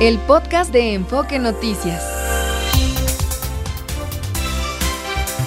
el 0.00 0.18
podcast 0.18 0.74
de 0.74 0.92
Enfoque 0.92 1.38
Noticias. 1.38 2.04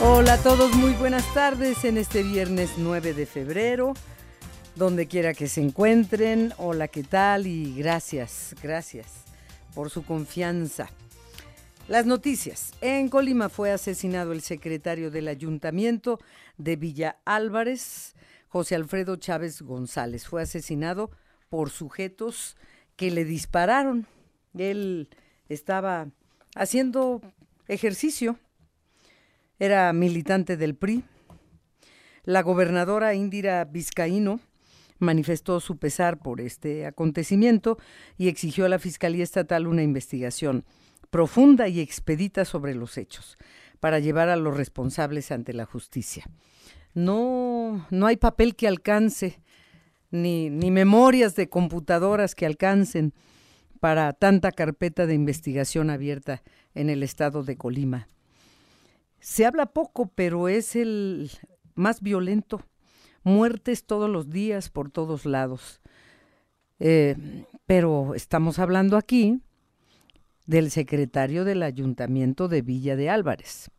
Hola 0.01 0.33
a 0.33 0.37
todos, 0.41 0.73
muy 0.73 0.93
buenas 0.93 1.31
tardes 1.35 1.85
en 1.85 1.97
este 1.97 2.23
viernes 2.23 2.71
9 2.77 3.13
de 3.13 3.27
febrero, 3.27 3.93
donde 4.75 5.05
quiera 5.05 5.35
que 5.35 5.47
se 5.47 5.61
encuentren. 5.61 6.51
Hola, 6.57 6.87
¿qué 6.87 7.03
tal? 7.03 7.45
Y 7.45 7.75
gracias, 7.75 8.55
gracias 8.63 9.25
por 9.75 9.91
su 9.91 10.03
confianza. 10.03 10.89
Las 11.87 12.07
noticias. 12.07 12.73
En 12.81 13.09
Colima 13.09 13.49
fue 13.49 13.71
asesinado 13.71 14.31
el 14.31 14.41
secretario 14.41 15.11
del 15.11 15.27
ayuntamiento 15.27 16.19
de 16.57 16.75
Villa 16.75 17.17
Álvarez, 17.23 18.15
José 18.47 18.73
Alfredo 18.73 19.15
Chávez 19.15 19.61
González. 19.61 20.27
Fue 20.27 20.41
asesinado 20.41 21.11
por 21.49 21.69
sujetos 21.69 22.57
que 22.95 23.11
le 23.11 23.25
dispararon. 23.25 24.07
Él 24.57 25.09
estaba 25.47 26.07
haciendo 26.55 27.21
ejercicio, 27.67 28.37
era 29.59 29.91
militante 29.93 30.57
del 30.57 30.75
PRI. 30.75 31.03
La 32.23 32.41
gobernadora 32.41 33.13
Indira 33.13 33.65
Vizcaíno 33.65 34.39
manifestó 34.99 35.59
su 35.59 35.77
pesar 35.77 36.19
por 36.19 36.41
este 36.41 36.85
acontecimiento 36.85 37.77
y 38.17 38.27
exigió 38.27 38.65
a 38.65 38.69
la 38.69 38.79
Fiscalía 38.79 39.23
Estatal 39.23 39.67
una 39.67 39.83
investigación 39.83 40.65
profunda 41.09 41.67
y 41.67 41.79
expedita 41.79 42.45
sobre 42.45 42.75
los 42.75 42.97
hechos 42.97 43.37
para 43.79 43.99
llevar 43.99 44.29
a 44.29 44.35
los 44.35 44.55
responsables 44.55 45.31
ante 45.31 45.53
la 45.53 45.65
justicia. 45.65 46.25
No, 46.93 47.87
no 47.89 48.07
hay 48.07 48.17
papel 48.17 48.55
que 48.55 48.67
alcance, 48.67 49.41
ni, 50.11 50.49
ni 50.49 50.69
memorias 50.71 51.35
de 51.35 51.49
computadoras 51.49 52.35
que 52.35 52.45
alcancen 52.45 53.13
para 53.79 54.13
tanta 54.13 54.51
carpeta 54.51 55.05
de 55.05 55.13
investigación 55.13 55.89
abierta 55.89 56.43
en 56.75 56.89
el 56.89 57.03
estado 57.03 57.43
de 57.43 57.57
Colima. 57.57 58.07
Se 59.19 59.45
habla 59.45 59.67
poco, 59.67 60.11
pero 60.13 60.47
es 60.47 60.75
el 60.75 61.31
más 61.75 62.01
violento. 62.01 62.61
Muertes 63.23 63.85
todos 63.85 64.09
los 64.09 64.29
días 64.29 64.69
por 64.69 64.91
todos 64.91 65.25
lados. 65.25 65.81
Eh, 66.79 67.45
pero 67.65 68.15
estamos 68.15 68.59
hablando 68.59 68.97
aquí 68.97 69.41
del 70.45 70.71
secretario 70.71 71.43
del 71.45 71.63
ayuntamiento 71.63 72.47
de 72.47 72.61
Villa 72.61 72.95
de 72.95 73.09
Álvarez. 73.09 73.69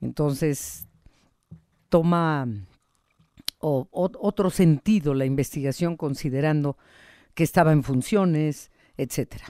Entonces, 0.00 0.86
toma 1.88 2.48
otro 3.60 4.50
sentido 4.50 5.14
la 5.14 5.24
investigación 5.24 5.96
considerando 5.96 6.76
que 7.34 7.44
estaba 7.44 7.72
en 7.72 7.84
funciones, 7.84 8.71
etcétera. 8.96 9.46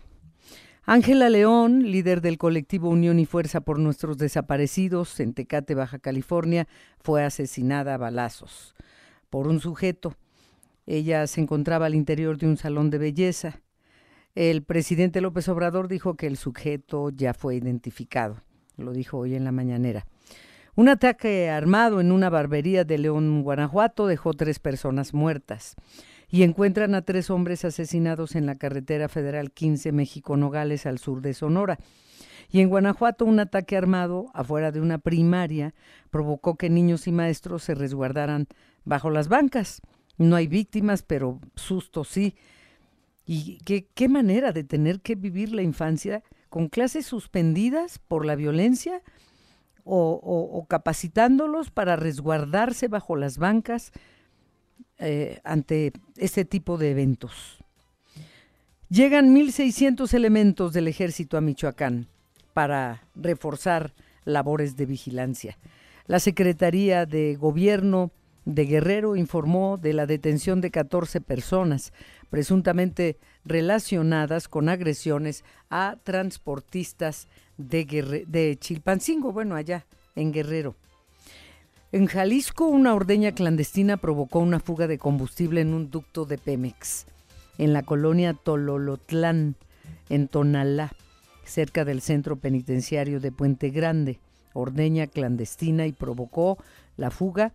Ángela 0.84 1.30
León, 1.30 1.92
líder 1.92 2.20
del 2.20 2.38
colectivo 2.38 2.88
Unión 2.88 3.20
y 3.20 3.24
Fuerza 3.24 3.60
por 3.60 3.78
Nuestros 3.78 4.18
Desaparecidos 4.18 5.20
en 5.20 5.32
Tecate, 5.32 5.76
Baja 5.76 6.00
California, 6.00 6.66
fue 7.00 7.22
asesinada 7.22 7.94
a 7.94 7.98
balazos 7.98 8.74
por 9.30 9.46
un 9.46 9.60
sujeto. 9.60 10.16
Ella 10.84 11.26
se 11.28 11.40
encontraba 11.40 11.86
al 11.86 11.94
interior 11.94 12.36
de 12.36 12.48
un 12.48 12.56
salón 12.56 12.90
de 12.90 12.98
belleza. 12.98 13.60
El 14.34 14.64
presidente 14.64 15.20
López 15.20 15.48
Obrador 15.48 15.86
dijo 15.86 16.16
que 16.16 16.26
el 16.26 16.36
sujeto 16.36 17.10
ya 17.10 17.32
fue 17.32 17.54
identificado. 17.54 18.42
Lo 18.76 18.92
dijo 18.92 19.18
hoy 19.18 19.36
en 19.36 19.44
la 19.44 19.52
mañanera. 19.52 20.06
Un 20.74 20.88
ataque 20.88 21.48
armado 21.48 22.00
en 22.00 22.10
una 22.10 22.28
barbería 22.28 22.82
de 22.82 22.98
León, 22.98 23.42
Guanajuato, 23.42 24.06
dejó 24.06 24.32
tres 24.32 24.58
personas 24.58 25.14
muertas 25.14 25.76
y 26.32 26.44
encuentran 26.44 26.94
a 26.94 27.02
tres 27.02 27.28
hombres 27.28 27.62
asesinados 27.66 28.36
en 28.36 28.46
la 28.46 28.56
carretera 28.56 29.10
federal 29.10 29.52
15 29.52 29.92
México-Nogales 29.92 30.86
al 30.86 30.98
sur 30.98 31.20
de 31.20 31.34
Sonora. 31.34 31.78
Y 32.50 32.60
en 32.60 32.70
Guanajuato 32.70 33.26
un 33.26 33.38
ataque 33.38 33.76
armado 33.76 34.30
afuera 34.32 34.72
de 34.72 34.80
una 34.80 34.96
primaria 34.96 35.74
provocó 36.10 36.56
que 36.56 36.70
niños 36.70 37.06
y 37.06 37.12
maestros 37.12 37.64
se 37.64 37.74
resguardaran 37.74 38.48
bajo 38.86 39.10
las 39.10 39.28
bancas. 39.28 39.82
No 40.16 40.34
hay 40.34 40.46
víctimas, 40.46 41.02
pero 41.02 41.38
susto 41.54 42.02
sí. 42.02 42.34
Y 43.26 43.58
qué, 43.58 44.08
manera 44.08 44.52
de 44.52 44.64
tener 44.64 45.02
que 45.02 45.16
vivir 45.16 45.52
la 45.52 45.62
infancia 45.62 46.22
con 46.48 46.68
clases 46.68 47.04
suspendidas 47.04 47.98
por 47.98 48.24
la 48.24 48.36
violencia 48.36 49.02
o, 49.84 50.12
o 50.14 50.66
capacitándolos 50.66 51.70
para 51.70 51.96
resguardarse 51.96 52.88
bajo 52.88 53.16
las 53.16 53.36
bancas 53.36 53.92
eh, 55.04 55.40
ante 55.42 55.92
este 56.16 56.44
tipo 56.44 56.78
de 56.78 56.92
eventos. 56.92 57.58
Llegan 58.88 59.34
1.600 59.34 60.14
elementos 60.14 60.72
del 60.72 60.86
ejército 60.86 61.36
a 61.36 61.40
Michoacán 61.40 62.06
para 62.52 63.02
reforzar 63.16 63.94
labores 64.24 64.76
de 64.76 64.86
vigilancia. 64.86 65.58
La 66.06 66.20
Secretaría 66.20 67.04
de 67.04 67.34
Gobierno 67.34 68.12
de 68.44 68.64
Guerrero 68.64 69.16
informó 69.16 69.76
de 69.76 69.92
la 69.92 70.06
detención 70.06 70.60
de 70.60 70.70
14 70.70 71.20
personas 71.20 71.92
presuntamente 72.30 73.18
relacionadas 73.44 74.46
con 74.46 74.68
agresiones 74.68 75.44
a 75.68 75.96
transportistas 76.04 77.26
de, 77.56 78.24
de 78.28 78.56
Chilpancingo, 78.56 79.32
bueno, 79.32 79.56
allá 79.56 79.84
en 80.14 80.32
Guerrero. 80.32 80.76
En 81.92 82.06
Jalisco, 82.06 82.68
una 82.68 82.94
ordeña 82.94 83.32
clandestina 83.32 83.98
provocó 83.98 84.38
una 84.38 84.60
fuga 84.60 84.86
de 84.86 84.96
combustible 84.96 85.60
en 85.60 85.74
un 85.74 85.90
ducto 85.90 86.24
de 86.24 86.38
Pemex. 86.38 87.04
En 87.58 87.74
la 87.74 87.82
colonia 87.82 88.32
Tololotlán, 88.32 89.56
en 90.08 90.28
Tonalá, 90.28 90.92
cerca 91.44 91.84
del 91.84 92.00
centro 92.00 92.36
penitenciario 92.36 93.20
de 93.20 93.30
Puente 93.30 93.68
Grande, 93.68 94.20
ordeña 94.54 95.06
clandestina 95.06 95.86
y 95.86 95.92
provocó 95.92 96.56
la 96.96 97.10
fuga 97.10 97.52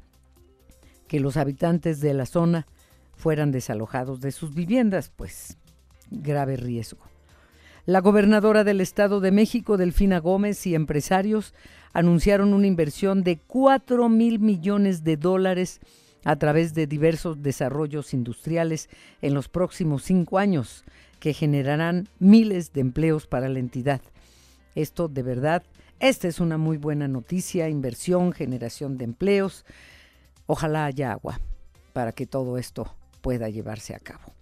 que 1.08 1.20
los 1.20 1.36
habitantes 1.36 2.00
de 2.00 2.14
la 2.14 2.28
zona 2.28 2.68
fueran 3.16 3.52
desalojados 3.52 4.22
de 4.22 4.32
sus 4.32 4.54
viviendas, 4.54 5.12
pues 5.16 5.58
grave 6.12 6.58
riesgo. 6.58 7.02
La 7.88 8.02
gobernadora 8.02 8.66
del 8.66 8.82
Estado 8.82 9.22
de 9.22 9.32
México, 9.32 9.78
Delfina 9.78 10.20
Gómez, 10.20 10.68
y 10.68 10.76
empresarios 10.76 11.54
anunciaron 11.94 12.54
una 12.54 12.68
inversión 12.68 13.24
de 13.24 13.38
4 13.38 14.10
mil 14.10 14.40
millones 14.40 15.06
de 15.06 15.16
dólares 15.16 15.80
a 16.26 16.36
través 16.36 16.74
de 16.74 16.86
diversos 16.86 17.42
desarrollos 17.42 18.14
industriales 18.14 18.90
en 19.22 19.34
los 19.34 19.48
próximos 19.48 20.04
cinco 20.04 20.38
años, 20.38 20.84
que 21.22 21.34
generarán 21.34 22.10
miles 22.20 22.74
de 22.74 22.82
empleos 22.82 23.26
para 23.26 23.48
la 23.48 23.60
entidad. 23.60 24.02
Esto 24.76 25.08
de 25.08 25.24
verdad, 25.24 25.64
esta 26.02 26.28
es 26.28 26.42
una 26.42 26.58
muy 26.58 26.76
buena 26.76 27.08
noticia, 27.08 27.70
inversión, 27.70 28.34
generación 28.34 28.98
de 28.98 29.06
empleos. 29.06 29.64
Ojalá 30.46 30.84
haya 30.84 31.14
agua 31.14 31.40
para 31.94 32.12
que 32.12 32.28
todo 32.28 32.58
esto 32.58 32.98
pueda 33.22 33.48
llevarse 33.48 33.96
a 33.96 34.00
cabo. 34.00 34.34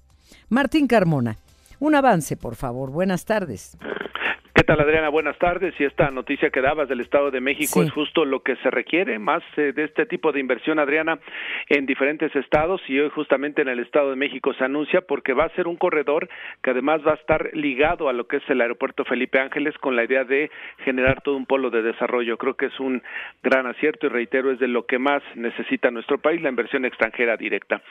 Martín 0.50 0.88
Carmona, 0.88 1.38
un 1.80 1.96
avance, 1.96 2.38
por 2.38 2.56
favor. 2.56 2.91
Buenas 2.91 3.25
tardes. 3.25 3.78
¿Qué 4.56 4.63
tal, 4.63 4.80
Adriana? 4.80 5.09
Buenas 5.09 5.38
tardes. 5.38 5.74
Y 5.80 5.84
esta 5.84 6.09
noticia 6.12 6.50
que 6.50 6.62
dabas 6.62 6.88
del 6.88 7.02
Estado 7.02 7.30
de 7.30 7.41
México 7.41 7.84
es 7.84 7.91
justo 7.91 8.24
lo 8.24 8.41
que 8.41 8.56
se 8.63 8.72
requiere, 8.72 9.19
más 9.19 9.44
eh, 9.58 9.74
de 9.74 9.84
este 9.84 10.06
tipo 10.06 10.31
de 10.31 10.40
inversión, 10.40 10.80
Adriana, 10.80 11.19
en 11.68 11.86
diferentes 11.86 12.34
estados. 12.38 12.81
Y 12.88 12.97
hoy 12.97 13.09
justamente 13.09 13.62
en 13.62 13.68
el 13.68 13.80
Estado 13.80 14.12
de 14.12 14.16
México 14.16 14.53
se 14.53 14.63
anuncia 14.63 15.02
porque 15.02 15.34
va 15.34 15.44
a 15.44 15.56
ser 15.56 15.68
un 15.68 15.75
corredor 15.75 16.30
que 16.63 16.69
además 16.69 17.02
va 17.06 17.12
a 17.12 17.16
estar 17.16 17.50
ligado 17.52 18.07
a 18.07 18.13
lo 18.13 18.28
que 18.28 18.38
es 18.38 18.50
el 18.50 18.62
aeropuerto 18.62 19.03
Felipe 19.03 19.42
Ángeles 19.42 19.78
con 19.80 19.97
la 19.97 20.06
idea 20.06 20.24
de 20.24 20.50
generar 20.86 21.22
todo 21.22 21.36
un 21.36 21.46
polo 21.46 21.69
de 21.69 21.81
desarrollo. 21.81 22.38
Creo 22.38 22.56
que 22.56 22.68
es 22.68 22.80
un 22.80 23.03
gran 23.44 23.68
acierto 23.68 24.07
y 24.07 24.09
reitero, 24.09 24.52
es 24.52 24.59
de 24.59 24.69
lo 24.69 24.86
que 24.86 25.00
más 25.00 25.22
necesita 25.36 25.92
nuestro 25.92 26.18
país, 26.19 26.42
la 26.42 26.50
inversión 26.50 26.86
extranjera 26.86 27.36
directa 27.36 27.81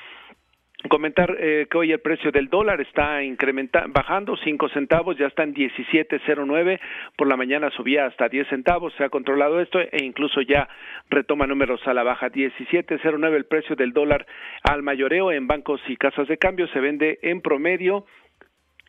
comentar 0.88 1.36
eh, 1.38 1.66
que 1.70 1.78
hoy 1.78 1.92
el 1.92 2.00
precio 2.00 2.30
del 2.30 2.48
dólar 2.48 2.80
está 2.80 3.22
incrementando, 3.22 3.92
bajando 3.92 4.36
5 4.36 4.68
centavos, 4.68 5.16
ya 5.16 5.26
está 5.26 5.42
en 5.42 5.54
17.09, 5.54 6.80
por 7.16 7.28
la 7.28 7.36
mañana 7.36 7.70
subía 7.70 8.06
hasta 8.06 8.28
10 8.28 8.48
centavos, 8.48 8.92
se 8.94 9.04
ha 9.04 9.08
controlado 9.08 9.60
esto 9.60 9.80
e 9.80 10.04
incluso 10.04 10.40
ya 10.42 10.68
retoma 11.10 11.46
números 11.46 11.80
a 11.86 11.94
la 11.94 12.02
baja, 12.02 12.30
17.09 12.30 13.34
el 13.34 13.44
precio 13.46 13.76
del 13.76 13.92
dólar 13.92 14.26
al 14.62 14.82
mayoreo 14.82 15.32
en 15.32 15.46
bancos 15.46 15.80
y 15.88 15.96
casas 15.96 16.28
de 16.28 16.38
cambio, 16.38 16.68
se 16.68 16.80
vende 16.80 17.18
en 17.22 17.40
promedio 17.40 18.04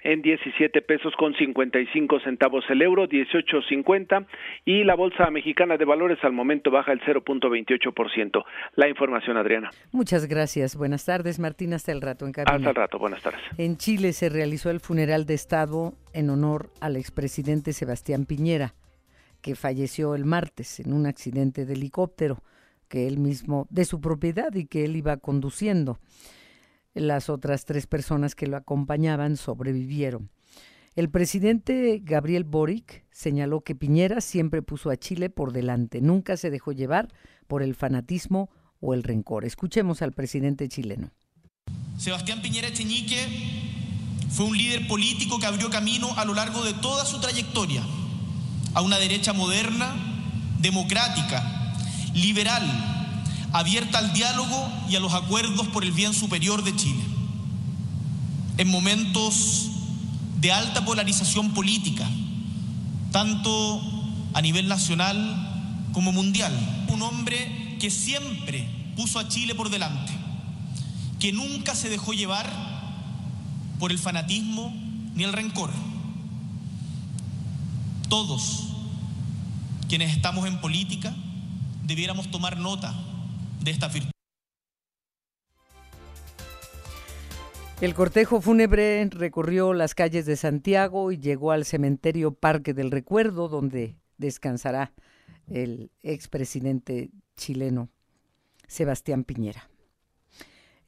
en 0.05 0.21
17 0.21 0.83
pesos 0.83 1.13
con 1.17 1.33
55 1.33 2.19
centavos 2.19 2.63
el 2.69 2.81
euro, 2.83 3.09
18.50 3.09 4.27
y 4.63 4.83
la 4.83 4.95
Bolsa 4.95 5.29
Mexicana 5.31 5.77
de 5.77 5.85
Valores 5.85 6.19
al 6.23 6.31
momento 6.31 6.69
baja 6.69 6.91
el 6.91 7.01
0.28%. 7.01 8.45
La 8.75 8.87
información, 8.87 9.35
Adriana. 9.37 9.71
Muchas 9.91 10.27
gracias. 10.27 10.75
Buenas 10.75 11.05
tardes, 11.05 11.39
Martín. 11.39 11.73
Hasta 11.73 11.91
el 11.91 12.01
rato 12.01 12.27
en 12.27 12.33
cabina. 12.33 12.55
Hasta 12.55 12.69
el 12.69 12.75
rato. 12.75 12.99
Buenas 12.99 13.21
tardes. 13.23 13.41
En 13.57 13.77
Chile 13.77 14.13
se 14.13 14.29
realizó 14.29 14.69
el 14.69 14.79
funeral 14.79 15.25
de 15.25 15.33
Estado 15.33 15.93
en 16.13 16.29
honor 16.29 16.69
al 16.81 16.97
expresidente 16.97 17.73
Sebastián 17.73 18.25
Piñera, 18.25 18.75
que 19.41 19.55
falleció 19.55 20.13
el 20.13 20.25
martes 20.25 20.79
en 20.79 20.93
un 20.93 21.07
accidente 21.07 21.65
de 21.65 21.73
helicóptero 21.73 22.43
que 22.87 23.07
él 23.07 23.17
mismo, 23.17 23.65
de 23.71 23.85
su 23.85 23.99
propiedad 23.99 24.53
y 24.53 24.67
que 24.67 24.85
él 24.85 24.95
iba 24.95 25.17
conduciendo. 25.17 25.97
Las 26.95 27.29
otras 27.29 27.65
tres 27.65 27.87
personas 27.87 28.35
que 28.35 28.47
lo 28.47 28.55
acompañaban 28.55 29.35
sobrevivieron. 29.35 30.31
El 30.95 31.09
presidente 31.09 31.99
Gabriel 32.01 32.45
Boric 32.45 33.03
señaló 33.11 33.61
que 33.61 33.75
Piñera 33.75 34.21
siempre 34.21 34.61
puso 34.61 34.89
a 34.89 34.95
Chile 34.95 35.29
por 35.29 35.51
delante, 35.51 35.99
nunca 35.99 36.37
se 36.37 36.49
dejó 36.49 36.71
llevar 36.71 37.13
por 37.47 37.61
el 37.61 37.75
fanatismo 37.75 38.49
o 38.79 38.93
el 38.93 39.03
rencor. 39.03 39.43
Escuchemos 39.43 40.01
al 40.01 40.13
presidente 40.13 40.69
chileno. 40.69 41.11
Sebastián 41.97 42.41
Piñera 42.41 42.69
Echeñique 42.69 43.27
fue 44.29 44.45
un 44.45 44.57
líder 44.57 44.87
político 44.87 45.37
que 45.37 45.47
abrió 45.47 45.69
camino 45.69 46.07
a 46.17 46.23
lo 46.23 46.33
largo 46.33 46.63
de 46.63 46.73
toda 46.75 47.03
su 47.03 47.19
trayectoria 47.19 47.83
a 48.73 48.81
una 48.81 48.97
derecha 48.97 49.33
moderna, 49.33 49.95
democrática, 50.61 51.73
liberal, 52.13 52.94
abierta 53.55 53.99
al 53.99 54.11
diálogo 54.11 54.69
y 54.89 54.97
a 54.97 54.99
los 54.99 55.13
acuerdos 55.13 55.67
por 55.69 55.85
el 55.85 55.93
bien 55.93 56.13
superior 56.13 56.61
de 56.63 56.75
Chile. 56.75 57.03
En 58.57 58.69
momentos 58.69 59.69
de 60.41 60.51
alta 60.51 60.83
polarización 60.83 61.53
política, 61.53 62.05
tanto 63.11 63.81
a 64.33 64.41
nivel 64.41 64.67
nacional 64.67 65.87
como 65.93 66.11
mundial. 66.11 66.53
Un 66.89 67.01
hombre 67.01 67.77
que 67.79 67.89
siempre 67.89 68.67
puso 68.97 69.19
a 69.19 69.29
Chile 69.29 69.55
por 69.55 69.69
delante, 69.69 70.11
que 71.21 71.31
nunca 71.31 71.75
se 71.75 71.87
dejó 71.89 72.11
llevar 72.11 72.51
por 73.79 73.91
el 73.91 73.99
fanatismo 73.99 74.73
ni 75.15 75.23
el 75.23 75.31
rencor. 75.31 75.71
Todos 78.09 78.63
quienes 79.87 80.11
estamos 80.11 80.45
en 80.45 80.59
política 80.59 81.15
debiéramos 81.85 82.29
tomar 82.29 82.57
nota 82.57 82.93
de 83.65 83.71
esta 83.71 83.89
virtud. 83.89 84.11
El 87.81 87.93
cortejo 87.93 88.39
fúnebre 88.39 89.05
recorrió 89.11 89.73
las 89.73 89.95
calles 89.95 90.25
de 90.25 90.37
Santiago 90.37 91.11
y 91.11 91.17
llegó 91.17 91.51
al 91.51 91.65
cementerio 91.65 92.33
Parque 92.33 92.73
del 92.73 92.89
Recuerdo, 92.89 93.49
donde 93.49 93.97
descansará 94.17 94.93
el 95.47 95.91
expresidente 96.01 97.09
chileno 97.35 97.89
Sebastián 98.67 99.25
Piñera. 99.25 99.69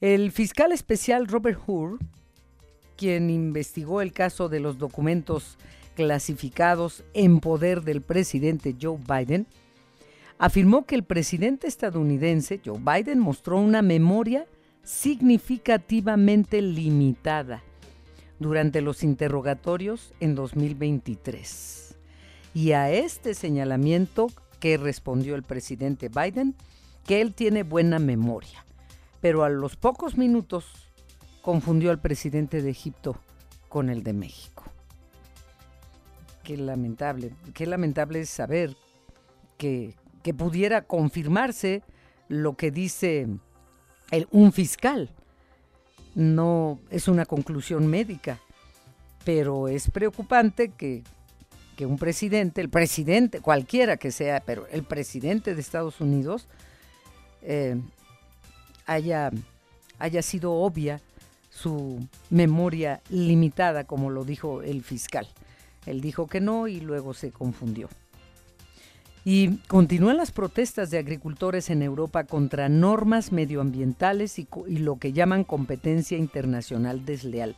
El 0.00 0.32
fiscal 0.32 0.72
especial 0.72 1.26
Robert 1.26 1.60
Hur, 1.66 1.98
quien 2.96 3.28
investigó 3.28 4.00
el 4.00 4.12
caso 4.12 4.48
de 4.48 4.60
los 4.60 4.78
documentos 4.78 5.58
clasificados 5.94 7.04
en 7.12 7.40
poder 7.40 7.82
del 7.82 8.00
presidente 8.00 8.74
Joe 8.80 8.98
Biden, 8.98 9.46
afirmó 10.38 10.86
que 10.86 10.94
el 10.94 11.04
presidente 11.04 11.66
estadounidense 11.66 12.60
Joe 12.64 12.78
Biden 12.78 13.18
mostró 13.18 13.58
una 13.58 13.82
memoria 13.82 14.46
significativamente 14.82 16.62
limitada 16.62 17.62
durante 18.38 18.80
los 18.80 19.02
interrogatorios 19.02 20.14
en 20.20 20.34
2023. 20.34 21.96
Y 22.54 22.72
a 22.72 22.90
este 22.90 23.34
señalamiento 23.34 24.28
que 24.60 24.76
respondió 24.76 25.34
el 25.34 25.42
presidente 25.42 26.08
Biden, 26.08 26.54
que 27.04 27.20
él 27.20 27.34
tiene 27.34 27.62
buena 27.62 27.98
memoria, 27.98 28.64
pero 29.20 29.44
a 29.44 29.48
los 29.48 29.76
pocos 29.76 30.16
minutos 30.16 30.66
confundió 31.42 31.90
al 31.90 32.00
presidente 32.00 32.62
de 32.62 32.70
Egipto 32.70 33.18
con 33.68 33.90
el 33.90 34.02
de 34.02 34.12
México. 34.12 34.64
Qué 36.42 36.56
lamentable, 36.56 37.32
qué 37.54 37.66
lamentable 37.66 38.20
es 38.20 38.30
saber 38.30 38.76
que, 39.58 39.94
que 40.28 40.34
pudiera 40.34 40.82
confirmarse 40.82 41.82
lo 42.28 42.54
que 42.54 42.70
dice 42.70 43.26
un 44.30 44.52
fiscal. 44.52 45.08
No 46.14 46.78
es 46.90 47.08
una 47.08 47.24
conclusión 47.24 47.86
médica, 47.86 48.38
pero 49.24 49.68
es 49.68 49.90
preocupante 49.90 50.68
que, 50.68 51.02
un 51.80 51.96
presidente, 51.96 52.60
el 52.60 52.68
presidente, 52.68 53.40
cualquiera 53.40 53.96
que 53.96 54.10
sea, 54.10 54.40
pero 54.44 54.66
el 54.66 54.82
presidente 54.82 55.54
de 55.54 55.62
Estados 55.62 55.98
Unidos 55.98 56.46
eh, 57.40 57.80
haya, 58.84 59.30
haya 59.98 60.20
sido 60.20 60.52
obvia 60.52 61.00
su 61.48 62.06
memoria 62.28 63.00
limitada, 63.08 63.84
como 63.84 64.10
lo 64.10 64.24
dijo 64.24 64.60
el 64.60 64.82
fiscal. 64.82 65.26
Él 65.86 66.02
dijo 66.02 66.26
que 66.26 66.42
no 66.42 66.68
y 66.68 66.80
luego 66.80 67.14
se 67.14 67.30
confundió. 67.30 67.88
Y 69.24 69.58
continúan 69.68 70.16
las 70.16 70.30
protestas 70.30 70.90
de 70.90 70.98
agricultores 70.98 71.70
en 71.70 71.82
Europa 71.82 72.24
contra 72.24 72.68
normas 72.68 73.32
medioambientales 73.32 74.38
y, 74.38 74.48
lo 74.68 74.98
que 74.98 75.12
llaman 75.12 75.44
competencia 75.44 76.16
internacional 76.16 77.04
desleal. 77.04 77.54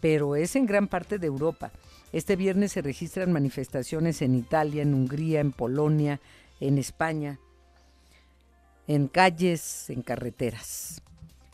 Pero 0.00 0.36
es 0.36 0.56
en 0.56 0.66
gran 0.66 0.88
parte 0.88 1.18
de 1.18 1.26
Europa. 1.26 1.70
Este 2.12 2.36
viernes 2.36 2.72
se 2.72 2.82
registran 2.82 3.32
manifestaciones 3.32 4.22
en 4.22 4.34
Italia, 4.34 4.82
en 4.82 4.94
Hungría, 4.94 5.40
en 5.40 5.52
Polonia, 5.52 6.20
en 6.60 6.78
España, 6.78 7.38
en 8.86 9.08
calles, 9.08 9.90
en 9.90 10.02
carreteras. 10.02 11.02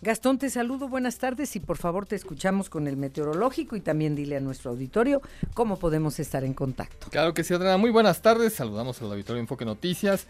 Gastón, 0.04 0.36
te 0.36 0.50
saludo, 0.50 0.86
buenas 0.86 1.16
tardes 1.16 1.56
y 1.56 1.60
por 1.60 1.78
favor 1.78 2.04
te 2.04 2.14
escuchamos 2.14 2.68
con 2.68 2.86
el 2.88 2.98
meteorológico 2.98 3.74
y 3.74 3.80
también 3.80 4.14
dile 4.14 4.36
a 4.36 4.40
nuestro 4.40 4.72
auditorio 4.72 5.22
cómo 5.54 5.78
podemos 5.78 6.20
estar 6.20 6.44
en 6.44 6.52
contacto. 6.52 7.06
Claro 7.08 7.32
que 7.32 7.42
sí, 7.42 7.54
Adriana, 7.54 7.78
muy 7.78 7.88
buenas 7.88 8.20
tardes, 8.20 8.52
saludamos 8.52 9.00
al 9.00 9.12
auditorio 9.12 9.40
Enfoque 9.40 9.64
Noticias. 9.64 10.26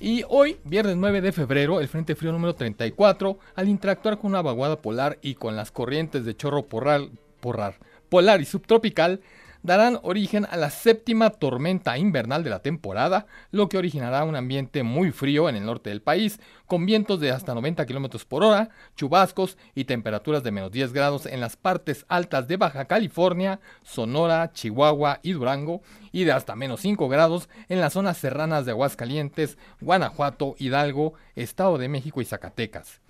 Y 0.00 0.24
hoy, 0.30 0.56
viernes 0.64 0.96
9 0.96 1.20
de 1.20 1.32
febrero, 1.32 1.80
el 1.80 1.88
Frente 1.88 2.14
Frío 2.14 2.32
número 2.32 2.54
34, 2.54 3.38
al 3.56 3.68
interactuar 3.68 4.18
con 4.18 4.30
una 4.30 4.40
vaguada 4.40 4.80
polar 4.80 5.18
y 5.20 5.34
con 5.34 5.54
las 5.54 5.70
corrientes 5.70 6.24
de 6.24 6.34
chorro 6.34 6.64
porral, 6.64 7.10
porrar, 7.40 7.74
polar 8.08 8.40
y 8.40 8.46
subtropical, 8.46 9.20
darán 9.62 9.98
origen 10.02 10.46
a 10.50 10.56
la 10.56 10.70
séptima 10.70 11.30
tormenta 11.30 11.98
invernal 11.98 12.44
de 12.44 12.50
la 12.50 12.60
temporada, 12.60 13.26
lo 13.50 13.68
que 13.68 13.78
originará 13.78 14.24
un 14.24 14.36
ambiente 14.36 14.82
muy 14.82 15.12
frío 15.12 15.48
en 15.48 15.56
el 15.56 15.64
norte 15.64 15.90
del 15.90 16.02
país, 16.02 16.40
con 16.66 16.86
vientos 16.86 17.20
de 17.20 17.30
hasta 17.30 17.54
90 17.54 17.86
km 17.86 18.24
por 18.26 18.44
hora, 18.44 18.70
chubascos 18.96 19.58
y 19.74 19.84
temperaturas 19.84 20.42
de 20.42 20.50
menos 20.50 20.70
10 20.70 20.92
grados 20.92 21.26
en 21.26 21.40
las 21.40 21.56
partes 21.56 22.04
altas 22.08 22.48
de 22.48 22.56
Baja 22.56 22.86
California, 22.86 23.60
Sonora, 23.82 24.52
Chihuahua 24.52 25.20
y 25.22 25.32
Durango, 25.32 25.82
y 26.12 26.24
de 26.24 26.32
hasta 26.32 26.56
menos 26.56 26.80
5 26.80 27.08
grados 27.08 27.48
en 27.68 27.80
las 27.80 27.92
zonas 27.92 28.18
serranas 28.18 28.64
de 28.64 28.72
Aguascalientes, 28.72 29.58
Guanajuato, 29.80 30.54
Hidalgo, 30.58 31.14
Estado 31.36 31.78
de 31.78 31.88
México 31.88 32.20
y 32.20 32.24
Zacatecas. 32.24 33.00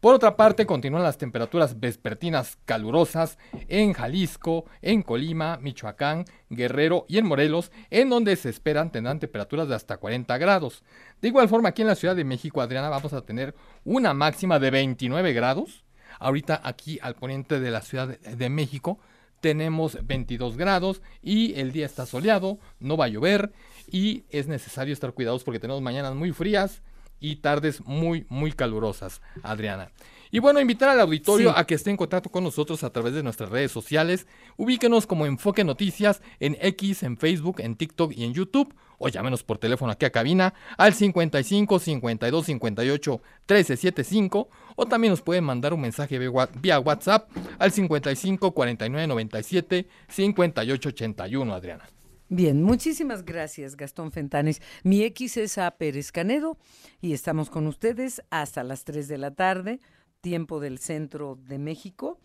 Por 0.00 0.14
otra 0.14 0.34
parte, 0.34 0.64
continúan 0.64 1.02
las 1.02 1.18
temperaturas 1.18 1.78
vespertinas 1.78 2.56
calurosas 2.64 3.36
en 3.68 3.92
Jalisco, 3.92 4.64
en 4.80 5.02
Colima, 5.02 5.58
Michoacán, 5.60 6.24
Guerrero 6.48 7.04
y 7.06 7.18
en 7.18 7.26
Morelos, 7.26 7.70
en 7.90 8.08
donde 8.08 8.34
se 8.36 8.48
esperan 8.48 8.90
tendrán 8.90 9.20
temperaturas 9.20 9.68
de 9.68 9.74
hasta 9.74 9.98
40 9.98 10.38
grados. 10.38 10.82
De 11.20 11.28
igual 11.28 11.50
forma, 11.50 11.68
aquí 11.68 11.82
en 11.82 11.88
la 11.88 11.96
Ciudad 11.96 12.16
de 12.16 12.24
México, 12.24 12.62
Adriana, 12.62 12.88
vamos 12.88 13.12
a 13.12 13.20
tener 13.20 13.54
una 13.84 14.14
máxima 14.14 14.58
de 14.58 14.70
29 14.70 15.34
grados. 15.34 15.84
Ahorita 16.18 16.62
aquí 16.64 16.98
al 17.02 17.14
poniente 17.14 17.60
de 17.60 17.70
la 17.70 17.82
Ciudad 17.82 18.18
de 18.18 18.48
México 18.48 19.00
tenemos 19.42 19.98
22 20.06 20.56
grados 20.56 21.02
y 21.22 21.58
el 21.60 21.72
día 21.72 21.84
está 21.84 22.06
soleado, 22.06 22.58
no 22.78 22.96
va 22.96 23.04
a 23.04 23.08
llover 23.08 23.52
y 23.90 24.24
es 24.30 24.48
necesario 24.48 24.94
estar 24.94 25.12
cuidados 25.12 25.44
porque 25.44 25.60
tenemos 25.60 25.82
mañanas 25.82 26.14
muy 26.14 26.32
frías 26.32 26.82
y 27.20 27.36
tardes 27.36 27.84
muy, 27.84 28.26
muy 28.28 28.52
calurosas, 28.52 29.20
Adriana. 29.42 29.90
Y 30.32 30.38
bueno, 30.38 30.60
invitar 30.60 30.88
al 30.88 31.00
auditorio 31.00 31.56
a 31.56 31.66
que 31.66 31.74
esté 31.74 31.90
en 31.90 31.96
contacto 31.96 32.30
con 32.30 32.44
nosotros 32.44 32.84
a 32.84 32.90
través 32.90 33.14
de 33.14 33.22
nuestras 33.22 33.50
redes 33.50 33.72
sociales. 33.72 34.28
Ubíquenos 34.56 35.06
como 35.06 35.26
Enfoque 35.26 35.64
Noticias 35.64 36.22
en 36.38 36.56
X, 36.60 37.02
en 37.02 37.16
Facebook, 37.16 37.56
en 37.58 37.74
TikTok 37.74 38.12
y 38.16 38.24
en 38.24 38.32
YouTube. 38.32 38.72
O 38.98 39.08
llámenos 39.08 39.42
por 39.42 39.58
teléfono 39.58 39.90
aquí 39.90 40.04
a 40.04 40.10
cabina 40.10 40.54
al 40.76 40.94
55 40.94 41.78
52 41.80 42.46
58 42.46 43.10
1375. 43.10 44.48
O 44.76 44.86
también 44.86 45.10
nos 45.10 45.22
pueden 45.22 45.42
mandar 45.42 45.74
un 45.74 45.80
mensaje 45.80 46.18
vía 46.18 46.78
WhatsApp 46.78 47.28
al 47.58 47.72
55 47.72 48.52
49 48.52 49.06
97 49.08 49.88
58 50.08 50.88
81, 50.90 51.54
Adriana. 51.54 51.88
Bien, 52.32 52.62
muchísimas 52.62 53.24
gracias, 53.24 53.76
Gastón 53.76 54.12
Fentanes. 54.12 54.62
Mi 54.84 55.02
X 55.02 55.36
es 55.36 55.58
A 55.58 55.68
Pérez 55.72 56.12
Canedo 56.12 56.58
y 57.00 57.12
estamos 57.12 57.50
con 57.50 57.66
ustedes 57.66 58.22
hasta 58.30 58.62
las 58.62 58.84
3 58.84 59.08
de 59.08 59.18
la 59.18 59.32
tarde, 59.32 59.80
tiempo 60.20 60.60
del 60.60 60.78
centro 60.78 61.34
de 61.34 61.58
México. 61.58 62.20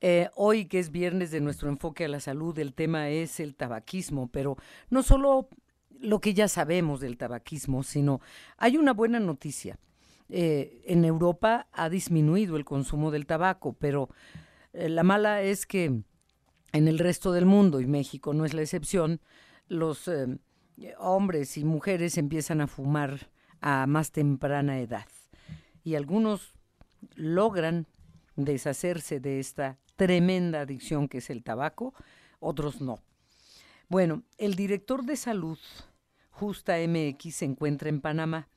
Eh, 0.00 0.30
hoy, 0.34 0.64
que 0.64 0.78
es 0.78 0.90
viernes 0.90 1.30
de 1.30 1.42
nuestro 1.42 1.68
enfoque 1.68 2.06
a 2.06 2.08
la 2.08 2.20
salud, 2.20 2.58
el 2.58 2.72
tema 2.72 3.10
es 3.10 3.38
el 3.38 3.54
tabaquismo, 3.54 4.30
pero 4.32 4.56
no 4.88 5.02
solo 5.02 5.50
lo 6.00 6.22
que 6.22 6.32
ya 6.32 6.48
sabemos 6.48 7.00
del 7.00 7.18
tabaquismo, 7.18 7.82
sino 7.82 8.22
hay 8.56 8.78
una 8.78 8.94
buena 8.94 9.20
noticia. 9.20 9.78
Eh, 10.30 10.80
en 10.86 11.04
Europa 11.04 11.68
ha 11.72 11.90
disminuido 11.90 12.56
el 12.56 12.64
consumo 12.64 13.10
del 13.10 13.26
tabaco, 13.26 13.74
pero 13.74 14.08
eh, 14.72 14.88
la 14.88 15.02
mala 15.02 15.42
es 15.42 15.66
que 15.66 16.02
en 16.72 16.88
el 16.88 16.98
resto 16.98 17.32
del 17.32 17.46
mundo, 17.46 17.80
y 17.80 17.86
México 17.86 18.32
no 18.34 18.44
es 18.44 18.54
la 18.54 18.62
excepción, 18.62 19.20
los 19.68 20.08
eh, 20.08 20.38
hombres 20.98 21.56
y 21.56 21.64
mujeres 21.64 22.18
empiezan 22.18 22.60
a 22.60 22.66
fumar 22.66 23.30
a 23.60 23.86
más 23.86 24.12
temprana 24.12 24.80
edad. 24.80 25.06
Y 25.84 25.94
algunos 25.94 26.54
logran 27.14 27.86
deshacerse 28.36 29.20
de 29.20 29.40
esta 29.40 29.78
tremenda 29.96 30.62
adicción 30.62 31.08
que 31.08 31.18
es 31.18 31.30
el 31.30 31.42
tabaco, 31.42 31.94
otros 32.38 32.80
no. 32.80 33.00
Bueno, 33.88 34.22
el 34.38 34.54
director 34.54 35.04
de 35.04 35.16
salud, 35.16 35.58
Justa 36.30 36.76
MX, 36.78 37.34
se 37.34 37.44
encuentra 37.44 37.88
en 37.88 38.00
Panamá 38.00 38.48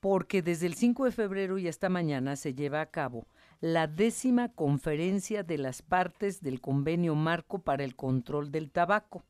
porque 0.00 0.42
desde 0.42 0.66
el 0.66 0.74
5 0.74 1.06
de 1.06 1.12
febrero 1.12 1.58
y 1.58 1.68
hasta 1.68 1.88
mañana 1.88 2.36
se 2.36 2.54
lleva 2.54 2.80
a 2.80 2.90
cabo 2.90 3.26
la 3.60 3.86
décima 3.86 4.50
conferencia 4.50 5.42
de 5.42 5.58
las 5.58 5.82
partes 5.82 6.40
del 6.40 6.60
convenio 6.60 7.14
marco 7.14 7.60
para 7.60 7.84
el 7.84 7.96
control 7.96 8.50
del 8.50 8.70
tabaco. 8.70 9.24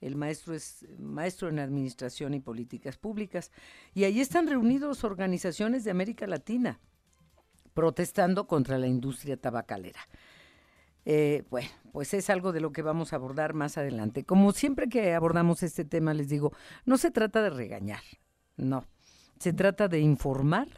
El 0.00 0.16
maestro 0.16 0.54
es 0.54 0.84
maestro 0.98 1.48
en 1.48 1.58
Administración 1.58 2.34
y 2.34 2.40
Políticas 2.40 2.98
Públicas. 2.98 3.52
Y 3.94 4.04
ahí 4.04 4.20
están 4.20 4.48
reunidos 4.48 5.04
organizaciones 5.04 5.84
de 5.84 5.92
América 5.92 6.26
Latina 6.26 6.80
protestando 7.72 8.46
contra 8.46 8.78
la 8.78 8.86
industria 8.86 9.36
tabacalera. 9.36 10.00
Eh, 11.04 11.44
bueno, 11.50 11.68
pues 11.92 12.14
es 12.14 12.30
algo 12.30 12.52
de 12.52 12.60
lo 12.60 12.72
que 12.72 12.82
vamos 12.82 13.12
a 13.12 13.16
abordar 13.16 13.54
más 13.54 13.78
adelante. 13.78 14.24
Como 14.24 14.52
siempre 14.52 14.88
que 14.88 15.14
abordamos 15.14 15.62
este 15.62 15.84
tema, 15.84 16.14
les 16.14 16.28
digo, 16.28 16.52
no 16.84 16.96
se 16.96 17.10
trata 17.10 17.42
de 17.42 17.50
regañar, 17.50 18.02
no. 18.56 18.84
Se 19.38 19.52
trata 19.52 19.88
de 19.88 19.98
informar 19.98 20.68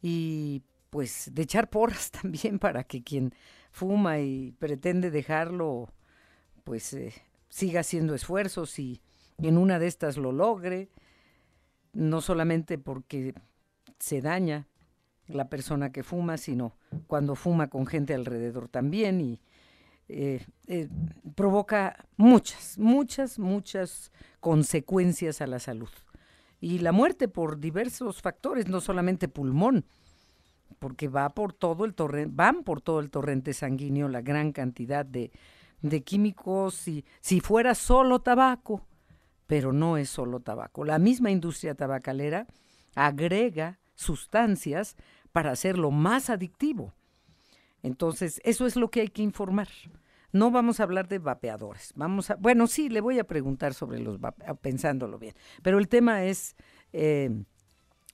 y 0.00 0.62
pues 0.94 1.28
de 1.32 1.42
echar 1.42 1.70
porras 1.70 2.12
también 2.22 2.60
para 2.60 2.84
que 2.84 3.02
quien 3.02 3.34
fuma 3.72 4.20
y 4.20 4.52
pretende 4.60 5.10
dejarlo, 5.10 5.92
pues 6.62 6.92
eh, 6.92 7.12
siga 7.48 7.80
haciendo 7.80 8.14
esfuerzos 8.14 8.78
y 8.78 9.02
en 9.38 9.58
una 9.58 9.80
de 9.80 9.88
estas 9.88 10.16
lo 10.16 10.30
logre, 10.30 10.90
no 11.94 12.20
solamente 12.20 12.78
porque 12.78 13.34
se 13.98 14.20
daña 14.20 14.68
la 15.26 15.48
persona 15.48 15.90
que 15.90 16.04
fuma, 16.04 16.36
sino 16.36 16.76
cuando 17.08 17.34
fuma 17.34 17.68
con 17.70 17.86
gente 17.86 18.14
alrededor 18.14 18.68
también 18.68 19.20
y 19.20 19.40
eh, 20.06 20.46
eh, 20.68 20.88
provoca 21.34 22.06
muchas, 22.16 22.78
muchas, 22.78 23.40
muchas 23.40 24.12
consecuencias 24.38 25.40
a 25.40 25.48
la 25.48 25.58
salud. 25.58 25.90
Y 26.60 26.78
la 26.78 26.92
muerte 26.92 27.26
por 27.26 27.58
diversos 27.58 28.22
factores, 28.22 28.68
no 28.68 28.80
solamente 28.80 29.26
pulmón, 29.26 29.84
porque 30.84 31.08
va 31.08 31.30
por 31.30 31.54
todo 31.54 31.86
el 31.86 31.94
torrente, 31.94 32.30
van 32.36 32.62
por 32.62 32.82
todo 32.82 33.00
el 33.00 33.08
torrente 33.08 33.54
sanguíneo 33.54 34.06
la 34.06 34.20
gran 34.20 34.52
cantidad 34.52 35.06
de, 35.06 35.32
de 35.80 36.02
químicos, 36.02 36.86
y, 36.88 37.06
si 37.22 37.40
fuera 37.40 37.74
solo 37.74 38.20
tabaco, 38.20 38.86
pero 39.46 39.72
no 39.72 39.96
es 39.96 40.10
solo 40.10 40.40
tabaco. 40.40 40.84
La 40.84 40.98
misma 40.98 41.30
industria 41.30 41.74
tabacalera 41.74 42.46
agrega 42.94 43.78
sustancias 43.94 44.98
para 45.32 45.52
hacerlo 45.52 45.90
más 45.90 46.28
adictivo. 46.28 46.92
Entonces, 47.82 48.42
eso 48.44 48.66
es 48.66 48.76
lo 48.76 48.90
que 48.90 49.00
hay 49.00 49.08
que 49.08 49.22
informar. 49.22 49.68
No 50.32 50.50
vamos 50.50 50.80
a 50.80 50.82
hablar 50.82 51.08
de 51.08 51.18
vapeadores. 51.18 51.94
Vamos 51.96 52.28
a, 52.28 52.34
bueno, 52.34 52.66
sí, 52.66 52.90
le 52.90 53.00
voy 53.00 53.18
a 53.18 53.24
preguntar 53.24 53.72
sobre 53.72 54.00
los 54.00 54.18
pensándolo 54.60 55.18
bien. 55.18 55.34
Pero 55.62 55.78
el 55.78 55.88
tema 55.88 56.24
es 56.24 56.56
eh, 56.92 57.30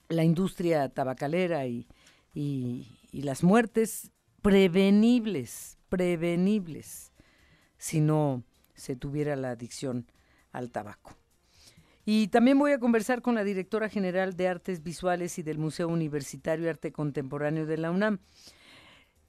la 0.09 0.23
industria 0.23 0.89
tabacalera 0.89 1.67
y, 1.67 1.89
y, 2.35 2.87
las 3.13 3.43
muertes 3.43 4.13
prevenibles, 4.43 5.79
prevenibles, 5.89 7.13
si 7.77 8.01
no 8.01 8.45
se 8.75 8.97
tuviera 8.97 9.37
la 9.37 9.51
adicción 9.51 10.07
al 10.53 10.71
tabaco. 10.71 11.17
Y 12.05 12.29
también 12.29 12.59
voy 12.59 12.73
a 12.73 12.79
conversar 12.79 13.21
con 13.21 13.35
la 13.35 13.45
directora 13.45 13.89
general 13.89 14.37
de 14.37 14.49
Artes 14.49 14.83
Visuales 14.83 15.39
y 15.39 15.43
del 15.43 15.59
Museo 15.59 15.89
Universitario 15.89 16.71
Arte 16.71 16.93
Contemporáneo 16.93 17.67
de 17.67 17.79
la 17.79 17.91
UNAM. 17.91 18.21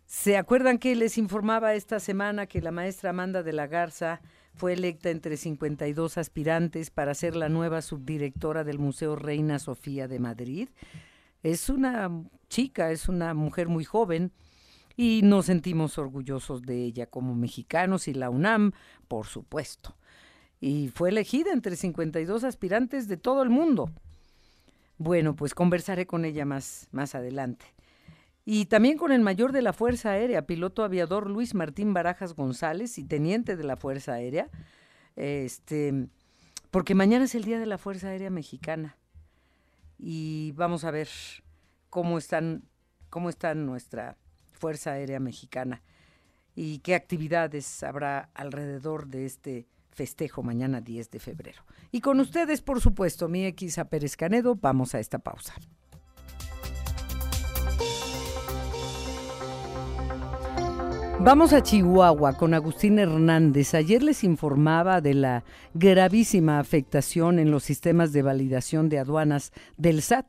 ¿Se 0.05 0.37
acuerdan 0.37 0.77
que 0.77 0.95
les 0.95 1.17
informaba 1.17 1.73
esta 1.73 1.99
semana 1.99 2.45
que 2.45 2.61
la 2.61 2.71
maestra 2.71 3.11
Amanda 3.11 3.43
de 3.43 3.53
la 3.53 3.67
Garza 3.67 4.21
fue 4.55 4.73
electa 4.73 5.09
entre 5.09 5.37
52 5.37 6.17
aspirantes 6.17 6.89
para 6.91 7.13
ser 7.13 7.35
la 7.35 7.49
nueva 7.49 7.81
subdirectora 7.81 8.63
del 8.63 8.79
Museo 8.79 9.15
Reina 9.15 9.57
Sofía 9.57 10.07
de 10.07 10.19
Madrid? 10.19 10.69
Es 11.43 11.69
una 11.69 12.09
chica, 12.49 12.91
es 12.91 13.09
una 13.09 13.33
mujer 13.33 13.67
muy 13.67 13.83
joven 13.83 14.31
y 14.95 15.21
nos 15.23 15.47
sentimos 15.47 15.97
orgullosos 15.97 16.61
de 16.61 16.83
ella 16.83 17.07
como 17.07 17.33
mexicanos 17.33 18.07
y 18.07 18.13
la 18.13 18.29
UNAM, 18.29 18.73
por 19.07 19.25
supuesto. 19.25 19.95
Y 20.59 20.89
fue 20.89 21.09
elegida 21.09 21.51
entre 21.51 21.75
52 21.75 22.43
aspirantes 22.43 23.07
de 23.07 23.17
todo 23.17 23.41
el 23.41 23.49
mundo. 23.49 23.89
Bueno, 24.97 25.35
pues 25.35 25.55
conversaré 25.55 26.05
con 26.05 26.25
ella 26.25 26.45
más, 26.45 26.87
más 26.91 27.15
adelante. 27.15 27.65
Y 28.45 28.65
también 28.65 28.97
con 28.97 29.11
el 29.11 29.21
mayor 29.21 29.51
de 29.51 29.63
la 29.63 29.73
Fuerza 29.73 30.11
Aérea, 30.11 30.45
piloto 30.45 30.83
aviador 30.83 31.29
Luis 31.29 31.55
Martín 31.55 31.93
Barajas 31.93 32.35
González 32.35 32.99
y 32.99 33.03
teniente 33.03 33.55
de 33.55 33.63
la 33.63 33.77
Fuerza 33.77 34.13
Aérea, 34.13 34.49
este, 35.15 36.07
porque 36.69 36.93
mañana 36.93 37.25
es 37.25 37.33
el 37.33 37.43
Día 37.43 37.59
de 37.59 37.65
la 37.65 37.79
Fuerza 37.79 38.09
Aérea 38.09 38.29
Mexicana 38.29 38.97
y 40.01 40.51
vamos 40.53 40.83
a 40.83 40.91
ver 40.91 41.07
cómo 41.89 42.17
están 42.17 42.63
cómo 43.09 43.29
está 43.29 43.53
nuestra 43.53 44.17
Fuerza 44.51 44.93
Aérea 44.93 45.19
Mexicana 45.19 45.83
y 46.55 46.79
qué 46.79 46.95
actividades 46.95 47.83
habrá 47.83 48.29
alrededor 48.33 49.07
de 49.07 49.25
este 49.25 49.67
festejo 49.91 50.41
mañana 50.43 50.81
10 50.81 51.11
de 51.11 51.19
febrero. 51.19 51.63
Y 51.91 52.01
con 52.01 52.19
ustedes, 52.19 52.61
por 52.61 52.81
supuesto, 52.81 53.27
mi 53.27 53.45
ex 53.45 53.77
a 53.77 53.85
Pérez 53.85 54.15
Canedo, 54.15 54.55
vamos 54.55 54.95
a 54.95 54.99
esta 54.99 55.19
pausa. 55.19 55.53
Vamos 61.23 61.53
a 61.53 61.61
Chihuahua 61.61 62.33
con 62.33 62.55
Agustín 62.55 62.97
Hernández. 62.97 63.75
Ayer 63.75 64.01
les 64.01 64.23
informaba 64.23 65.01
de 65.01 65.13
la 65.13 65.43
gravísima 65.75 66.57
afectación 66.57 67.37
en 67.37 67.51
los 67.51 67.63
sistemas 67.63 68.11
de 68.11 68.23
validación 68.23 68.89
de 68.89 68.97
aduanas 68.97 69.53
del 69.77 70.01
SAT, 70.01 70.25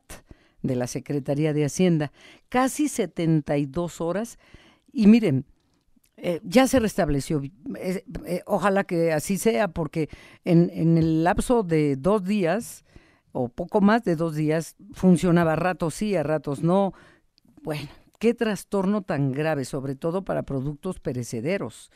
de 0.61 0.75
la 0.75 0.85
Secretaría 0.85 1.51
de 1.51 1.65
Hacienda. 1.65 2.11
Casi 2.47 2.89
72 2.89 4.01
horas. 4.01 4.37
Y 4.91 5.07
miren, 5.07 5.45
eh, 6.15 6.39
ya 6.43 6.67
se 6.67 6.79
restableció. 6.79 7.41
Eh, 7.75 8.43
ojalá 8.45 8.83
que 8.83 9.13
así 9.13 9.39
sea, 9.39 9.69
porque 9.69 10.09
en, 10.45 10.69
en 10.71 10.99
el 10.99 11.23
lapso 11.23 11.63
de 11.63 11.95
dos 11.95 12.23
días, 12.23 12.85
o 13.31 13.49
poco 13.49 13.81
más 13.81 14.03
de 14.03 14.15
dos 14.15 14.35
días, 14.35 14.75
funcionaba 14.91 15.53
a 15.53 15.55
ratos 15.55 15.95
sí, 15.95 16.15
a 16.15 16.21
ratos 16.21 16.61
no. 16.61 16.93
Bueno, 17.63 17.89
qué 18.23 18.33
trastorno 18.33 19.01
tan 19.01 19.33
grave, 19.33 19.65
sobre 19.65 19.95
todo 19.95 20.23
para 20.23 20.43
productos 20.43 21.01
perecederos. 21.01 21.91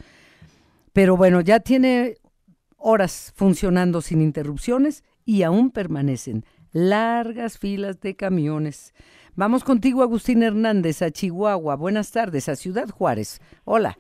Pero 0.92 1.16
bueno, 1.16 1.40
ya 1.40 1.62
tiene 1.62 2.16
horas 2.76 3.32
funcionando 3.34 4.02
sin 4.02 4.22
interrupciones 4.22 5.06
y 5.24 5.44
aún 5.44 5.72
permanecen 5.72 6.44
largas 6.74 7.58
filas 7.58 8.02
de 8.02 8.18
camiones. 8.18 8.94
Vamos 9.38 9.64
contigo, 9.64 10.02
Agustín 10.02 10.44
Hernández, 10.44 11.02
a 11.02 11.12
Chihuahua. 11.12 11.78
Buenas 11.78 12.12
tardes, 12.12 12.50
a 12.50 12.58
Ciudad 12.58 12.90
Juárez. 12.90 13.40
Hola. 13.64 13.96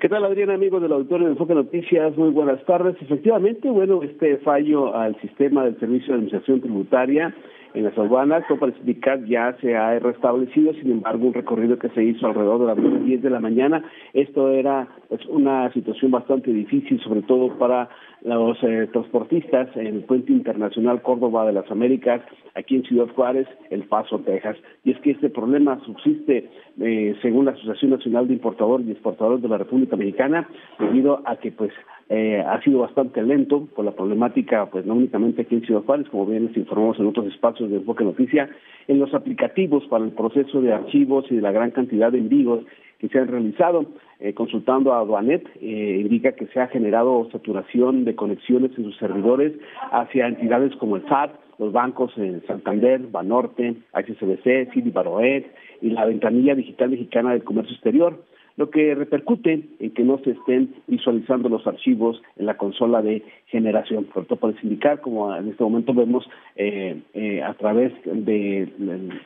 ¿Qué 0.00 0.08
tal, 0.08 0.24
Adrián, 0.24 0.48
amigo 0.48 0.80
del 0.80 0.92
auditorio 0.92 1.26
de 1.26 1.32
Enfoque 1.32 1.54
Noticias? 1.54 2.16
Muy 2.16 2.30
buenas 2.30 2.64
tardes. 2.64 2.96
Efectivamente, 3.02 3.68
bueno, 3.68 4.02
este 4.02 4.38
fallo 4.38 4.96
al 4.96 5.20
sistema 5.20 5.64
del 5.64 5.78
Servicio 5.80 6.08
de 6.08 6.14
Administración 6.14 6.62
Tributaria 6.62 7.34
en 7.76 7.84
las 7.84 7.98
aduanas, 7.98 8.42
todo 8.48 8.58
parece 8.58 8.78
indicar 8.80 9.22
ya 9.26 9.54
se 9.60 9.76
ha 9.76 9.98
restablecido, 9.98 10.72
sin 10.74 10.92
embargo, 10.92 11.26
un 11.26 11.34
recorrido 11.34 11.78
que 11.78 11.90
se 11.90 12.02
hizo 12.02 12.26
alrededor 12.26 12.60
de 12.60 12.66
las 12.66 13.04
10 13.04 13.22
de 13.22 13.30
la 13.30 13.38
mañana, 13.38 13.84
esto 14.14 14.50
era 14.50 14.88
pues, 15.08 15.24
una 15.26 15.70
situación 15.72 16.10
bastante 16.10 16.50
difícil, 16.52 16.98
sobre 17.00 17.20
todo 17.22 17.58
para 17.58 17.88
los 18.26 18.58
eh, 18.64 18.88
transportistas 18.92 19.68
en 19.76 19.86
el 19.86 20.00
puente 20.00 20.32
internacional 20.32 21.00
Córdoba 21.00 21.46
de 21.46 21.52
las 21.52 21.70
Américas, 21.70 22.20
aquí 22.56 22.74
en 22.74 22.82
Ciudad 22.82 23.06
Juárez, 23.14 23.46
El 23.70 23.84
Paso, 23.84 24.18
Texas. 24.18 24.56
Y 24.82 24.90
es 24.90 24.98
que 25.00 25.12
este 25.12 25.30
problema 25.30 25.78
subsiste, 25.86 26.50
eh, 26.80 27.14
según 27.22 27.44
la 27.44 27.52
Asociación 27.52 27.92
Nacional 27.92 28.26
de 28.26 28.34
Importadores 28.34 28.84
y 28.88 28.90
Exportadores 28.90 29.42
de 29.42 29.48
la 29.48 29.58
República 29.58 29.94
Mexicana, 29.94 30.48
debido 30.80 31.22
a 31.24 31.36
que 31.36 31.52
pues 31.52 31.70
eh, 32.08 32.42
ha 32.44 32.60
sido 32.62 32.80
bastante 32.80 33.22
lento 33.22 33.68
por 33.76 33.84
la 33.84 33.92
problemática, 33.92 34.66
pues 34.66 34.84
no 34.84 34.94
únicamente 34.94 35.42
aquí 35.42 35.54
en 35.54 35.64
Ciudad 35.64 35.82
Juárez, 35.82 36.08
como 36.08 36.26
bien 36.26 36.46
les 36.46 36.56
informamos 36.56 36.98
en 36.98 37.06
otros 37.06 37.26
espacios 37.26 37.70
de 37.70 37.76
Enfoque 37.76 38.02
Noticia, 38.02 38.50
en 38.88 38.98
los 38.98 39.14
aplicativos 39.14 39.84
para 39.86 40.04
el 40.04 40.10
proceso 40.10 40.60
de 40.60 40.72
archivos 40.72 41.26
y 41.30 41.36
de 41.36 41.42
la 41.42 41.52
gran 41.52 41.70
cantidad 41.70 42.10
de 42.10 42.18
envíos 42.18 42.64
que 42.98 43.08
se 43.08 43.18
han 43.18 43.28
realizado. 43.28 43.86
Eh, 44.18 44.32
consultando 44.32 44.94
a 44.94 45.04
Duanet, 45.04 45.46
eh, 45.60 45.98
indica 46.00 46.32
que 46.32 46.46
se 46.46 46.58
ha 46.58 46.68
generado 46.68 47.28
saturación 47.30 48.06
de 48.06 48.16
conexiones 48.16 48.70
en 48.78 48.84
sus 48.84 48.96
servidores 48.96 49.52
hacia 49.92 50.26
entidades 50.26 50.74
como 50.76 50.96
el 50.96 51.06
SAT, 51.06 51.32
los 51.58 51.70
bancos 51.72 52.16
en 52.16 52.42
Santander, 52.46 53.00
Banorte, 53.10 53.74
HSBC, 53.92 54.72
Citi 54.72 54.90
Baroet 54.90 55.46
y 55.82 55.90
la 55.90 56.06
ventanilla 56.06 56.54
digital 56.54 56.90
mexicana 56.90 57.32
del 57.32 57.44
comercio 57.44 57.74
exterior 57.74 58.24
lo 58.56 58.70
que 58.70 58.94
repercute 58.94 59.68
en 59.78 59.90
que 59.90 60.02
no 60.02 60.18
se 60.18 60.30
estén 60.30 60.74
visualizando 60.86 61.48
los 61.48 61.66
archivos 61.66 62.22
en 62.36 62.46
la 62.46 62.56
consola 62.56 63.02
de 63.02 63.22
generación. 63.46 64.04
Por 64.04 64.26
todo 64.26 64.38
puede 64.38 64.56
indicar, 64.62 65.00
como 65.00 65.34
en 65.34 65.48
este 65.48 65.62
momento 65.62 65.92
vemos 65.92 66.28
eh, 66.56 67.02
eh, 67.14 67.42
a 67.42 67.54
través 67.54 67.92
de 68.04 68.68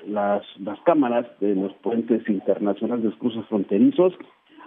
las, 0.07 0.43
las 0.59 0.81
cámaras 0.81 1.27
de 1.41 1.55
los 1.55 1.73
puentes 1.75 2.29
internacionales 2.29 3.05
de 3.05 3.19
cruces 3.19 3.45
fronterizos, 3.47 4.15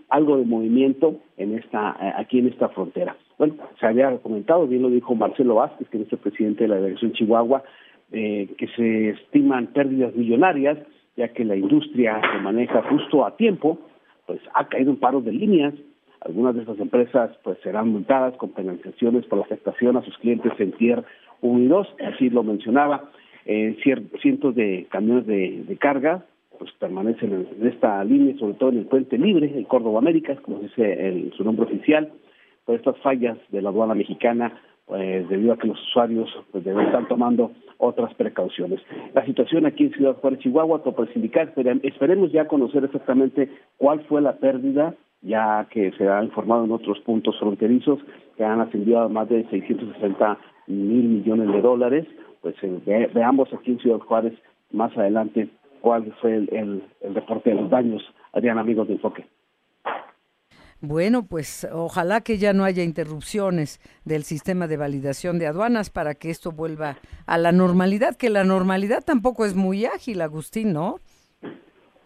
algo 0.09 0.37
de 0.37 0.45
movimiento 0.45 1.19
en 1.37 1.57
esta 1.57 1.97
eh, 2.01 2.13
aquí 2.17 2.39
en 2.39 2.47
esta 2.47 2.69
frontera. 2.69 3.15
Bueno, 3.37 3.55
se 3.79 3.87
había 3.87 4.15
comentado, 4.19 4.67
bien 4.67 4.83
lo 4.83 4.89
dijo 4.89 5.15
Marcelo 5.15 5.55
Vázquez, 5.55 5.89
que 5.89 6.01
es 6.01 6.11
el 6.11 6.19
presidente 6.19 6.63
de 6.63 6.67
la 6.69 6.75
Delegación 6.75 7.13
Chihuahua, 7.13 7.63
eh, 8.11 8.47
que 8.57 8.67
se 8.67 9.09
estiman 9.09 9.67
pérdidas 9.67 10.15
millonarias, 10.15 10.77
ya 11.17 11.29
que 11.29 11.43
la 11.43 11.55
industria 11.55 12.21
se 12.31 12.39
maneja 12.39 12.83
justo 12.83 13.25
a 13.25 13.35
tiempo, 13.35 13.79
pues 14.25 14.39
ha 14.53 14.67
caído 14.67 14.91
en 14.91 14.97
paros 14.97 15.25
de 15.25 15.31
líneas. 15.31 15.73
Algunas 16.21 16.55
de 16.55 16.61
estas 16.61 16.79
empresas 16.79 17.31
pues 17.43 17.57
serán 17.63 17.89
multadas 17.89 18.35
con 18.37 18.51
penalizaciones 18.51 19.25
por 19.25 19.39
la 19.39 19.45
afectación 19.45 19.97
a 19.97 20.03
sus 20.03 20.17
clientes 20.17 20.53
en 20.57 20.71
Tier 20.73 21.03
1 21.41 21.59
y 21.59 21.67
2, 21.67 21.87
así 22.13 22.29
lo 22.29 22.43
mencionaba. 22.43 23.09
Eh, 23.45 23.77
cientos 24.21 24.55
de 24.55 24.87
camiones 24.89 25.27
de 25.27 25.77
carga 25.77 26.23
pues 26.57 26.71
permanecen 26.79 27.47
en 27.59 27.67
esta 27.67 28.03
línea, 28.03 28.37
sobre 28.37 28.53
todo 28.53 28.69
en 28.69 28.79
el 28.79 28.85
puente 28.85 29.17
libre, 29.17 29.51
en 29.53 29.63
Córdoba 29.65 29.99
Américas, 29.99 30.39
como 30.41 30.59
dice 30.59 31.07
el, 31.07 31.33
su 31.35 31.43
nombre 31.43 31.65
oficial, 31.65 32.11
por 32.65 32.75
estas 32.75 32.97
fallas 32.99 33.37
de 33.49 33.61
la 33.61 33.69
aduana 33.69 33.95
mexicana, 33.95 34.61
pues 34.85 35.27
debido 35.29 35.53
a 35.53 35.57
que 35.57 35.67
los 35.67 35.81
usuarios 35.89 36.29
pues, 36.51 36.63
deben 36.63 36.85
estar 36.85 37.07
tomando 37.07 37.51
otras 37.77 38.13
precauciones. 38.15 38.79
La 39.13 39.25
situación 39.25 39.65
aquí 39.65 39.85
en 39.85 39.93
Ciudad 39.93 40.15
Juárez, 40.15 40.39
Chihuahua, 40.39 40.83
por 40.83 41.11
sindical, 41.13 41.53
esperemos 41.83 42.31
ya 42.31 42.47
conocer 42.47 42.83
exactamente 42.83 43.49
cuál 43.77 44.01
fue 44.05 44.21
la 44.21 44.37
pérdida, 44.37 44.95
ya 45.21 45.67
que 45.71 45.91
se 45.93 46.07
ha 46.07 46.23
informado 46.23 46.65
en 46.65 46.71
otros 46.71 46.99
puntos 46.99 47.37
fronterizos 47.39 47.99
que 48.37 48.43
han 48.43 48.61
ascendido 48.61 48.99
a 48.99 49.09
más 49.09 49.29
de 49.29 49.47
660 49.49 50.37
mil 50.67 51.03
millones 51.05 51.51
de 51.51 51.61
dólares, 51.61 52.07
pues 52.41 52.55
eh, 52.61 53.09
veamos 53.13 53.53
aquí 53.53 53.71
en 53.71 53.79
Ciudad 53.79 53.99
Juárez 53.99 54.33
más 54.71 54.95
adelante 54.97 55.49
cuál 55.81 56.13
fue 56.21 56.35
el, 56.35 56.49
el, 57.01 57.13
reporte 57.13 57.49
de 57.49 57.57
los 57.57 57.69
daños, 57.69 58.01
Adrián, 58.31 58.57
amigos 58.57 58.87
de 58.87 58.93
Enfoque. 58.93 59.25
Bueno, 60.85 61.25
pues 61.25 61.65
ojalá 61.71 62.19
que 62.19 62.37
ya 62.37 62.51
no 62.51 62.65
haya 62.65 62.83
interrupciones 62.83 63.79
del 64.03 64.23
sistema 64.23 64.67
de 64.67 64.75
validación 64.75 65.39
de 65.39 65.47
aduanas 65.47 65.89
para 65.89 66.13
que 66.13 66.29
esto 66.29 66.51
vuelva 66.51 66.97
a 67.25 67.37
la 67.37 67.53
normalidad, 67.53 68.17
que 68.17 68.29
la 68.29 68.43
normalidad 68.43 69.01
tampoco 69.01 69.45
es 69.45 69.55
muy 69.55 69.85
ágil, 69.85 70.19
Agustín, 70.19 70.73
¿no? 70.73 70.97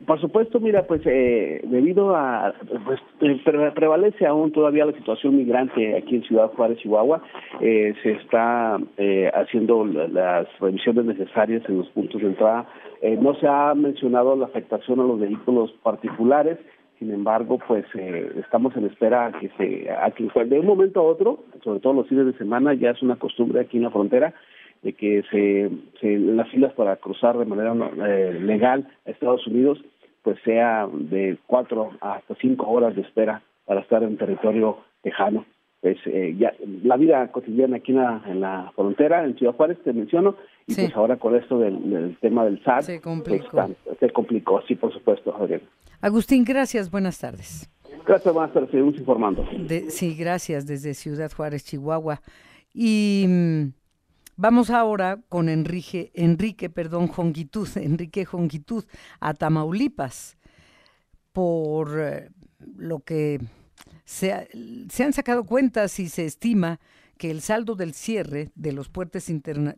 Por 0.05 0.22
supuesto, 0.22 0.60
mira, 0.60 0.86
pues 0.86 1.01
eh, 1.05 1.60
debido 1.63 2.15
a, 2.15 2.53
pues 2.86 3.00
eh, 3.22 3.41
prevalece 3.74 4.27
aún 4.27 4.51
todavía 4.51 4.86
la 4.86 4.93
situación 4.93 5.36
migrante 5.38 5.98
aquí 5.98 6.17
en 6.17 6.24
Ciudad 6.24 6.51
Juárez, 6.55 6.77
Chihuahua, 6.77 7.24
eh, 7.60 7.96
se 8.03 8.12
está 8.12 8.77
eh, 8.98 9.31
haciendo 9.34 9.86
las 9.86 10.48
revisiones 10.60 11.03
necesarias 11.05 11.63
en 11.67 11.79
los 11.79 11.89
puntos 11.89 12.22
de 12.22 12.27
entrada. 12.27 12.67
Eh, 13.01 13.17
no 13.19 13.34
se 13.36 13.48
ha 13.48 13.74
mencionado 13.74 14.36
la 14.36 14.46
afectación 14.46 15.00
a 15.00 15.03
los 15.03 15.19
vehículos 15.19 15.72
particulares, 15.81 16.60
sin 17.00 17.12
embargo, 17.13 17.60
pues 17.68 17.86
eh, 17.96 18.32
estamos 18.39 18.75
en 18.75 18.86
espera 18.86 19.27
a 19.27 19.32
que 19.34 19.50
se, 19.58 19.89
a 19.89 20.10
que 20.12 20.30
de 20.46 20.60
un 20.60 20.66
momento 20.66 21.00
a 21.00 21.04
otro, 21.04 21.44
sobre 21.63 21.80
todo 21.80 21.94
los 21.94 22.08
fines 22.08 22.25
de 22.25 22.38
semana, 22.38 22.74
ya 22.74 22.92
es 22.92 23.01
una 23.01 23.18
costumbre 23.18 23.62
aquí 23.62 23.77
en 23.77 23.84
la 23.84 23.92
frontera, 23.92 24.34
de 24.82 24.94
que 24.94 25.24
se, 25.32 25.70
se 26.00 26.18
las 26.18 26.50
filas 26.50 26.74
para 26.74 26.96
cruzar 26.98 27.38
de 27.38 27.46
manera 27.46 27.74
eh, 28.08 28.39
legal 28.42 28.88
a 29.06 29.12
Estados 29.12 29.46
Unidos 29.48 29.80
pues 30.27 30.39
sea 30.44 30.89
de 30.92 31.38
cuatro 31.48 31.92
hasta 32.01 32.36
cinco 32.42 32.70
horas 32.70 32.94
de 32.98 33.01
espera 33.01 33.42
para 33.63 33.80
estar 33.80 34.04
en 34.04 34.18
territorio 34.18 34.80
tejano. 35.01 35.46
Pues 35.80 35.96
eh, 36.06 36.36
ya 36.38 36.54
la 36.84 36.98
vida 36.98 37.32
cotidiana 37.32 37.77
aquí 37.77 37.94
en 37.94 38.42
la, 38.42 38.70
frontera, 38.75 39.24
en 39.24 39.38
Ciudad 39.38 39.54
Juárez, 39.56 39.77
te 39.86 39.94
menciono, 39.94 40.36
y 40.66 40.75
pues 40.75 40.94
ahora 40.98 41.16
con 41.16 41.34
esto 41.38 41.60
del, 41.60 42.18
tema 42.20 42.44
del 42.44 42.62
SAT, 42.62 42.82
se 42.82 42.92
pues, 42.94 43.04
complicó. 43.04 43.70
se 43.98 44.10
complicó, 44.10 44.62
sí, 44.68 44.75
por 44.75 44.92
supuesto, 44.92 45.34
Agustín, 46.01 46.44
gracias, 46.44 46.89
buenas 46.92 47.20
tardes. 47.20 47.70
Gracias, 48.06 48.34
buenas 48.34 48.54
tardes, 48.54 48.72
seguimos 48.72 48.96
informando. 48.98 49.46
sí, 49.89 50.16
gracias, 50.16 50.66
desde 50.66 50.94
Ciudad 50.94 51.32
Juárez, 51.32 51.66
Chihuahua. 51.66 52.22
Y 52.74 53.25
mm, 53.27 53.68
Vamos 54.40 54.70
ahora 54.70 55.20
con 55.29 55.50
Enrique, 55.50 56.12
Enrique, 56.14 56.70
perdón, 56.70 57.07
Jongitud, 57.07 57.68
Enrique 57.75 58.24
Jongitud, 58.24 58.86
a 59.20 59.33
Tamaulipas, 59.33 60.38
por 61.33 62.00
eh, 62.00 62.29
lo 62.75 63.00
que 63.00 63.42
se, 64.05 64.48
se, 64.90 65.03
han 65.03 65.14
sacado 65.14 65.44
cuentas 65.44 66.00
y 66.00 66.07
se 66.07 66.25
estima 66.25 66.79
que 67.18 67.31
el 67.31 67.42
saldo 67.42 67.74
del 67.74 67.96
cierre 67.96 68.51
de 68.53 68.74
los 68.74 68.90
puentes, 68.90 69.31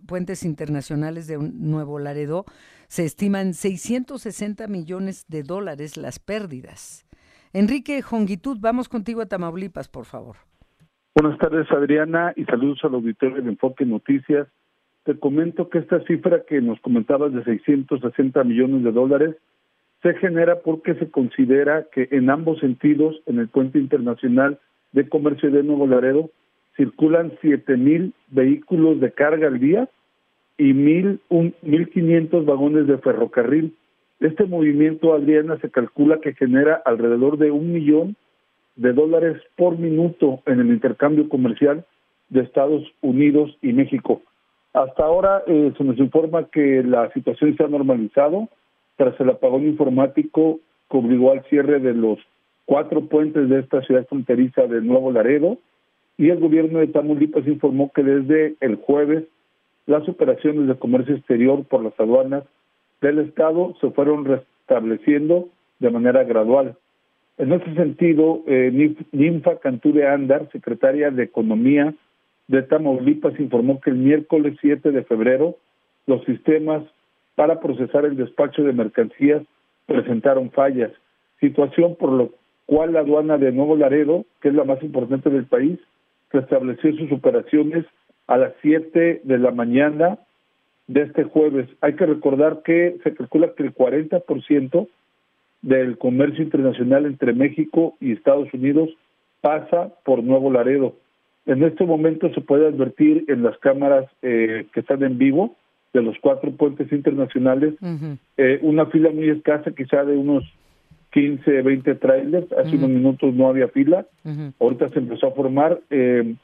puentes 0.05 0.43
internacionales 0.43 1.27
de 1.27 1.38
Nuevo 1.38 1.97
Laredo 1.97 2.43
se 2.89 3.06
estima 3.06 3.39
en 3.41 3.54
660 3.54 4.67
millones 4.67 5.25
de 5.30 5.43
dólares 5.43 5.95
las 5.95 6.17
pérdidas. 6.17 7.06
Enrique 7.54 8.02
Jongitud, 8.02 8.58
vamos 8.60 8.89
contigo 8.89 9.21
a 9.21 9.28
Tamaulipas, 9.28 9.88
por 9.88 10.06
favor. 10.06 10.38
Buenas 11.15 11.38
tardes, 11.38 11.71
Adriana, 11.71 12.34
y 12.36 12.45
saludos 12.45 12.80
al 12.84 12.95
auditorio 12.95 13.43
de 13.43 13.49
Enfoque 13.49 13.86
Noticias. 13.86 14.47
Te 15.04 15.19
comento 15.19 15.69
que 15.69 15.78
esta 15.78 16.02
cifra 16.06 16.43
que 16.47 16.62
nos 16.62 16.80
comentabas 16.82 17.32
de 17.32 17.43
660 17.43 18.43
millones 18.43 18.84
de 18.84 18.91
dólares 18.91 19.36
se 20.02 20.15
genera 20.15 20.62
porque 20.62 20.95
se 20.95 21.12
considera 21.12 21.86
que 21.91 22.08
en 22.12 22.30
ambos 22.30 22.60
sentidos, 22.60 23.21
en 23.28 23.38
el 23.38 23.49
puente 23.49 23.78
internacional 23.78 24.60
de 24.93 25.08
comercio 25.08 25.52
de 25.52 25.62
Nuevo 25.62 25.86
Laredo, 25.86 26.32
circulan 26.75 27.34
siete 27.41 27.78
mil 27.78 28.13
vehículos 28.30 28.99
de 28.99 29.12
carga 29.12 29.47
al 29.47 29.60
día 29.60 29.89
y 30.60 30.74
mil 30.74 31.22
un, 31.30 31.54
1.500 31.63 32.45
vagones 32.45 32.86
de 32.86 32.98
ferrocarril. 33.00 33.76
Este 34.19 34.45
movimiento, 34.45 35.13
Adriana, 35.13 35.58
se 35.60 35.72
calcula 35.72 36.19
que 36.19 36.34
genera 36.34 36.82
alrededor 36.86 37.38
de 37.38 37.50
un 37.50 37.72
millón 37.72 38.17
de 38.76 38.91
dólares 38.91 39.41
por 39.56 39.80
minuto 39.80 40.41
en 40.45 40.60
el 40.60 40.67
intercambio 40.67 41.30
comercial 41.30 41.86
de 42.28 42.41
Estados 42.41 42.84
Unidos 43.02 43.58
y 43.62 43.72
México. 43.72 44.22
Hasta 44.74 45.04
ahora 45.04 45.43
eh, 45.48 45.72
se 45.78 45.84
nos 45.84 45.98
informa 45.98 46.50
que 46.50 46.84
la 46.84 47.10
situación 47.13 47.56
se 47.56 47.63
ha 47.63 47.67
normalizado 47.67 48.50
tras 48.98 49.19
el 49.19 49.30
apagón 49.30 49.65
informático 49.65 50.60
que 50.91 50.98
obligó 50.98 51.32
al 51.32 51.43
cierre 51.45 51.80
de 51.80 51.93
los 51.93 52.19
cuatro 52.65 53.06
puentes 53.06 53.48
de 53.50 53.60
esta 53.60 53.82
ciudad 53.84 54.06
fronteriza 54.08 54.63
de 54.67 54.82
Nuevo 54.82 55.12
Laredo 55.12 55.58
y 56.17 56.30
el 56.30 56.39
gobierno 56.39 56.80
de 56.80 56.88
Tamaulipas 56.88 57.48
informó 57.48 57.91
que 57.95 58.04
desde 58.04 58.56
el 58.60 58.76
jueves 58.76 59.24
las 59.89 60.08
operaciones 60.08 60.67
de 60.67 60.78
comercio 60.78 61.15
exterior 61.15 61.65
por 61.65 61.84
las 61.84 61.99
aduanas 61.99 62.43
del 63.02 63.17
estado 63.19 63.75
se 63.82 63.89
fueron 63.89 64.23
restableciendo 64.23 65.49
de 65.80 65.89
manera 65.89 66.23
gradual. 66.23 66.75
En 67.39 67.52
ese 67.54 67.73
sentido, 67.73 68.43
eh, 68.45 68.95
Ninfa 69.12 69.58
Canture 69.58 70.08
Andar, 70.08 70.47
secretaria 70.52 71.10
de 71.10 71.23
Economía 71.23 71.95
de 72.47 72.62
Tamaulipas, 72.62 73.39
informó 73.39 73.82
que 73.82 73.89
el 73.89 73.95
miércoles 73.95 74.58
7 74.62 74.91
de 74.91 75.04
febrero 75.06 75.56
los 76.06 76.23
sistemas 76.25 76.84
para 77.34 77.60
procesar 77.60 78.06
el 78.06 78.15
despacho 78.15 78.62
de 78.63 78.73
mercancías 78.73 79.41
presentaron 79.88 80.52
fallas, 80.52 80.91
situación 81.39 81.95
por 81.95 82.12
lo 82.12 82.30
cual 82.67 82.93
la 82.93 82.99
aduana 82.99 83.39
de 83.39 83.52
Nuevo 83.52 83.75
Laredo, 83.75 84.25
que 84.39 84.49
es 84.49 84.54
la 84.54 84.65
más 84.65 84.84
importante 84.84 85.32
del 85.32 85.45
país, 85.45 85.80
restableció 86.30 86.95
sus 86.95 87.12
operaciones 87.12 87.86
a 88.29 88.37
las 88.37 88.53
7 88.61 89.21
de 89.23 89.37
la 89.39 89.49
mañana 89.49 90.19
de 90.85 91.01
este 91.01 91.23
jueves. 91.23 91.67
Hay 91.81 91.95
que 91.95 92.05
recordar 92.05 92.61
que 92.63 92.97
se 93.03 93.15
calcula 93.15 93.53
que 93.57 93.63
el 93.63 93.73
40% 93.73 94.87
del 95.63 95.97
comercio 95.97 96.43
internacional 96.43 97.07
entre 97.07 97.33
México 97.33 97.97
y 97.99 98.11
Estados 98.11 98.53
Unidos 98.53 98.89
pasa 99.41 99.91
por 100.05 100.23
Nuevo 100.23 100.51
Laredo. 100.51 100.93
En 101.47 101.63
este 101.63 101.85
momento 101.85 102.31
se 102.35 102.41
puede 102.41 102.67
advertir 102.67 103.25
en 103.29 103.41
las 103.41 103.57
cámaras 103.57 104.05
eh, 104.21 104.67
que 104.73 104.81
están 104.81 105.01
en 105.01 105.17
vivo 105.17 105.55
de 105.93 106.03
los 106.03 106.15
cuatro 106.21 106.51
puentes 106.51 106.91
internacionales 106.91 107.73
eh, 108.37 108.59
una 108.61 108.85
fila 108.85 109.09
muy 109.09 109.27
escasa, 109.29 109.71
quizá 109.71 110.05
de 110.05 110.15
unos 110.15 110.43
15, 111.13 111.63
20 111.63 111.95
trailers. 111.95 112.51
Hace 112.51 112.75
unos 112.75 112.89
minutos 112.91 113.33
no 113.33 113.47
había 113.47 113.69
fila, 113.69 114.05
ahorita 114.59 114.89
se 114.89 114.99
empezó 114.99 115.27
a 115.27 115.31
formar. 115.31 115.79
Eh, 115.89 116.35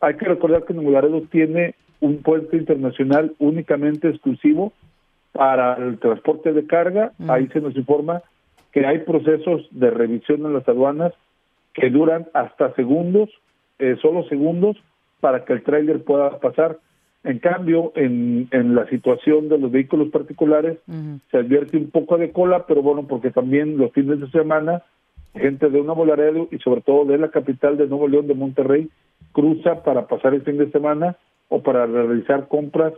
hay 0.00 0.14
que 0.16 0.26
recordar 0.26 0.64
que 0.64 0.74
Nuevo 0.74 0.90
Laredo 0.90 1.22
tiene 1.30 1.74
un 2.00 2.22
puente 2.22 2.56
internacional 2.56 3.34
únicamente 3.38 4.08
exclusivo 4.08 4.72
para 5.32 5.74
el 5.74 5.98
transporte 5.98 6.52
de 6.52 6.66
carga. 6.66 7.12
Ahí 7.28 7.46
se 7.48 7.60
nos 7.60 7.76
informa 7.76 8.22
que 8.72 8.86
hay 8.86 8.98
procesos 9.00 9.66
de 9.70 9.90
revisión 9.90 10.44
en 10.44 10.52
las 10.52 10.68
aduanas 10.68 11.12
que 11.72 11.90
duran 11.90 12.26
hasta 12.34 12.74
segundos, 12.74 13.30
eh, 13.78 13.96
solo 14.00 14.24
segundos, 14.28 14.76
para 15.20 15.44
que 15.44 15.52
el 15.54 15.62
tráiler 15.62 16.04
pueda 16.04 16.38
pasar. 16.40 16.78
En 17.24 17.38
cambio, 17.38 17.92
en, 17.96 18.48
en 18.50 18.74
la 18.74 18.86
situación 18.88 19.48
de 19.48 19.58
los 19.58 19.70
vehículos 19.70 20.08
particulares 20.10 20.78
se 21.30 21.38
advierte 21.38 21.76
un 21.76 21.90
poco 21.90 22.18
de 22.18 22.30
cola, 22.30 22.66
pero 22.66 22.82
bueno, 22.82 23.06
porque 23.06 23.30
también 23.30 23.76
los 23.78 23.92
fines 23.92 24.20
de 24.20 24.30
semana, 24.30 24.82
gente 25.36 25.68
de 25.68 25.82
Nuevo 25.82 26.04
Laredo 26.04 26.48
y 26.50 26.58
sobre 26.58 26.80
todo 26.80 27.04
de 27.04 27.18
la 27.18 27.30
capital 27.30 27.76
de 27.76 27.86
Nuevo 27.86 28.08
León, 28.08 28.26
de 28.26 28.34
Monterrey, 28.34 28.88
cruza 29.32 29.82
para 29.82 30.06
pasar 30.06 30.34
el 30.34 30.42
fin 30.42 30.58
de 30.58 30.70
semana 30.70 31.16
o 31.48 31.62
para 31.62 31.86
realizar 31.86 32.48
compras 32.48 32.92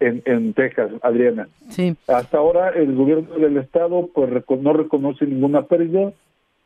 en, 0.00 0.22
en 0.26 0.54
Texas, 0.54 0.90
Adriana. 1.02 1.48
Sí. 1.70 1.96
Hasta 2.06 2.38
ahora 2.38 2.70
el 2.70 2.94
gobierno 2.94 3.34
del 3.36 3.56
estado 3.56 4.08
pues 4.14 4.30
no 4.60 4.72
reconoce 4.72 5.26
ninguna 5.26 5.62
pérdida, 5.62 6.12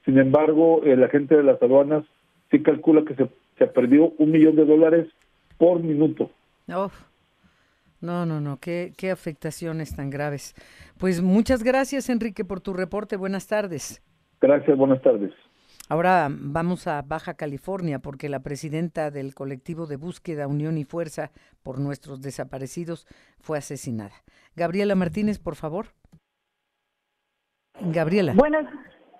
Sin 0.04 0.18
embargo, 0.18 0.82
la 0.84 1.08
gente 1.08 1.36
de 1.36 1.42
las 1.42 1.62
aduanas 1.62 2.04
sí 2.50 2.62
calcula 2.62 3.04
que 3.04 3.14
se, 3.14 3.28
se 3.58 3.66
perdió 3.66 4.12
un 4.18 4.30
millón 4.30 4.56
de 4.56 4.64
dólares 4.64 5.08
por 5.56 5.80
minuto. 5.80 6.30
No, 6.66 8.26
no, 8.26 8.40
no, 8.40 8.58
qué, 8.58 8.92
qué 8.96 9.10
afectaciones 9.10 9.94
tan 9.94 10.10
graves. 10.10 10.54
Pues 10.98 11.22
muchas 11.22 11.62
gracias, 11.62 12.08
Enrique, 12.10 12.44
por 12.44 12.60
tu 12.60 12.72
reporte. 12.72 13.16
Buenas 13.16 13.46
tardes. 13.46 14.02
Gracias, 14.42 14.76
buenas 14.76 15.00
tardes. 15.00 15.32
Ahora 15.88 16.28
vamos 16.30 16.88
a 16.88 17.00
Baja 17.02 17.34
California 17.34 18.00
porque 18.00 18.28
la 18.28 18.40
presidenta 18.40 19.10
del 19.10 19.34
colectivo 19.34 19.86
de 19.86 19.96
búsqueda 19.96 20.48
Unión 20.48 20.78
y 20.78 20.84
Fuerza 20.84 21.30
por 21.62 21.78
nuestros 21.78 22.22
desaparecidos 22.22 23.06
fue 23.38 23.58
asesinada. 23.58 24.14
Gabriela 24.56 24.96
Martínez, 24.96 25.38
por 25.38 25.54
favor. 25.54 25.86
Gabriela. 27.80 28.32
Buenas, 28.34 28.66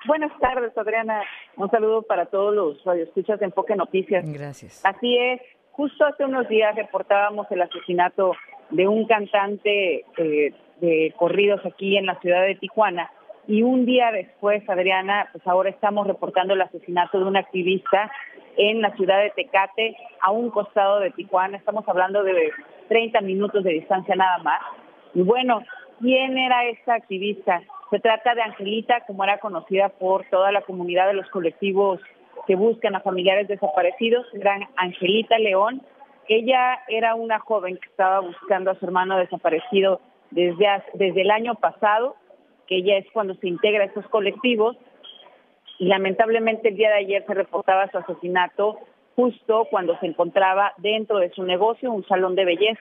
buenas 0.06 0.32
tardes, 0.40 0.76
Adriana. 0.76 1.22
Un 1.56 1.70
saludo 1.70 2.02
para 2.02 2.26
todos 2.26 2.54
los 2.54 2.84
radioescuchas 2.84 3.38
de 3.38 3.46
Enfoque 3.46 3.76
Noticias. 3.76 4.24
Gracias. 4.32 4.84
Así 4.84 5.16
es. 5.16 5.40
Justo 5.72 6.04
hace 6.04 6.24
unos 6.24 6.48
días 6.48 6.74
reportábamos 6.74 7.46
el 7.50 7.62
asesinato 7.62 8.32
de 8.70 8.88
un 8.88 9.06
cantante 9.06 10.04
eh, 10.16 10.54
de 10.80 11.14
corridos 11.16 11.60
aquí 11.64 11.96
en 11.96 12.06
la 12.06 12.18
ciudad 12.20 12.42
de 12.42 12.56
Tijuana. 12.56 13.10
Y 13.46 13.62
un 13.62 13.86
día 13.86 14.12
después, 14.12 14.68
Adriana, 14.68 15.28
pues 15.32 15.46
ahora 15.46 15.70
estamos 15.70 16.06
reportando 16.06 16.54
el 16.54 16.62
asesinato 16.62 17.18
de 17.18 17.24
un 17.24 17.36
activista 17.36 18.10
en 18.56 18.82
la 18.82 18.94
ciudad 18.96 19.20
de 19.20 19.30
Tecate, 19.30 19.96
a 20.20 20.30
un 20.30 20.50
costado 20.50 21.00
de 21.00 21.10
Tijuana. 21.10 21.56
Estamos 21.56 21.88
hablando 21.88 22.22
de 22.22 22.52
30 22.88 23.20
minutos 23.22 23.64
de 23.64 23.72
distancia 23.72 24.14
nada 24.14 24.38
más. 24.38 24.60
Y 25.14 25.22
bueno, 25.22 25.62
¿quién 26.00 26.38
era 26.38 26.66
esta 26.66 26.94
activista? 26.94 27.62
Se 27.90 27.98
trata 27.98 28.34
de 28.34 28.42
Angelita, 28.42 29.00
como 29.06 29.24
era 29.24 29.38
conocida 29.38 29.88
por 29.88 30.24
toda 30.30 30.52
la 30.52 30.62
comunidad 30.62 31.08
de 31.08 31.14
los 31.14 31.28
colectivos 31.30 32.00
que 32.46 32.54
buscan 32.54 32.94
a 32.94 33.00
familiares 33.00 33.48
desaparecidos, 33.48 34.26
gran 34.34 34.62
Angelita 34.76 35.38
León. 35.38 35.82
Ella 36.28 36.78
era 36.88 37.14
una 37.14 37.38
joven 37.40 37.76
que 37.76 37.88
estaba 37.88 38.20
buscando 38.20 38.70
a 38.70 38.74
su 38.76 38.86
hermano 38.86 39.18
desaparecido 39.18 40.00
desde, 40.30 40.66
desde 40.94 41.22
el 41.22 41.30
año 41.30 41.54
pasado, 41.56 42.16
que 42.66 42.76
ella 42.76 42.98
es 42.98 43.06
cuando 43.12 43.34
se 43.34 43.48
integra 43.48 43.84
a 43.84 43.86
estos 43.86 44.06
colectivos, 44.08 44.76
y 45.78 45.86
lamentablemente 45.86 46.68
el 46.68 46.76
día 46.76 46.90
de 46.90 46.98
ayer 46.98 47.24
se 47.26 47.34
reportaba 47.34 47.90
su 47.90 47.98
asesinato 47.98 48.78
justo 49.16 49.66
cuando 49.70 49.98
se 49.98 50.06
encontraba 50.06 50.72
dentro 50.78 51.18
de 51.18 51.30
su 51.30 51.42
negocio, 51.42 51.92
un 51.92 52.06
salón 52.06 52.34
de 52.34 52.44
belleza. 52.44 52.80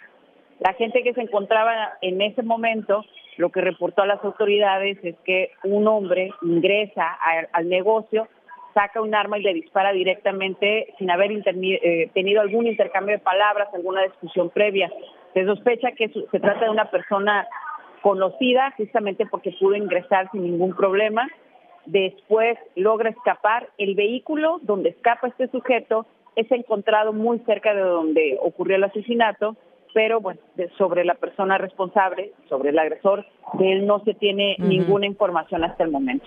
La 0.59 0.73
gente 0.73 1.01
que 1.01 1.13
se 1.13 1.21
encontraba 1.21 1.93
en 2.01 2.21
ese 2.21 2.43
momento, 2.43 3.03
lo 3.37 3.49
que 3.49 3.61
reportó 3.61 4.03
a 4.03 4.05
las 4.05 4.23
autoridades 4.23 4.97
es 5.03 5.15
que 5.25 5.51
un 5.63 5.87
hombre 5.87 6.31
ingresa 6.43 7.17
al 7.51 7.67
negocio, 7.69 8.27
saca 8.73 9.01
un 9.01 9.15
arma 9.15 9.39
y 9.39 9.43
le 9.43 9.53
dispara 9.53 9.91
directamente 9.91 10.93
sin 10.97 11.09
haber 11.09 11.31
eh, 11.31 12.09
tenido 12.13 12.41
algún 12.41 12.67
intercambio 12.67 13.15
de 13.17 13.23
palabras, 13.23 13.69
alguna 13.73 14.03
discusión 14.03 14.49
previa. 14.49 14.91
Se 15.33 15.45
sospecha 15.45 15.91
que 15.93 16.09
se 16.09 16.39
trata 16.39 16.65
de 16.65 16.69
una 16.69 16.91
persona 16.91 17.47
conocida 18.01 18.73
justamente 18.77 19.25
porque 19.25 19.55
pudo 19.59 19.75
ingresar 19.75 20.29
sin 20.31 20.43
ningún 20.43 20.75
problema. 20.75 21.27
Después 21.85 22.57
logra 22.75 23.09
escapar. 23.09 23.69
El 23.77 23.95
vehículo 23.95 24.59
donde 24.63 24.89
escapa 24.89 25.27
este 25.27 25.47
sujeto 25.49 26.05
es 26.35 26.51
encontrado 26.51 27.13
muy 27.13 27.39
cerca 27.39 27.73
de 27.73 27.81
donde 27.81 28.37
ocurrió 28.41 28.77
el 28.77 28.83
asesinato, 28.83 29.55
pero 29.93 30.21
bueno, 30.21 30.39
sobre 30.77 31.03
la 31.03 31.15
persona 31.15 31.57
responsable, 31.57 32.33
sobre 32.47 32.69
el 32.69 32.79
agresor, 32.79 33.25
de 33.53 33.73
él 33.73 33.85
no 33.85 34.03
se 34.03 34.13
tiene 34.13 34.55
ninguna 34.59 35.05
información 35.05 35.63
hasta 35.63 35.83
el 35.83 35.91
momento. 35.91 36.25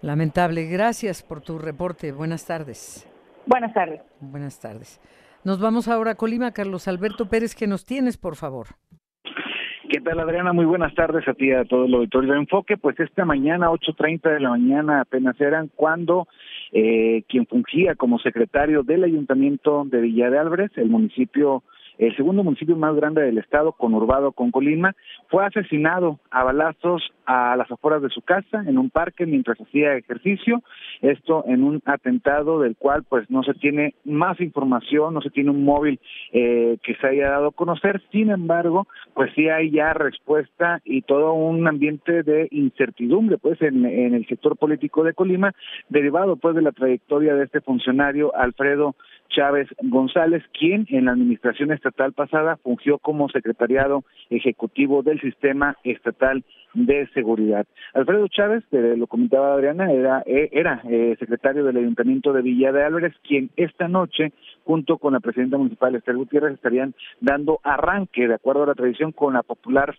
Lamentable. 0.00 0.64
Gracias 0.66 1.22
por 1.22 1.42
tu 1.42 1.58
reporte. 1.58 2.12
Buenas 2.12 2.46
tardes. 2.46 3.06
Buenas 3.46 3.74
tardes. 3.74 4.00
Buenas 4.20 4.58
tardes. 4.58 5.00
Nos 5.44 5.60
vamos 5.60 5.88
ahora 5.88 6.12
a 6.12 6.14
Colima. 6.14 6.52
Carlos 6.52 6.88
Alberto 6.88 7.28
Pérez, 7.28 7.54
¿qué 7.54 7.66
nos 7.66 7.84
tienes, 7.84 8.16
por 8.16 8.36
favor? 8.36 8.68
¿Qué 9.90 10.00
tal, 10.00 10.20
Adriana? 10.20 10.52
Muy 10.52 10.66
buenas 10.66 10.94
tardes 10.94 11.26
a 11.26 11.34
ti 11.34 11.46
y 11.46 11.52
a 11.52 11.64
todo 11.64 11.86
el 11.86 11.94
auditorio 11.94 12.34
de 12.34 12.38
Enfoque. 12.38 12.76
Pues 12.76 13.00
esta 13.00 13.24
mañana, 13.24 13.70
8.30 13.70 14.34
de 14.34 14.38
la 14.38 14.50
mañana, 14.50 15.00
apenas 15.00 15.40
eran 15.40 15.68
cuando 15.74 16.28
eh, 16.70 17.24
quien 17.28 17.44
fungía 17.44 17.96
como 17.96 18.20
secretario 18.20 18.84
del 18.84 19.02
Ayuntamiento 19.02 19.82
de 19.86 20.00
Villa 20.00 20.30
de 20.30 20.38
Álvarez, 20.38 20.70
el 20.76 20.90
municipio 20.90 21.64
el 21.98 22.16
segundo 22.16 22.42
municipio 22.42 22.76
más 22.76 22.94
grande 22.94 23.20
del 23.20 23.36
estado, 23.36 23.72
conurbado 23.72 24.32
con 24.32 24.52
Colima, 24.52 24.94
fue 25.28 25.44
asesinado 25.44 26.18
a 26.30 26.44
balazos 26.44 27.02
a 27.30 27.54
las 27.54 27.70
afueras 27.70 28.02
de 28.02 28.08
su 28.08 28.22
casa, 28.22 28.64
en 28.66 28.76
un 28.76 28.90
parque, 28.90 29.24
mientras 29.24 29.56
hacía 29.60 29.94
ejercicio. 29.94 30.64
Esto 31.00 31.44
en 31.46 31.62
un 31.62 31.80
atentado 31.84 32.58
del 32.58 32.74
cual 32.76 33.04
pues 33.08 33.30
no 33.30 33.44
se 33.44 33.54
tiene 33.54 33.94
más 34.04 34.40
información, 34.40 35.14
no 35.14 35.20
se 35.20 35.30
tiene 35.30 35.50
un 35.50 35.64
móvil 35.64 36.00
eh, 36.32 36.78
que 36.82 36.96
se 36.96 37.06
haya 37.06 37.30
dado 37.30 37.48
a 37.48 37.52
conocer. 37.52 38.02
Sin 38.10 38.30
embargo, 38.30 38.88
pues 39.14 39.30
sí 39.36 39.48
hay 39.48 39.70
ya 39.70 39.92
respuesta 39.92 40.80
y 40.84 41.02
todo 41.02 41.34
un 41.34 41.68
ambiente 41.68 42.24
de 42.24 42.48
incertidumbre 42.50 43.38
pues 43.38 43.62
en, 43.62 43.86
en 43.86 44.14
el 44.14 44.26
sector 44.26 44.56
político 44.56 45.04
de 45.04 45.14
Colima, 45.14 45.54
derivado 45.88 46.34
pues 46.34 46.56
de 46.56 46.62
la 46.62 46.72
trayectoria 46.72 47.36
de 47.36 47.44
este 47.44 47.60
funcionario 47.60 48.34
Alfredo 48.34 48.96
Chávez 49.30 49.68
González, 49.82 50.42
quien 50.58 50.86
en 50.88 51.04
la 51.04 51.12
administración 51.12 51.70
estatal 51.70 52.12
pasada 52.12 52.56
fungió 52.56 52.98
como 52.98 53.28
secretariado 53.28 54.02
ejecutivo 54.28 55.02
del 55.02 55.20
sistema 55.20 55.76
estatal 55.84 56.44
de 56.74 57.08
seguridad. 57.14 57.66
Alfredo 57.94 58.28
Chávez, 58.28 58.64
lo 58.70 59.06
comentaba 59.06 59.54
Adriana, 59.54 59.92
era, 59.92 60.22
eh, 60.26 60.48
era 60.52 60.82
eh, 60.88 61.16
secretario 61.18 61.64
del 61.64 61.76
Ayuntamiento 61.76 62.32
de 62.32 62.42
Villa 62.42 62.72
de 62.72 62.84
Álvarez, 62.84 63.14
quien 63.26 63.50
esta 63.56 63.88
noche, 63.88 64.32
junto 64.64 64.98
con 64.98 65.12
la 65.12 65.20
presidenta 65.20 65.58
municipal 65.58 65.94
Esther 65.94 66.16
Gutiérrez, 66.16 66.54
estarían 66.54 66.94
dando 67.20 67.60
arranque, 67.62 68.28
de 68.28 68.34
acuerdo 68.34 68.62
a 68.62 68.66
la 68.66 68.74
tradición, 68.74 69.12
con 69.12 69.34
la 69.34 69.42
popular 69.42 69.96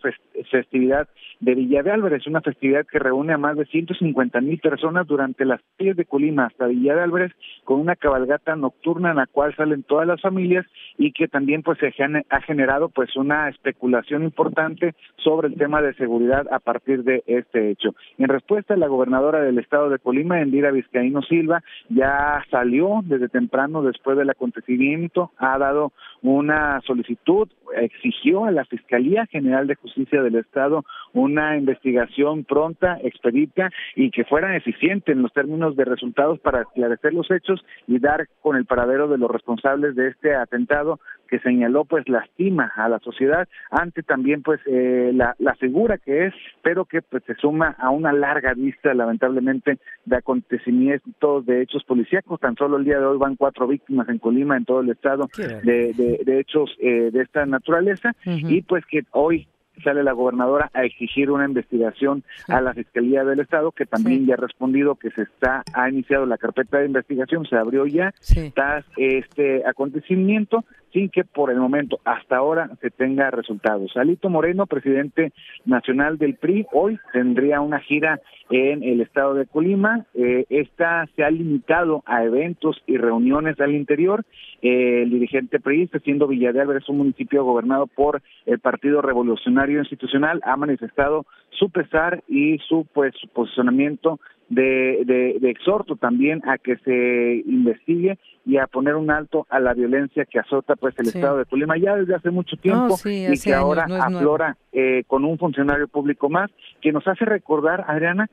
festividad 0.50 1.08
de 1.40 1.56
Villa 1.56 1.84
de 1.84 1.92
Álvarez, 1.92 2.26
una 2.28 2.42
festividad 2.42 2.86
que 2.86 3.00
reúne 3.00 3.34
a 3.34 3.38
más 3.38 3.58
de 3.58 3.66
150 3.66 4.42
mil 4.42 4.60
personas 4.60 5.08
durante 5.08 5.46
las 5.46 5.62
calles 5.78 5.98
de 5.98 6.06
Colima 6.06 6.46
hasta 6.46 6.68
Villa 6.68 6.96
de 6.96 7.02
Álvarez, 7.02 7.32
con 7.64 7.80
una 7.80 7.96
cabalgata 7.96 8.56
nocturna 8.56 9.12
en 9.12 9.18
la 9.18 9.28
cual 9.28 9.56
salen 9.56 9.84
todas 9.84 10.08
las 10.08 10.22
familias 10.22 10.66
y 10.98 11.12
que 11.12 11.28
también 11.28 11.64
pues 11.64 11.80
se 11.80 11.94
ha 12.30 12.42
generado 12.42 12.90
pues 12.90 13.16
una 13.16 13.50
especulación 13.50 14.24
importante 14.24 14.94
sobre 15.18 15.48
el 15.48 15.56
tema 15.56 15.82
de 15.82 15.94
seguridad 15.96 16.48
partir 16.62 17.04
de 17.04 17.24
este 17.28 17.70
hecho. 17.70 17.96
En 18.18 18.30
respuesta, 18.30 18.76
la 18.76 18.88
gobernadora 18.88 19.42
del 19.42 19.60
estado 19.60 19.90
de 19.90 20.00
Colima, 20.00 20.42
Endira 20.42 20.72
Vizcaíno 20.72 21.22
Silva, 21.22 21.64
ya 21.90 22.44
salió 22.50 23.02
desde 23.04 23.30
temprano 23.30 23.82
después 23.84 24.18
del 24.18 24.30
acontecimiento, 24.30 25.32
ha 25.38 25.58
dado 25.58 25.92
una 26.22 26.80
solicitud, 26.86 27.50
exigió 27.76 28.46
a 28.46 28.52
la 28.52 28.66
Fiscalía 28.66 29.26
General 29.28 29.68
de 29.68 29.76
Justicia 29.76 30.22
del 30.22 30.36
Estado 30.36 30.86
una 31.14 31.58
investigación 31.58 32.44
pronta, 32.44 32.98
expedita 33.04 33.70
y 33.96 34.12
que 34.12 34.26
fuera 34.26 34.56
eficiente 34.56 35.12
en 35.12 35.22
los 35.22 35.34
términos 35.34 35.76
de 35.76 35.86
resultados 35.86 36.40
para 36.40 36.62
esclarecer 36.62 37.14
los 37.14 37.30
hechos 37.32 37.64
y 37.88 38.00
dar 38.00 38.28
con 38.42 38.56
el 38.56 38.66
paradero 38.66 39.08
de 39.08 39.18
los 39.18 39.30
responsables 39.30 39.96
de 39.96 40.10
este 40.10 40.36
atentado 40.36 41.00
que 41.32 41.40
señaló 41.40 41.86
pues 41.86 42.08
lastima 42.10 42.74
a 42.76 42.90
la 42.90 43.00
sociedad 43.00 43.48
ante 43.72 44.04
también 44.04 44.44
pues 44.44 44.60
eh, 44.66 45.12
la, 45.14 45.34
la 45.40 45.56
figura 45.56 45.98
que 45.98 46.28
es 46.28 46.34
pero 46.62 46.84
que 46.84 47.02
pues 47.02 47.24
se 47.26 47.36
suma 47.36 47.74
a 47.80 47.90
una 47.90 48.12
larga 48.12 48.54
lista 48.54 48.94
lamentablemente 48.94 49.80
de 50.06 50.16
acontecimientos 50.18 51.46
de 51.46 51.62
hechos 51.62 51.84
policíacos. 51.86 52.40
Tan 52.40 52.56
solo 52.56 52.78
el 52.78 52.84
día 52.84 53.00
de 53.00 53.06
hoy 53.06 53.18
van 53.18 53.38
cuatro 53.38 53.68
víctimas 53.68 54.10
en 54.10 54.20
Colima 54.20 54.58
en 54.58 54.66
todo 54.66 54.82
el 54.82 54.90
estado 54.90 55.30
de, 55.38 55.94
de, 55.94 56.40
hechos 56.40 56.76
eh, 56.80 57.10
de 57.12 57.22
esta 57.22 57.46
naturaleza. 57.46 58.14
Y 58.26 58.62
pues 58.64 58.86
que 58.86 59.04
hoy 59.12 59.48
sale 59.84 60.04
la 60.04 60.12
gobernadora 60.12 60.70
a 60.74 60.84
exigir 60.84 61.32
una 61.32 61.46
investigación 61.46 62.24
a 62.48 62.62
la 62.62 62.74
Fiscalía 62.74 63.24
del 63.24 63.40
Estado, 63.40 63.72
que 63.72 63.86
también 63.86 64.26
ya 64.26 64.36
ha 64.36 64.38
respondido 64.38 64.96
que 64.96 65.12
se 65.12 65.24
está, 65.24 65.64
ha 65.74 65.90
iniciado 65.90 66.26
la 66.26 66.38
carpeta 66.38 66.80
de 66.80 66.86
investigación, 66.86 67.46
se 67.46 67.56
abrió 67.56 67.86
ya, 67.86 68.14
tras 68.54 68.86
este 68.98 69.66
acontecimiento, 69.66 70.66
sin 70.94 71.10
que 71.10 71.24
por 71.24 71.52
el 71.52 71.58
momento, 71.58 72.00
hasta 72.06 72.38
ahora, 72.38 72.70
se 72.82 72.90
tenga 72.90 73.32
resultados. 73.32 73.96
Alito 73.96 74.30
Moreno, 74.30 74.66
presidente 74.66 75.32
nacional 75.66 76.18
del 76.18 76.36
PRI, 76.36 76.66
hoy 76.72 77.00
tendría 77.14 77.62
una 77.62 77.80
gira 77.80 78.20
en 78.50 78.84
el 78.84 79.02
estado 79.02 79.34
de 79.34 79.46
Colima. 79.46 80.06
Eh, 80.14 80.46
esta 80.50 81.08
se 81.16 81.24
ha 81.24 81.32
limitado 81.32 82.04
a 82.06 82.24
eventos 82.24 82.82
y 82.86 82.98
reuniones 82.98 83.60
al 83.60 83.74
interior. 83.74 84.26
Eh, 84.62 85.04
el 85.04 85.10
dirigente 85.10 85.60
PRI, 85.60 85.90
siendo 86.04 86.28
Villa 86.28 86.52
de 86.52 86.62
un 86.88 86.98
municipio 86.98 87.44
gobernado 87.44 87.88
por 87.88 88.22
el 88.46 88.60
Partido 88.60 89.02
Revolucionario 89.02 89.80
Institucional, 89.80 90.42
ha 90.44 90.56
manifestado 90.58 91.26
su 91.52 91.70
pesar 91.70 92.24
y 92.28 92.58
su 92.68 92.86
pues 92.94 93.14
su 93.20 93.28
posicionamiento 93.28 94.20
de, 94.52 95.38
de, 95.40 95.50
exhorto 95.50 95.96
también 95.96 96.42
a 96.46 96.58
que 96.58 96.76
se 96.78 97.44
investigue 97.50 98.20
y 98.46 98.58
a 98.58 98.68
poner 98.68 98.96
un 98.96 99.10
alto 99.10 99.48
a 99.50 99.60
la 99.60 99.74
violencia 99.74 100.26
que 100.26 100.40
azota 100.40 100.76
pues 100.76 100.94
el 100.98 101.08
estado 101.08 101.38
de 101.38 101.46
Colima 101.46 101.78
ya 101.78 101.96
desde 101.96 102.16
hace 102.16 102.32
mucho 102.32 102.58
tiempo 102.58 102.98
y 103.06 103.40
que 103.40 103.54
ahora 103.54 103.86
aflora 104.02 104.58
eh, 104.74 105.04
con 105.08 105.24
un 105.24 105.38
funcionario 105.38 105.88
público 105.88 106.30
más 106.30 106.52
que 106.82 106.92
nos 106.92 107.08
hace 107.08 107.24
recordar 107.24 107.86
Adriana 107.88 108.30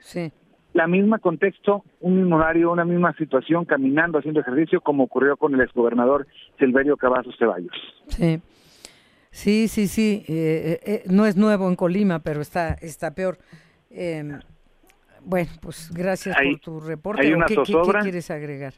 la 0.75 0.87
misma 0.87 1.19
contexto, 1.19 1.83
un 2.01 2.17
mismo 2.17 2.37
horario, 2.37 2.71
una 2.71 2.85
misma 2.85 3.15
situación, 3.15 3.65
caminando, 3.65 4.19
haciendo 4.19 4.41
ejercicio, 4.41 4.81
como 4.81 5.05
ocurrió 5.05 5.37
con 5.37 5.55
el 5.55 5.61
exgobernador 5.63 6.27
Silverio 6.59 6.97
Cavazos 6.97 7.35
Ceballos. 7.39 7.73
Sí, 8.09 8.41
sí, 9.31 9.67
sí, 9.67 9.89
sí. 9.89 10.25
Eh, 10.29 10.79
eh, 10.85 11.03
no 11.07 11.27
es 11.27 11.37
nuevo 11.37 11.69
en 11.69 11.75
Colima, 11.75 12.21
pero 12.21 12.43
está, 12.43 12.75
está 12.75 13.15
peor. 13.15 13.39
Em, 13.91 14.39
bueno, 15.29 15.51
pues 15.61 15.93
gracias 15.95 16.35
por 16.35 16.61
tu 16.61 16.81
reporte. 16.81 17.27
Hay 17.27 17.35
una 17.35 17.45
¿Qué, 17.45 17.57
quieres 18.03 18.31
agregar? 18.31 18.73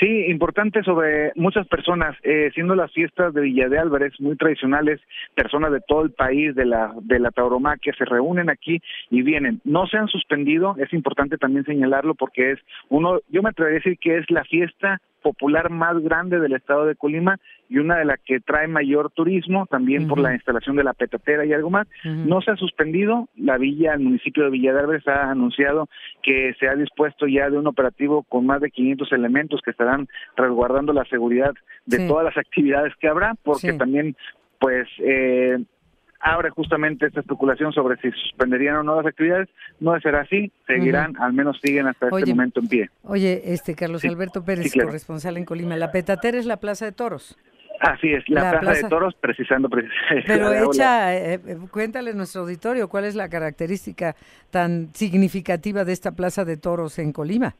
Sí, 0.00 0.26
importante 0.26 0.82
sobre 0.82 1.32
muchas 1.36 1.66
personas, 1.68 2.16
eh, 2.22 2.50
siendo 2.54 2.74
las 2.74 2.90
fiestas 2.92 3.34
de 3.34 3.42
Villa 3.42 3.68
de 3.68 3.78
Álvarez 3.78 4.18
muy 4.18 4.36
tradicionales, 4.36 5.00
personas 5.34 5.72
de 5.72 5.80
todo 5.86 6.02
el 6.02 6.12
país, 6.12 6.54
de 6.54 6.64
la, 6.64 6.94
de 7.02 7.18
la 7.18 7.30
tauromaquia, 7.30 7.92
se 7.96 8.06
reúnen 8.06 8.48
aquí 8.48 8.80
y 9.10 9.20
vienen. 9.20 9.60
No 9.64 9.86
se 9.86 9.98
han 9.98 10.08
suspendido, 10.08 10.76
es 10.78 10.92
importante 10.94 11.36
también 11.36 11.66
señalarlo 11.66 12.14
porque 12.14 12.52
es 12.52 12.58
uno, 12.88 13.20
yo 13.28 13.42
me 13.42 13.50
atrevería 13.50 13.76
a 13.76 13.82
decir 13.84 13.98
que 13.98 14.16
es 14.16 14.30
la 14.30 14.44
fiesta 14.44 15.02
popular 15.26 15.70
más 15.70 15.98
grande 15.98 16.38
del 16.38 16.52
estado 16.52 16.86
de 16.86 16.94
Colima 16.94 17.40
y 17.68 17.78
una 17.78 17.96
de 17.96 18.04
las 18.04 18.20
que 18.24 18.38
trae 18.38 18.68
mayor 18.68 19.10
turismo, 19.10 19.66
también 19.66 20.06
por 20.06 20.20
la 20.20 20.32
instalación 20.32 20.76
de 20.76 20.84
la 20.84 20.94
petatera 20.94 21.44
y 21.44 21.52
algo 21.52 21.68
más. 21.68 21.88
No 22.04 22.40
se 22.40 22.52
ha 22.52 22.56
suspendido, 22.56 23.28
la 23.34 23.58
villa, 23.58 23.94
el 23.94 24.00
municipio 24.00 24.44
de 24.44 24.50
Villa 24.50 24.72
de 24.72 25.02
ha 25.06 25.30
anunciado 25.32 25.88
que 26.22 26.54
se 26.60 26.68
ha 26.68 26.76
dispuesto 26.76 27.26
ya 27.26 27.50
de 27.50 27.58
un 27.58 27.66
operativo 27.66 28.22
con 28.22 28.46
más 28.46 28.60
de 28.60 28.70
500 28.70 29.10
elementos 29.10 29.60
que 29.64 29.72
estarán 29.72 30.06
resguardando 30.36 30.92
la 30.92 31.04
seguridad 31.06 31.54
de 31.86 32.06
todas 32.06 32.24
las 32.24 32.36
actividades 32.36 32.94
que 33.00 33.08
habrá, 33.08 33.34
porque 33.42 33.72
también 33.72 34.14
pues 34.60 34.86
eh, 35.00 35.58
abre 36.20 36.50
justamente 36.50 37.06
esta 37.06 37.20
especulación 37.20 37.72
sobre 37.72 37.96
si 38.00 38.10
suspenderían 38.10 38.76
o 38.76 38.82
no 38.82 38.96
las 38.96 39.06
actividades. 39.06 39.48
No 39.80 39.98
será 40.00 40.22
así, 40.22 40.50
seguirán, 40.66 41.16
al 41.18 41.32
menos 41.32 41.58
siguen 41.62 41.86
hasta 41.86 42.08
este 42.08 42.26
momento 42.26 42.60
en 42.60 42.68
pie. 42.68 42.90
Oye, 43.02 43.42
este 43.52 43.74
Carlos 43.74 44.04
Alberto 44.04 44.44
Pérez, 44.44 44.72
corresponsal 44.72 45.36
en 45.36 45.44
Colima, 45.44 45.76
la 45.76 45.92
Petatera 45.92 46.38
es 46.38 46.46
la 46.46 46.58
Plaza 46.58 46.84
de 46.84 46.92
Toros. 46.92 47.36
Así 47.80 48.12
es, 48.12 48.26
la, 48.28 48.58
plaza, 48.58 48.82
de 48.82 48.88
Toros, 48.88 49.14
precisando. 49.20 49.68
Pero 50.26 50.52
hecha, 50.52 51.14
eh, 51.14 51.34
eh, 51.34 51.56
cuéntale 51.70 52.10
a 52.10 52.14
nuestro 52.14 52.42
auditorio, 52.42 52.88
¿cuál 52.88 53.04
es 53.04 53.14
la 53.14 53.28
característica 53.28 54.16
tan 54.50 54.94
significativa 54.94 55.84
de 55.84 55.92
esta 55.92 56.12
Plaza 56.12 56.44
de 56.44 56.56
Toros 56.56 56.98
en 56.98 57.12
Colima? 57.12 57.54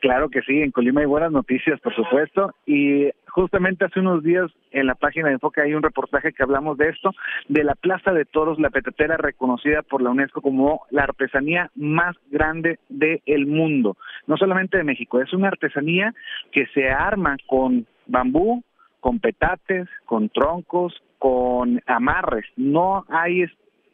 Claro 0.00 0.30
que 0.30 0.40
sí, 0.42 0.60
en 0.60 0.72
Colima 0.72 1.00
hay 1.00 1.06
buenas 1.06 1.30
noticias, 1.30 1.78
por 1.80 1.94
supuesto, 1.94 2.54
y 2.66 3.11
justamente 3.32 3.84
hace 3.84 4.00
unos 4.00 4.22
días 4.22 4.50
en 4.70 4.86
la 4.86 4.94
página 4.94 5.28
de 5.28 5.34
Enfoque 5.34 5.62
hay 5.62 5.74
un 5.74 5.82
reportaje 5.82 6.32
que 6.32 6.42
hablamos 6.42 6.76
de 6.78 6.90
esto, 6.90 7.12
de 7.48 7.64
la 7.64 7.74
Plaza 7.74 8.12
de 8.12 8.24
Toros, 8.24 8.58
la 8.58 8.70
petatera 8.70 9.16
reconocida 9.16 9.82
por 9.82 10.02
la 10.02 10.10
UNESCO 10.10 10.42
como 10.42 10.82
la 10.90 11.04
artesanía 11.04 11.70
más 11.74 12.16
grande 12.30 12.78
del 12.88 13.46
mundo, 13.46 13.96
no 14.26 14.36
solamente 14.36 14.78
de 14.78 14.84
México, 14.84 15.20
es 15.20 15.32
una 15.32 15.48
artesanía 15.48 16.14
que 16.52 16.66
se 16.74 16.90
arma 16.90 17.36
con 17.46 17.86
bambú, 18.06 18.62
con 19.00 19.18
petates, 19.18 19.88
con 20.04 20.28
troncos, 20.28 20.94
con 21.18 21.80
amarres, 21.86 22.46
no 22.56 23.04
hay 23.08 23.44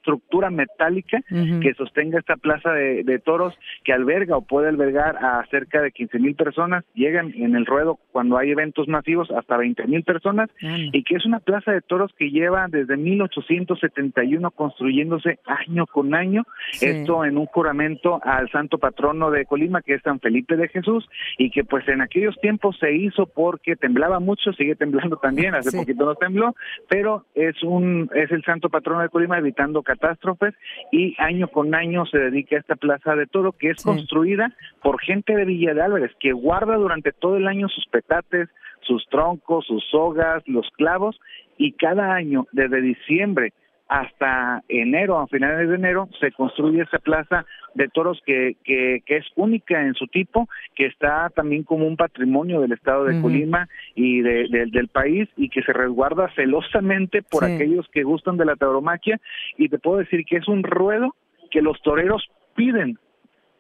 estructura 0.09 0.49
metálica 0.51 1.21
que 1.29 1.75
sostenga 1.77 2.19
esta 2.19 2.37
plaza 2.37 2.73
de, 2.73 3.21
toros 3.25 3.55
que 3.85 3.93
alberga 3.93 4.37
o 4.37 4.43
puede 4.43 4.69
albergar 4.69 5.17
a 5.19 5.45
cerca 5.51 5.83
de 5.83 5.93
15 5.93 6.19
mil 6.19 6.35
personas, 6.35 6.85
llegan 6.95 7.33
en 7.35 7.55
el 7.57 7.67
ruedo 7.67 7.99
cuando 8.13 8.39
hay 8.39 8.51
eventos 8.51 8.89
masivos 8.89 9.31
hasta 9.31 9.57
20 9.57 9.87
mil 9.87 10.03
personas. 10.05 10.49
Y 10.61 11.03
que 11.05 11.17
es 11.17 11.27
una 11.27 11.41
plaza 11.41 11.73
de 11.73 11.83
toros 11.83 12.13
que 12.17 12.31
lleva 12.31 12.67
desde 12.69 12.97
1871 12.97 14.51
construyéndose 14.53 15.39
año 15.45 15.87
con 15.87 16.15
año, 16.15 16.45
esto 16.81 17.25
en 17.25 17.37
un 17.37 17.47
juramento 17.47 18.21
al 18.25 18.51
santo 18.51 18.79
patrono 18.79 19.31
de 19.31 19.45
Colima 19.45 19.83
que 19.83 19.95
es 19.95 20.03
San 20.03 20.21
Felipe 20.21 20.57
de 20.57 20.69
Jesús 20.69 21.09
y 21.37 21.51
que 21.51 21.65
pues 21.65 21.87
en 21.89 22.01
aquellos 22.01 22.37
tiempos 22.41 22.79
se 22.79 22.95
hizo 22.95 23.27
porque 23.27 23.77
temblaba 23.77 24.21
mucho, 24.21 24.53
sigue 24.53 24.75
temblando 24.75 25.17
también, 25.17 25.55
hace 25.55 25.77
poquito 25.77 26.05
no 26.05 26.15
tembló, 26.15 26.55
pero 26.89 27.27
es 27.35 27.63
un 27.63 28.11
es 28.15 28.31
el 28.31 28.43
santo 28.45 28.69
patrono 28.71 29.03
de 29.03 29.09
Colima 29.09 29.39
evitando 29.39 29.83
catástrofes 29.99 30.55
y 30.93 31.15
año 31.19 31.49
con 31.49 31.75
año 31.75 32.07
se 32.07 32.19
dedica 32.19 32.57
a 32.57 32.61
esta 32.61 32.77
plaza 32.77 33.15
de 33.15 33.27
toro 33.27 33.53
que 33.53 33.71
es 33.71 33.83
construida 33.83 34.53
por 34.83 35.01
gente 35.01 35.35
de 35.35 35.45
Villa 35.45 35.75
de 35.75 35.83
Álvarez 35.83 36.13
que 36.21 36.33
guarda 36.33 36.77
durante 36.77 37.13
todo 37.13 37.37
el 37.37 37.47
año 37.47 37.69
sus 37.69 37.87
petates, 37.87 38.49
sus 38.83 39.07
troncos, 39.09 39.67
sus 39.67 39.85
sogas, 39.91 40.43
los 40.47 40.69
clavos 40.77 41.21
y 41.57 41.73
cada 41.73 42.15
año 42.15 42.47
desde 42.53 42.81
diciembre 42.81 43.53
hasta 43.89 44.63
enero, 44.69 45.19
a 45.19 45.27
finales 45.29 45.69
de 45.69 45.75
enero, 45.75 46.09
se 46.21 46.31
construye 46.33 46.83
esa 46.83 46.99
plaza 46.99 47.47
de 47.75 47.89
toros 47.89 48.21
que, 48.25 48.57
que, 48.65 49.03
es 49.07 49.27
única 49.37 49.83
en 49.83 49.95
su 49.95 50.07
tipo, 50.07 50.49
que 50.75 50.87
está 50.87 51.31
también 51.31 51.63
como 51.63 51.87
un 51.87 51.97
patrimonio 51.97 52.61
del 52.61 52.73
estado 52.73 53.05
de 53.05 53.21
Colima 53.21 53.69
y 53.95 54.21
del 54.23 54.89
país 54.89 55.29
y 55.37 55.49
que 55.49 55.63
se 55.63 55.73
resguarda 55.73 56.33
celosamente 56.35 57.23
por 57.23 57.45
aquellos 57.45 57.89
que 57.89 58.03
gustan 58.03 58.37
de 58.37 58.45
la 58.45 58.57
tauromaquia. 58.57 59.21
Y 59.57 59.69
te 59.69 59.79
puedo 59.79 59.99
decir 59.99 60.25
que 60.25 60.37
es 60.37 60.49
un 60.49 60.63
ruedo 60.63 61.15
que 61.51 61.63
los 61.63 61.81
toreros 61.83 62.29
piden 62.55 62.99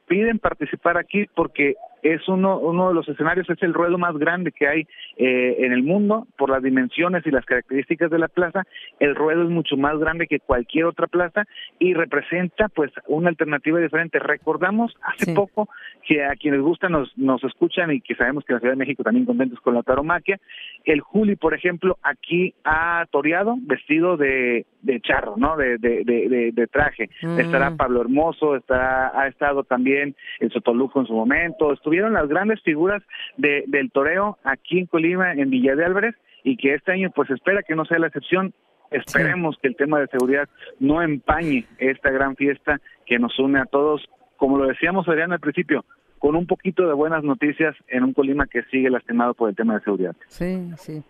piden 0.08 0.38
participar 0.38 0.96
aquí 0.96 1.26
porque 1.36 1.74
es 2.02 2.26
uno, 2.28 2.58
uno 2.58 2.88
de 2.88 2.94
los 2.94 3.08
escenarios, 3.08 3.48
es 3.50 3.62
el 3.62 3.74
ruedo 3.74 3.98
más 3.98 4.16
grande 4.16 4.52
que 4.52 4.68
hay 4.68 4.86
eh, 5.16 5.56
en 5.58 5.72
el 5.72 5.82
mundo 5.82 6.26
por 6.36 6.50
las 6.50 6.62
dimensiones 6.62 7.26
y 7.26 7.30
las 7.30 7.44
características 7.44 8.10
de 8.10 8.18
la 8.18 8.28
plaza. 8.28 8.64
El 9.00 9.14
ruedo 9.14 9.42
es 9.42 9.50
mucho 9.50 9.76
más 9.76 9.98
grande 9.98 10.26
que 10.26 10.40
cualquier 10.40 10.86
otra 10.86 11.06
plaza 11.06 11.44
y 11.78 11.94
representa 11.94 12.68
pues 12.68 12.92
una 13.06 13.28
alternativa 13.28 13.78
diferente. 13.78 14.18
Recordamos 14.18 14.94
hace 15.02 15.34
poco 15.34 15.68
que 16.06 16.24
a 16.24 16.36
quienes 16.36 16.60
gustan 16.60 16.92
nos, 16.92 17.16
nos 17.16 17.42
escuchan 17.44 17.92
y 17.92 18.00
que 18.00 18.14
sabemos 18.14 18.44
que 18.44 18.54
la 18.54 18.60
Ciudad 18.60 18.74
de 18.74 18.78
México 18.78 19.02
también 19.02 19.26
contentos 19.26 19.60
con 19.60 19.74
la 19.74 19.82
taromaquia. 19.82 20.38
El 20.84 21.00
Juli, 21.00 21.36
por 21.36 21.54
ejemplo, 21.54 21.98
aquí 22.02 22.54
ha 22.64 23.06
toreado 23.10 23.56
vestido 23.60 24.16
de, 24.16 24.66
de 24.82 25.00
charro, 25.00 25.34
¿no? 25.36 25.56
De, 25.56 25.78
de, 25.78 26.04
de, 26.52 26.66
traje. 26.68 27.10
Mm. 27.22 27.40
Estará 27.40 27.76
Pablo 27.76 28.00
Hermoso, 28.00 28.56
está, 28.56 29.18
ha 29.18 29.26
estado 29.26 29.64
también 29.64 30.14
el 30.40 30.50
Sotoluco 30.50 31.00
en 31.00 31.06
su 31.06 31.14
momento, 31.14 31.72
tuvieron 31.88 32.12
las 32.12 32.28
grandes 32.28 32.60
figuras 32.60 33.02
de, 33.38 33.64
del 33.66 33.90
toreo 33.90 34.36
aquí 34.44 34.78
en 34.78 34.86
Colima, 34.86 35.32
en 35.32 35.48
Villa 35.48 35.74
de 35.74 35.86
Álvarez, 35.86 36.14
y 36.44 36.58
que 36.58 36.74
este 36.74 36.92
año 36.92 37.10
pues 37.14 37.30
espera 37.30 37.62
que 37.62 37.74
no 37.74 37.86
sea 37.86 37.98
la 37.98 38.08
excepción. 38.08 38.52
Esperemos 38.90 39.56
que 39.60 39.68
el 39.68 39.76
tema 39.76 39.98
de 39.98 40.06
seguridad 40.08 40.50
no 40.80 41.00
empañe 41.00 41.64
esta 41.78 42.10
gran 42.10 42.36
fiesta 42.36 42.78
que 43.06 43.18
nos 43.18 43.38
une 43.38 43.58
a 43.58 43.64
todos, 43.64 44.06
como 44.36 44.58
lo 44.58 44.66
decíamos 44.66 45.08
Adrián 45.08 45.32
al 45.32 45.40
principio, 45.40 45.86
con 46.18 46.36
un 46.36 46.46
poquito 46.46 46.86
de 46.86 46.92
buenas 46.92 47.24
noticias 47.24 47.74
en 47.88 48.04
un 48.04 48.12
Colima 48.12 48.46
que 48.46 48.62
sigue 48.64 48.90
lastimado 48.90 49.32
por 49.32 49.48
el 49.48 49.56
tema 49.56 49.78
de 49.78 49.84
seguridad. 49.84 50.14
Sí, 50.26 50.70
sí. 50.76 51.02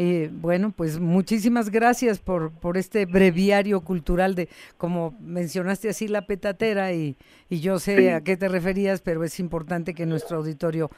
Y 0.00 0.28
bueno, 0.28 0.72
pues 0.74 1.00
muchísimas 1.00 1.70
gracias 1.70 2.20
por, 2.20 2.52
por 2.52 2.76
este 2.76 3.04
breviario 3.04 3.80
cultural 3.80 4.36
de, 4.36 4.48
como 4.76 5.12
mencionaste 5.20 5.88
así, 5.88 6.06
la 6.06 6.24
petatera 6.24 6.92
y, 6.92 7.16
y 7.50 7.58
yo 7.58 7.80
sé 7.80 8.12
a 8.12 8.20
qué 8.22 8.36
te 8.36 8.46
referías, 8.46 9.00
pero 9.00 9.24
es 9.24 9.40
importante 9.40 9.94
que 9.94 10.06
nuestro 10.06 10.36
auditorio 10.36 10.88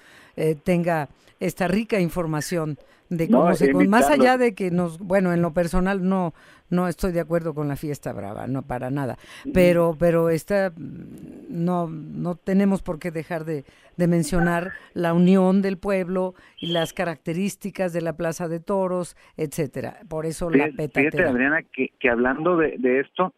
eh, 0.40 0.54
tenga 0.54 1.08
esta 1.38 1.68
rica 1.68 2.00
información 2.00 2.78
de 3.10 3.28
cómo 3.28 3.52
se 3.54 3.74
más 3.74 4.08
allá 4.08 4.38
de 4.38 4.54
que 4.54 4.70
nos 4.70 4.98
bueno 4.98 5.32
en 5.32 5.42
lo 5.42 5.52
personal 5.52 6.08
no 6.08 6.32
no 6.70 6.86
estoy 6.86 7.12
de 7.12 7.20
acuerdo 7.20 7.54
con 7.54 7.66
la 7.66 7.76
fiesta 7.76 8.12
brava 8.12 8.46
no 8.46 8.62
para 8.62 8.90
nada. 8.90 9.18
Pero 9.52 9.96
pero 9.98 10.30
esta 10.30 10.72
no 10.76 11.88
no 11.88 12.36
tenemos 12.36 12.82
por 12.82 12.98
qué 12.98 13.10
dejar 13.10 13.44
de, 13.44 13.64
mencionar 13.98 14.72
la 14.94 15.12
unión 15.12 15.60
del 15.60 15.76
pueblo 15.76 16.34
y 16.58 16.68
las 16.68 16.94
características 16.94 17.92
de 17.92 18.00
la 18.00 18.16
plaza 18.16 18.48
de 18.48 18.60
toros 18.60 19.16
etcétera. 19.36 19.98
Por 20.08 20.24
eso 20.24 20.48
la 20.48 20.68
petatera 20.68 21.10
fíjate 21.10 21.24
Adriana 21.24 21.62
que, 21.64 21.90
que 21.98 22.08
hablando 22.08 22.56
de, 22.56 22.76
de 22.78 23.00
esto 23.00 23.34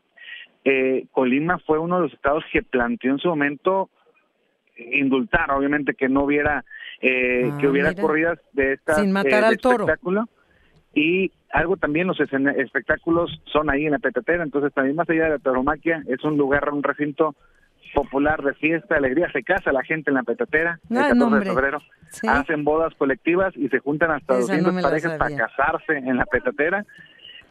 eh, 0.65 1.07
Colima 1.11 1.59
fue 1.67 1.79
uno 1.79 1.97
de 1.97 2.03
los 2.03 2.13
estados 2.13 2.45
que 2.53 2.63
planteó 2.63 3.11
en 3.11 3.19
su 3.19 3.29
momento 3.29 3.91
indultar 4.77 5.51
obviamente 5.51 5.95
que 5.95 6.09
no 6.09 6.25
hubiera 6.25 6.65
eh, 7.03 7.51
que 7.61 7.67
ah, 7.67 7.71
hubiera 7.71 7.95
corridas 7.95 8.39
de 8.53 8.75
esta 8.75 8.95
sin 8.95 9.13
matar 9.13 9.43
eh, 9.43 9.47
al 9.47 9.59
toro. 9.59 9.85
espectáculo. 9.85 10.29
Y 10.95 11.33
algo 11.51 11.77
también 11.77 12.07
los 12.07 12.19
espectáculos 12.21 13.43
son 13.53 13.71
ahí 13.71 13.87
en 13.87 13.93
la 13.93 13.99
petatera 13.99 14.43
entonces 14.43 14.73
también 14.73 14.97
más 14.97 15.09
allá 15.09 15.25
de 15.25 15.31
la 15.31 15.39
tauromaquia 15.39 16.03
es 16.07 16.23
un 16.25 16.37
lugar 16.37 16.71
un 16.73 16.83
recinto 16.83 17.35
popular 17.93 18.43
de 18.43 18.55
fiesta, 18.55 18.97
alegría, 18.97 19.31
se 19.33 19.43
casa 19.43 19.73
la 19.73 19.83
gente 19.83 20.11
en 20.11 20.15
la 20.15 20.23
petatera 20.23 20.81
el 20.89 20.97
14 20.97 21.39
de 21.39 21.45
febrero, 21.45 21.83
hacen 22.27 22.65
bodas 22.65 22.95
colectivas 22.95 23.55
y 23.57 23.69
se 23.69 23.81
juntan 23.81 24.13
hasta 24.13 24.39
200 24.39 24.83
parejas 24.83 25.19
para 25.19 25.37
casarse 25.37 25.99
en 25.99 26.17
la 26.17 26.25
petatera 26.25 26.87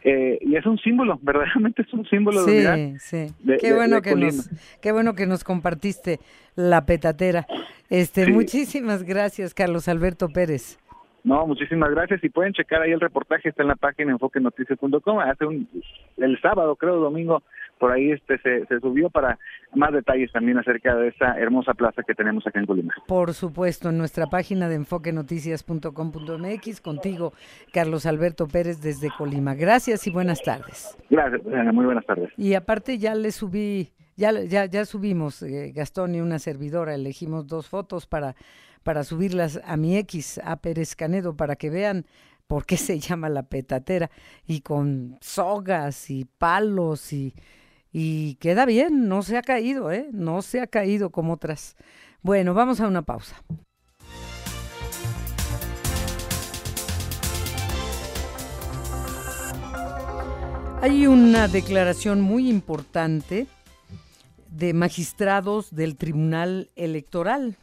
eh, 0.04 0.38
y 0.40 0.56
es 0.56 0.66
un 0.66 0.78
símbolo, 0.78 1.18
verdaderamente 1.22 1.82
es 1.82 1.92
un 1.92 2.04
símbolo 2.06 2.44
sí, 2.44 2.56
de 2.56 2.96
Sí, 2.98 3.32
qué 3.60 3.72
bueno 3.72 4.02
que 4.02 4.16
nos, 4.16 4.50
qué 4.80 4.92
bueno 4.92 5.14
que 5.14 5.26
nos 5.26 5.44
compartiste 5.44 6.18
la 6.56 6.84
petatera. 6.84 7.46
Este, 7.92 8.26
muchísimas 8.32 9.04
gracias, 9.04 9.52
Carlos 9.52 9.86
Alberto 9.86 10.30
Pérez. 10.30 10.78
No, 11.24 11.46
muchísimas 11.46 11.90
gracias 11.90 12.24
y 12.24 12.30
pueden 12.30 12.54
checar 12.54 12.80
ahí 12.80 12.90
el 12.90 13.00
reportaje, 13.00 13.50
está 13.50 13.62
en 13.62 13.68
la 13.68 13.76
página 13.76 14.12
enfoquenoticias.com. 14.12 15.20
Hace 15.20 15.44
un, 15.44 15.68
el 16.16 16.40
sábado, 16.40 16.74
creo, 16.76 16.96
domingo, 16.96 17.42
por 17.78 17.92
ahí 17.92 18.12
este 18.12 18.38
se, 18.38 18.64
se 18.64 18.80
subió 18.80 19.10
para 19.10 19.38
más 19.74 19.92
detalles 19.92 20.32
también 20.32 20.56
acerca 20.56 20.96
de 20.96 21.08
esta 21.08 21.38
hermosa 21.38 21.74
plaza 21.74 22.02
que 22.02 22.14
tenemos 22.14 22.46
acá 22.46 22.60
en 22.60 22.66
Colima. 22.66 22.94
Por 23.06 23.34
supuesto, 23.34 23.90
en 23.90 23.98
nuestra 23.98 24.26
página 24.26 24.70
de 24.70 24.76
enfoquenoticias.com.mx, 24.76 26.80
contigo, 26.80 27.34
Carlos 27.74 28.06
Alberto 28.06 28.48
Pérez 28.48 28.80
desde 28.80 29.10
Colima. 29.18 29.54
Gracias 29.54 30.06
y 30.06 30.10
buenas 30.10 30.42
tardes. 30.42 30.96
Gracias, 31.10 31.42
muy 31.74 31.84
buenas 31.84 32.06
tardes. 32.06 32.30
Y 32.38 32.54
aparte 32.54 32.96
ya 32.96 33.14
le 33.14 33.32
subí, 33.32 33.90
ya, 34.16 34.32
ya, 34.42 34.66
ya 34.66 34.84
subimos, 34.84 35.42
eh, 35.42 35.72
Gastón 35.74 36.14
y 36.14 36.20
una 36.20 36.38
servidora, 36.38 36.94
elegimos 36.94 37.46
dos 37.46 37.68
fotos 37.68 38.06
para, 38.06 38.36
para 38.82 39.04
subirlas 39.04 39.60
a 39.64 39.76
mi 39.76 39.96
X, 39.98 40.40
a 40.44 40.56
Pérez 40.56 40.96
Canedo, 40.96 41.36
para 41.36 41.56
que 41.56 41.70
vean 41.70 42.06
por 42.46 42.66
qué 42.66 42.76
se 42.76 42.98
llama 42.98 43.28
la 43.28 43.44
petatera, 43.44 44.10
y 44.46 44.60
con 44.60 45.18
sogas 45.20 46.10
y 46.10 46.24
palos 46.24 47.12
y 47.12 47.34
y 47.92 48.36
queda 48.36 48.64
bien, 48.64 49.06
no 49.08 49.22
se 49.22 49.36
ha 49.36 49.42
caído, 49.42 49.92
¿eh? 49.92 50.08
No 50.12 50.40
se 50.40 50.60
ha 50.60 50.66
caído 50.66 51.10
como 51.10 51.34
otras. 51.34 51.76
Bueno, 52.22 52.54
vamos 52.54 52.80
a 52.80 52.88
una 52.88 53.02
pausa. 53.02 53.36
Hay 60.80 61.06
una 61.06 61.46
declaración 61.46 62.22
muy 62.22 62.48
importante 62.48 63.46
de 64.52 64.72
magistrados 64.74 65.74
del 65.74 65.96
Tribunal 65.96 66.70
Electoral 66.76 67.56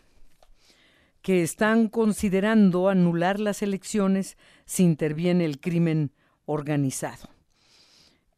que 1.21 1.43
están 1.43 1.89
considerando 1.89 2.89
anular 2.89 3.39
las 3.39 3.61
elecciones 3.61 4.37
si 4.65 4.83
interviene 4.83 5.45
el 5.45 5.59
crimen 5.59 6.11
organizado 6.45 7.29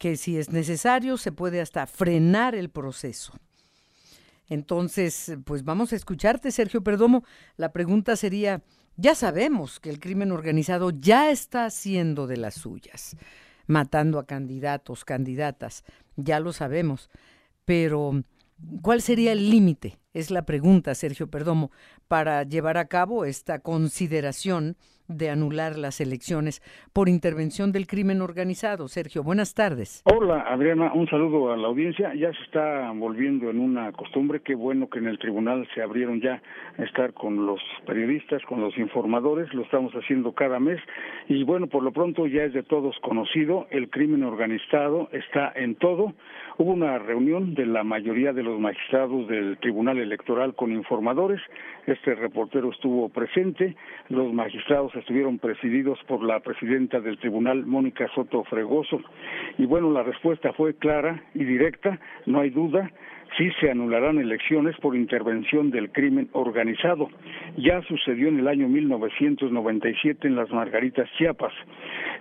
que 0.02 0.18
si 0.18 0.40
es 0.40 0.50
necesario 0.50 1.16
se 1.16 1.32
puede 1.32 1.62
hasta 1.62 1.86
frenar 1.86 2.56
el 2.56 2.72
proceso. 2.72 3.34
Entonces, 4.50 5.38
pues 5.46 5.64
vamos 5.64 5.94
a 5.94 5.96
escucharte, 5.96 6.50
Sergio 6.50 6.82
Perdomo. 6.82 7.24
La 7.56 7.72
pregunta 7.72 8.16
sería, 8.16 8.64
ya 8.96 9.14
sabemos 9.14 9.80
que 9.80 9.92
el 9.92 10.00
crimen 10.00 10.32
organizado 10.32 10.90
ya 10.90 11.30
está 11.30 11.66
haciendo 11.66 12.26
de 12.26 12.38
las 12.38 12.56
suyas, 12.56 13.16
matando 13.68 14.18
a 14.18 14.26
candidatos, 14.26 15.06
candidatas, 15.06 15.84
ya 16.16 16.40
lo 16.40 16.52
sabemos, 16.52 17.12
pero 17.64 18.24
¿cuál 18.82 19.02
sería 19.02 19.32
el 19.32 19.50
límite? 19.50 20.00
Es 20.14 20.32
la 20.32 20.46
pregunta, 20.46 20.94
Sergio 20.96 21.30
Perdomo, 21.30 21.72
para 22.08 22.44
llevar 22.44 22.78
a 22.78 22.88
cabo 22.88 23.26
esta 23.26 23.60
consideración 23.60 24.78
de 25.12 25.30
anular 25.30 25.78
las 25.78 26.02
elecciones 26.02 26.62
por 26.94 27.10
intervención 27.10 27.72
del 27.72 27.88
crimen 27.88 28.22
organizado. 28.22 28.88
Sergio, 28.88 29.24
buenas 29.24 29.54
tardes. 29.54 30.02
Hola, 30.06 30.46
Adriana, 30.48 30.92
un 30.94 31.08
saludo 31.08 31.52
a 31.52 31.58
la 31.58 31.68
audiencia. 31.68 32.14
Ya 32.16 32.32
se 32.34 32.44
está 32.44 32.92
volviendo 32.96 33.50
en 33.50 33.60
una 33.60 33.92
costumbre. 33.92 34.42
Qué 34.42 34.56
bueno 34.56 34.90
que 34.90 35.00
en 35.00 35.08
el 35.08 35.20
tribunal 35.20 35.68
se 35.74 35.82
abrieron 35.82 36.22
ya 36.22 36.42
a 36.78 36.84
estar 36.84 37.14
con 37.14 37.46
los 37.46 37.60
periodistas, 37.86 38.42
con 38.44 38.62
los 38.62 38.78
informadores. 38.78 39.54
Lo 39.54 39.64
estamos 39.64 39.94
haciendo 39.94 40.34
cada 40.34 40.60
mes. 40.60 40.80
Y 41.28 41.44
bueno, 41.44 41.68
por 41.68 41.84
lo 41.84 41.92
pronto 41.92 42.28
ya 42.28 42.44
es 42.44 42.54
de 42.54 42.64
todos 42.64 42.98
conocido. 43.02 43.68
El 43.70 43.90
crimen 43.90 44.24
organizado 44.24 45.10
está 45.12 45.52
en 45.56 45.76
todo. 45.76 46.14
Hubo 46.58 46.72
una 46.74 47.00
reunión 47.00 47.54
de 47.56 47.66
la 47.66 47.84
mayoría 47.84 48.34
de 48.34 48.44
los 48.44 48.60
magistrados 48.60 49.28
del 49.28 49.58
Tribunal 49.58 49.98
Electoral 49.98 50.54
con 50.56 50.72
informadores. 50.72 51.42
Este 51.88 52.16
reportero 52.16 52.72
estuvo 52.72 53.10
presente. 53.10 53.76
Los 54.10 54.32
magistrados 54.34 54.96
estuvieron 55.02 55.38
presididos 55.40 56.00
por 56.08 56.24
la 56.24 56.40
presidenta 56.40 57.00
del 57.00 57.18
tribunal, 57.18 57.66
Mónica 57.66 58.08
Soto 58.16 58.44
Fregoso. 58.46 59.02
Y 59.58 59.66
bueno, 59.66 59.92
la 59.92 60.04
respuesta 60.04 60.54
fue 60.54 60.76
clara 60.76 61.24
y 61.34 61.44
directa, 61.44 62.00
no 62.26 62.40
hay 62.40 62.50
duda, 62.50 62.90
sí 63.38 63.50
se 63.60 63.72
anularán 63.72 64.18
elecciones 64.18 64.76
por 64.78 64.96
intervención 64.96 65.72
del 65.72 65.92
crimen 65.92 66.30
organizado. 66.34 67.10
Ya 67.58 67.82
sucedió 67.84 68.28
en 68.28 68.40
el 68.40 68.48
año 68.48 68.68
1997 68.68 70.28
en 70.28 70.36
las 70.36 70.50
Margaritas, 70.52 71.10
Chiapas. 71.18 71.54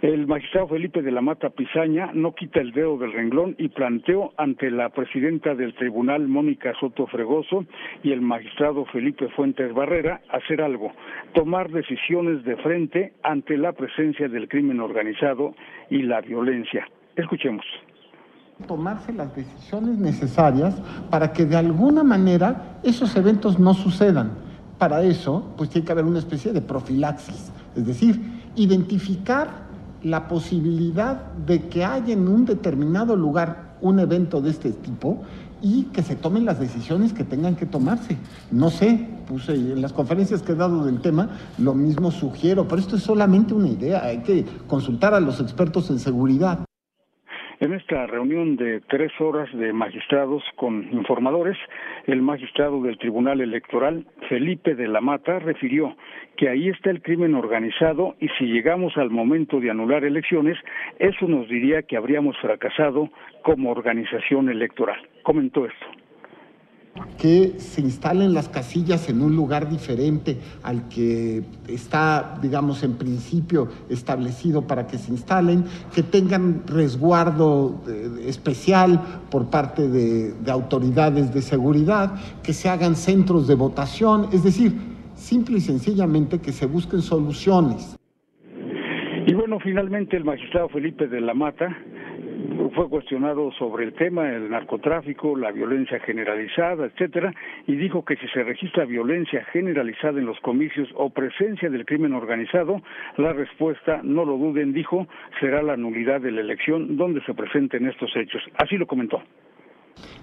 El 0.03 0.27
magistrado 0.27 0.69
Felipe 0.69 1.03
de 1.03 1.11
la 1.11 1.21
Mata 1.21 1.51
Pizaña 1.51 2.11
no 2.15 2.35
quita 2.35 2.61
el 2.61 2.73
dedo 2.73 2.97
del 2.99 3.13
renglón 3.13 3.55
y 3.59 3.69
planteó 3.69 4.33
ante 4.37 4.71
la 4.71 4.89
presidenta 4.91 5.55
del 5.55 5.75
tribunal, 5.75 6.27
Mónica 6.27 6.73
Soto 6.81 7.07
Fregoso, 7.07 7.67
y 8.03 8.13
el 8.13 8.21
magistrado 8.21 8.85
Felipe 8.87 9.29
Fuentes 9.29 9.73
Barrera 9.75 10.23
hacer 10.31 10.63
algo, 10.63 10.93
tomar 11.35 11.71
decisiones 11.71 12.45
de 12.45 12.57
frente 12.57 13.13
ante 13.23 13.57
la 13.57 13.73
presencia 13.73 14.29
del 14.29 14.49
crimen 14.49 14.81
organizado 14.81 15.55
y 15.91 16.03
la 16.03 16.21
violencia. 16.21 16.89
Escuchemos 17.17 17.65
tomarse 18.67 19.13
las 19.13 19.35
decisiones 19.35 19.99
necesarias 19.99 20.75
para 21.11 21.33
que 21.33 21.47
de 21.47 21.57
alguna 21.57 22.03
manera 22.03 22.79
esos 22.83 23.15
eventos 23.17 23.59
no 23.59 23.75
sucedan. 23.75 24.31
Para 24.79 25.03
eso, 25.03 25.45
pues 25.57 25.71
tiene 25.71 25.85
que 25.85 25.93
haber 25.93 26.05
una 26.05 26.19
especie 26.19 26.53
de 26.53 26.63
profilaxis, 26.63 27.51
es 27.77 27.87
decir, 27.87 28.41
identificar 28.57 29.69
la 30.03 30.29
posibilidad 30.29 31.33
de 31.47 31.69
que 31.69 31.85
haya 31.85 32.13
en 32.13 32.27
un 32.29 32.47
determinado 32.47 33.17
lugar 33.17 33.77
un 33.83 33.99
evento 33.99 34.41
de 34.41 34.51
este 34.51 34.71
tipo 34.73 35.23
y 35.63 35.85
que 35.85 36.03
se 36.03 36.17
tomen 36.17 36.45
las 36.45 36.59
decisiones 36.59 37.13
que 37.13 37.25
tengan 37.25 37.57
que 37.57 37.67
tomarse. 37.67 38.17
No 38.51 38.71
sé, 38.71 39.09
puse 39.29 39.55
en 39.55 39.83
las 39.83 39.93
conferencias 39.93 40.43
que 40.43 40.53
he 40.53 40.55
dado 40.55 40.85
del 40.85 41.01
tema, 41.01 41.31
lo 41.59 41.75
mismo 41.75 42.11
sugiero, 42.11 42.67
pero 42.67 42.81
esto 42.81 42.97
es 42.97 43.03
solamente 43.03 43.55
una 43.55 43.69
idea, 43.69 44.05
hay 44.05 44.19
que 44.19 44.45
consultar 44.67 45.15
a 45.15 45.21
los 45.21 45.41
expertos 45.41 45.91
en 45.91 45.99
seguridad. 45.99 46.65
En 47.61 47.75
esta 47.75 48.07
reunión 48.07 48.57
de 48.57 48.81
tres 48.89 49.13
horas 49.21 49.47
de 49.53 49.75
magistrados 49.75 50.43
con 50.57 50.89
informadores, 50.93 51.59
el 52.07 52.23
magistrado 52.23 52.81
del 52.81 52.97
Tribunal 52.97 53.43
Electoral, 53.43 54.07
Felipe 54.31 54.75
de 54.75 54.89
la 54.89 55.03
Mata, 55.03 55.41
refirió 55.41 55.95
que 56.39 56.49
ahí 56.49 56.71
está 56.71 56.89
el 56.89 57.03
crimen 57.03 57.35
organizado 57.35 58.17
y 58.19 58.29
si 58.39 58.47
llegamos 58.47 58.97
al 58.97 59.11
momento 59.11 59.61
de 59.61 59.71
anular 59.71 60.05
elecciones, 60.05 60.57
eso 60.99 61.29
nos 61.29 61.51
diría 61.51 61.83
que 61.83 61.99
habríamos 61.99 62.35
fracasado 62.39 63.11
como 63.43 63.71
organización 63.71 64.49
electoral. 64.49 64.99
Comentó 65.23 65.67
esto 65.67 66.00
que 67.19 67.55
se 67.59 67.81
instalen 67.81 68.35
las 68.35 68.49
casillas 68.49 69.09
en 69.09 69.23
un 69.23 69.37
lugar 69.37 69.69
diferente 69.69 70.39
al 70.63 70.89
que 70.89 71.43
está, 71.69 72.39
digamos, 72.41 72.83
en 72.83 72.95
principio 72.95 73.69
establecido 73.89 74.67
para 74.67 74.87
que 74.87 74.99
se 74.99 75.13
instalen, 75.13 75.65
que 75.95 76.03
tengan 76.03 76.63
resguardo 76.67 77.83
eh, 77.89 78.27
especial 78.27 79.01
por 79.31 79.51
parte 79.51 79.89
de, 79.89 80.33
de 80.33 80.51
autoridades 80.51 81.33
de 81.33 81.43
seguridad, 81.43 82.15
que 82.43 82.53
se 82.53 82.69
hagan 82.69 82.97
centros 82.97 83.47
de 83.47 83.55
votación, 83.55 84.29
es 84.33 84.45
decir, 84.45 84.73
simple 85.15 85.59
y 85.59 85.61
sencillamente 85.61 86.41
que 86.41 86.53
se 86.53 86.67
busquen 86.67 87.03
soluciones. 87.03 87.97
Y 89.27 89.35
bueno, 89.35 89.61
finalmente 89.61 90.17
el 90.17 90.25
magistrado 90.25 90.69
Felipe 90.71 91.07
de 91.07 91.21
la 91.21 91.35
Mata 91.35 91.77
fue 92.75 92.89
cuestionado 92.89 93.51
sobre 93.53 93.85
el 93.85 93.95
tema, 93.95 94.29
el 94.29 94.51
narcotráfico, 94.51 95.37
la 95.37 95.51
violencia 95.51 95.99
generalizada, 96.01 96.87
etcétera, 96.87 97.33
y 97.67 97.77
dijo 97.77 98.05
que 98.05 98.17
si 98.17 98.27
se 98.29 98.43
registra 98.43 98.85
violencia 98.85 99.45
generalizada 99.53 100.19
en 100.19 100.27
los 100.27 100.39
comicios 100.41 100.89
o 100.95 101.11
presencia 101.11 101.71
del 101.71 101.87
crimen 101.87 102.13
organizado, 102.13 102.83
la 103.17 103.33
respuesta, 103.33 104.01
no 104.03 104.25
lo 104.25 104.37
duden, 104.37 104.73
dijo, 104.73 105.07
será 105.41 105.63
la 105.63 105.77
nulidad 105.77 106.21
de 106.21 106.33
la 106.33 106.41
elección 106.41 106.97
donde 106.97 107.23
se 107.25 107.35
presenten 107.35 107.87
estos 107.87 108.11
hechos. 108.17 108.43
Así 108.59 108.77
lo 108.77 108.87
comentó. 108.87 109.23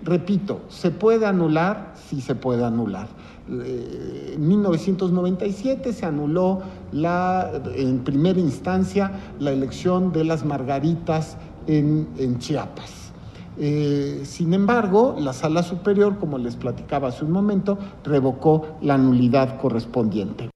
Repito, 0.03 0.61
¿se 0.69 0.91
puede 0.91 1.25
anular? 1.25 1.93
Sí 1.95 2.21
se 2.21 2.35
puede 2.35 2.63
anular. 2.63 3.07
Eh, 3.49 4.33
en 4.35 4.47
1997 4.47 5.93
se 5.93 6.05
anuló 6.05 6.61
la, 6.91 7.49
en 7.75 8.03
primera 8.03 8.39
instancia 8.39 9.11
la 9.39 9.51
elección 9.51 10.11
de 10.11 10.23
las 10.23 10.45
margaritas 10.45 11.37
en, 11.67 12.39
Chiapas. 12.39 13.11
Eh, 13.59 14.21
sin 14.23 14.53
embargo, 14.53 15.15
la 15.19 15.33
sala 15.33 15.63
superior, 15.63 16.17
como 16.19 16.37
les 16.37 16.55
platicaba 16.55 17.09
hace 17.09 17.25
un 17.25 17.31
momento, 17.31 17.77
revocó 18.03 18.77
la 18.81 18.97
nulidad 18.97 19.59
correspondiente. 19.59 20.49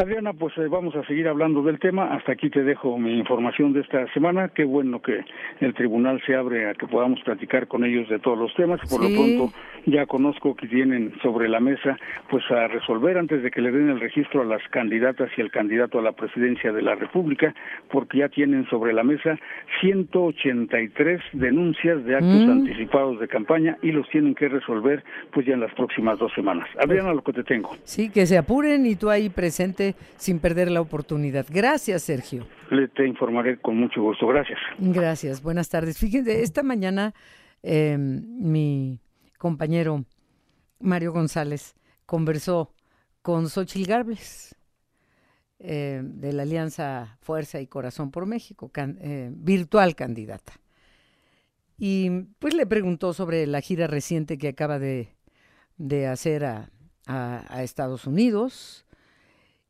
Adriana, 0.00 0.32
pues 0.32 0.56
eh, 0.56 0.66
vamos 0.66 0.96
a 0.96 1.04
seguir 1.04 1.28
hablando 1.28 1.62
del 1.62 1.78
tema. 1.78 2.14
Hasta 2.14 2.32
aquí 2.32 2.48
te 2.48 2.62
dejo 2.62 2.98
mi 2.98 3.18
información 3.18 3.74
de 3.74 3.80
esta 3.80 4.10
semana. 4.14 4.48
Qué 4.48 4.64
bueno 4.64 5.02
que 5.02 5.20
el 5.60 5.74
tribunal 5.74 6.22
se 6.24 6.34
abre 6.34 6.70
a 6.70 6.74
que 6.74 6.86
podamos 6.86 7.20
platicar 7.20 7.68
con 7.68 7.84
ellos 7.84 8.08
de 8.08 8.18
todos 8.18 8.38
los 8.38 8.54
temas. 8.54 8.80
Por 8.88 9.02
lo 9.02 9.10
pronto 9.10 9.52
ya 9.86 10.06
conozco 10.06 10.54
que 10.56 10.68
tienen 10.68 11.12
sobre 11.22 11.48
la 11.48 11.60
mesa 11.60 11.98
pues 12.30 12.44
a 12.50 12.68
resolver 12.68 13.18
antes 13.18 13.42
de 13.42 13.50
que 13.50 13.60
le 13.60 13.70
den 13.70 13.90
el 13.90 14.00
registro 14.00 14.42
a 14.42 14.44
las 14.44 14.62
candidatas 14.70 15.30
y 15.36 15.40
el 15.42 15.50
candidato 15.50 15.98
a 15.98 16.02
la 16.02 16.12
presidencia 16.12 16.72
de 16.72 16.82
la 16.82 16.94
República, 16.94 17.54
porque 17.90 18.18
ya 18.18 18.28
tienen 18.28 18.66
sobre 18.68 18.92
la 18.92 19.04
mesa 19.04 19.38
183 19.80 21.20
denuncias 21.34 22.04
de 22.04 22.14
actos 22.14 22.46
mm. 22.46 22.50
anticipados 22.50 23.20
de 23.20 23.28
campaña 23.28 23.76
y 23.82 23.92
los 23.92 24.08
tienen 24.08 24.34
que 24.34 24.48
resolver 24.48 25.04
pues 25.32 25.46
ya 25.46 25.54
en 25.54 25.60
las 25.60 25.74
próximas 25.74 26.18
dos 26.18 26.32
semanas. 26.34 26.68
Adriana, 26.78 27.12
lo 27.12 27.22
que 27.22 27.32
te 27.32 27.44
tengo. 27.44 27.76
Sí, 27.84 28.10
que 28.10 28.24
se 28.24 28.38
apuren 28.38 28.86
y 28.86 28.96
tú 28.96 29.10
ahí 29.10 29.28
presente 29.28 29.89
sin 30.16 30.38
perder 30.38 30.70
la 30.70 30.80
oportunidad. 30.80 31.46
Gracias, 31.48 32.02
Sergio. 32.02 32.46
Le 32.70 32.88
te 32.88 33.06
informaré 33.06 33.58
con 33.60 33.76
mucho 33.76 34.02
gusto. 34.02 34.26
Gracias. 34.26 34.58
Gracias. 34.78 35.42
Buenas 35.42 35.68
tardes. 35.68 35.98
Fíjense, 35.98 36.42
esta 36.42 36.62
mañana 36.62 37.14
em, 37.62 38.22
mi 38.38 39.00
compañero 39.38 40.04
Mario 40.80 41.12
González 41.12 41.74
conversó 42.06 42.72
con 43.22 43.48
Xochil 43.48 43.86
Gálvez 43.86 44.56
eh, 45.62 46.00
de 46.02 46.32
la 46.32 46.42
Alianza 46.42 47.18
Fuerza 47.20 47.60
y 47.60 47.66
Corazón 47.66 48.10
por 48.10 48.24
México, 48.24 48.70
eh, 48.74 49.30
virtual 49.30 49.94
candidata. 49.94 50.54
Y 51.76 52.10
pues 52.38 52.54
le 52.54 52.66
preguntó 52.66 53.12
sobre 53.12 53.46
la 53.46 53.60
gira 53.60 53.86
reciente 53.86 54.38
que 54.38 54.48
acaba 54.48 54.78
de, 54.78 55.08
hacer 56.06 56.44
a, 56.46 56.70
a, 57.06 57.62
Estados 57.62 58.06
Unidos, 58.06 58.86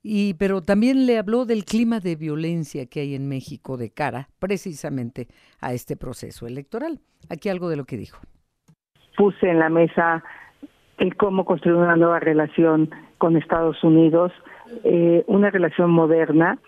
y, 0.03 0.35
pero 0.35 0.63
también 0.63 1.07
le 1.07 1.19
habló 1.19 1.45
del 1.45 1.65
clima 1.65 2.01
de 2.01 2.17
violencia 2.17 2.87
que 2.87 3.01
hay 3.01 3.15
en 3.15 3.29
México 3.29 3.77
de 3.77 3.91
cara 3.91 4.29
precisamente 4.39 5.29
a 5.61 5.73
este 5.73 5.97
proceso 5.97 6.47
electoral. 6.47 7.01
Aquí 7.29 7.49
algo 7.49 7.69
de 7.69 7.77
lo 7.77 7.85
que 7.85 7.97
dijo. 7.97 8.21
Puse 9.17 9.51
en 9.51 9.59
la 9.59 9.69
mesa 9.69 10.25
el 10.99 11.17
cómo 11.17 11.45
construir 11.45 11.77
una 11.77 11.97
nueva 11.97 12.21
relación 12.21 12.91
con 13.19 13.37
Estados 13.37 13.83
Unidos, 13.85 14.33
eh, 14.85 15.25
una 15.27 15.51
relación 15.51 15.91
moderna, 15.91 16.59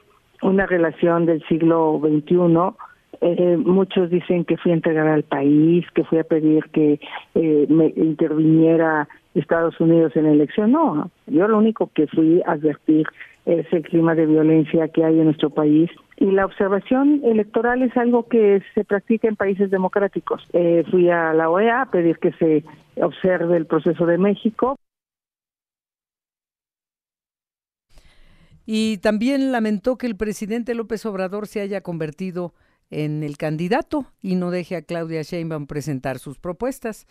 una 0.43 0.67
relación 0.67 1.25
del 1.25 1.43
siglo 1.49 2.01
XXI. 2.03 2.75
Eh, 3.21 3.57
muchos 3.57 4.11
dicen 4.11 4.45
que 4.45 4.57
fui 4.57 4.73
a 4.73 4.75
entregar 4.75 5.07
al 5.07 5.23
país, 5.23 5.87
que 5.95 6.05
fui 6.05 6.19
a 6.19 6.25
pedir 6.25 6.65
que 6.71 7.01
eh, 7.35 7.67
me 7.69 7.93
interviniera 7.97 9.09
Estados 9.35 9.81
Unidos 9.81 10.15
en 10.17 10.27
elección. 10.27 10.73
No, 10.73 11.11
yo 11.27 11.49
lo 11.49 11.59
único 11.59 11.91
que 11.95 12.07
fui 12.07 12.43
a 12.47 12.53
advertir 12.53 13.07
es 13.45 13.67
el 13.73 13.83
clima 13.83 14.15
de 14.15 14.27
violencia 14.27 14.89
que 14.89 15.05
hay 15.05 15.19
en 15.19 15.25
nuestro 15.25 15.51
país. 15.51 15.91
Y 16.17 16.31
la 16.31 16.45
observación 16.45 17.21
electoral 17.25 17.83
es 17.83 17.97
algo 17.97 18.29
que 18.29 18.63
se 18.75 18.85
practica 18.85 19.29
en 19.29 19.37
países 19.37 19.71
democráticos. 19.71 20.47
Eh, 20.53 20.85
fui 20.91 21.11
a 21.11 21.33
la 21.33 21.51
OEA 21.51 21.83
a 21.83 21.91
pedir 21.91 22.19
que 22.19 22.33
se 22.33 22.65
observe 23.03 23.57
el 23.57 23.67
proceso 23.67 24.07
de 24.07 24.19
México. 24.19 24.77
Y 28.65 28.99
también 28.99 29.51
lamentó 29.51 29.99
que 29.99 30.07
el 30.07 30.17
presidente 30.17 30.75
López 30.75 31.05
Obrador 31.05 31.49
se 31.49 31.61
haya 31.61 31.81
convertido 31.81 32.55
en 32.91 33.25
el 33.25 33.37
candidato 33.37 34.07
y 34.21 34.37
no 34.37 34.51
deje 34.51 34.77
a 34.77 34.83
Claudia 34.83 35.23
Sheinbaum 35.23 35.67
presentar 35.67 36.21
sus 36.21 36.39
propuestas. 36.39 37.07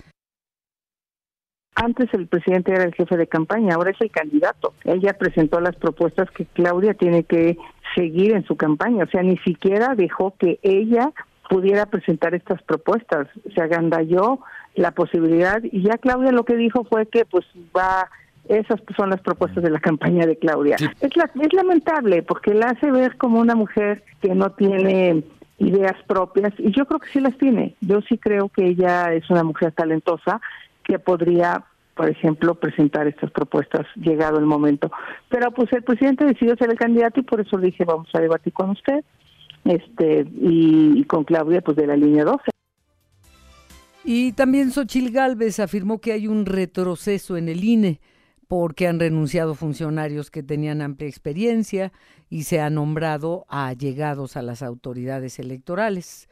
Antes 1.76 2.14
el 2.14 2.28
presidente 2.28 2.74
era 2.74 2.84
el 2.84 2.94
jefe 2.94 3.16
de 3.18 3.28
campaña, 3.28 3.76
ahora 3.76 3.92
es 3.92 4.02
el 4.02 4.12
candidato. 4.12 4.74
Ella 4.84 5.14
presentó 5.18 5.60
las 5.62 5.76
propuestas 5.76 6.30
que 6.32 6.46
Claudia 6.46 6.94
tiene 6.94 7.24
que 7.24 7.58
seguir 7.96 8.34
en 8.34 8.46
su 8.46 8.56
campaña, 8.58 9.06
o 9.06 9.08
sea, 9.08 9.24
ni 9.24 9.38
siquiera 9.38 9.96
dejó 9.96 10.36
que 10.38 10.60
ella 10.64 11.12
pudiera 11.50 11.86
presentar 11.86 12.34
estas 12.36 12.62
propuestas. 12.64 13.28
Se 13.56 13.62
agandalló 13.62 14.40
la 14.76 14.92
posibilidad 14.92 15.62
y 15.64 15.82
ya 15.84 15.98
Claudia 15.98 16.32
lo 16.32 16.46
que 16.46 16.56
dijo 16.56 16.84
fue 16.86 17.06
que 17.08 17.26
pues 17.26 17.46
va 17.76 18.10
esas 18.48 18.82
son 18.96 19.10
las 19.10 19.22
propuestas 19.22 19.64
de 19.64 19.70
la 19.70 19.80
campaña 19.80 20.26
de 20.26 20.38
Claudia. 20.38 20.76
Es, 20.76 21.16
la, 21.16 21.30
es 21.42 21.54
lamentable 21.54 22.24
porque 22.24 22.54
la 22.54 22.68
hace 22.68 22.92
ver 22.92 23.18
como 23.18 23.40
una 23.40 23.56
mujer 23.56 24.04
que 24.22 24.34
no 24.34 24.52
tiene 24.52 25.24
ideas 25.58 25.96
propias 26.08 26.54
y 26.58 26.72
yo 26.72 26.86
creo 26.86 27.00
que 27.00 27.10
sí 27.10 27.20
las 27.20 27.38
tiene. 27.38 27.76
Yo 27.82 28.02
sí 28.02 28.18
creo 28.18 28.50
que 28.50 28.66
ella 28.66 29.14
es 29.14 29.30
una 29.30 29.44
mujer 29.44 29.72
talentosa 29.74 30.42
que 30.84 31.00
podría, 31.00 31.64
por 31.96 32.10
ejemplo, 32.10 32.56
presentar 32.56 33.08
estas 33.08 33.32
propuestas 33.32 33.86
llegado 33.96 34.40
el 34.40 34.46
momento. 34.46 34.92
Pero 35.30 35.52
pues 35.52 35.72
el 35.74 35.84
presidente 35.84 36.26
decidió 36.26 36.56
ser 36.56 36.70
el 36.70 36.78
candidato 36.78 37.20
y 37.20 37.24
por 37.24 37.42
eso 37.42 37.58
le 37.58 37.68
dije 37.68 37.86
vamos 37.86 38.10
a 38.14 38.20
debatir 38.20 38.54
con 38.54 38.72
usted 38.72 39.04
este 39.66 40.26
y, 40.34 41.04
con 41.06 41.24
Claudia 41.24 41.62
pues 41.62 41.78
de 41.78 41.88
la 41.88 41.96
línea 41.96 42.24
12. 42.24 42.44
Y 44.04 44.32
también 44.34 44.72
Xochil 44.72 45.12
Gálvez 45.12 45.60
afirmó 45.60 46.02
que 46.02 46.14
hay 46.14 46.28
un 46.28 46.46
retroceso 46.46 47.38
en 47.38 47.50
el 47.50 47.64
INE 47.64 48.00
porque 48.48 48.88
han 48.88 49.00
renunciado 49.00 49.54
funcionarios 49.56 50.32
que 50.32 50.44
tenían 50.44 50.82
amplia 50.82 51.08
experiencia 51.08 51.94
y 52.30 52.44
se 52.44 52.60
ha 52.60 52.70
nombrado 52.70 53.46
a 53.48 53.68
allegados 53.68 54.36
a 54.36 54.42
las 54.42 54.64
autoridades 54.64 55.40
electorales. 55.40 56.28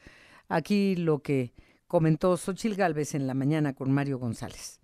Aquí 0.50 0.96
lo 0.96 1.20
que 1.20 1.54
comentó 1.90 2.38
Xochil 2.38 2.76
Gálvez 2.76 3.16
en 3.16 3.28
la 3.28 3.34
mañana 3.34 3.74
con 3.74 3.92
Mario 3.92 4.20
González. 4.20 4.80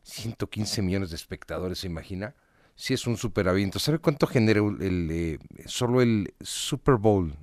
115 0.07 0.83
millones 0.83 1.11
de 1.11 1.17
espectadores, 1.17 1.81
¿se 1.81 1.89
imagina? 1.89 2.37
Si 2.77 2.95
es 2.95 3.09
un 3.09 3.17
superaviento. 3.17 3.81
¿Sabe 3.81 3.99
cuánto 3.99 4.29
genera 4.29 4.61
el, 4.61 5.09
eh, 5.11 5.39
solo 5.67 6.01
el 6.01 6.33
Super 6.41 6.95
Bowl 6.95 7.35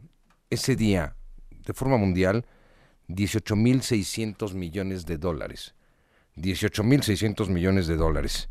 ese 0.49 0.77
día 0.77 1.15
de 1.65 1.73
forma 1.73 1.97
mundial? 1.97 2.45
18.600 3.09 4.53
millones 4.53 5.05
de 5.05 5.17
dólares. 5.17 5.75
18.600 6.37 7.49
millones 7.49 7.87
de 7.87 7.97
dólares. 7.97 8.49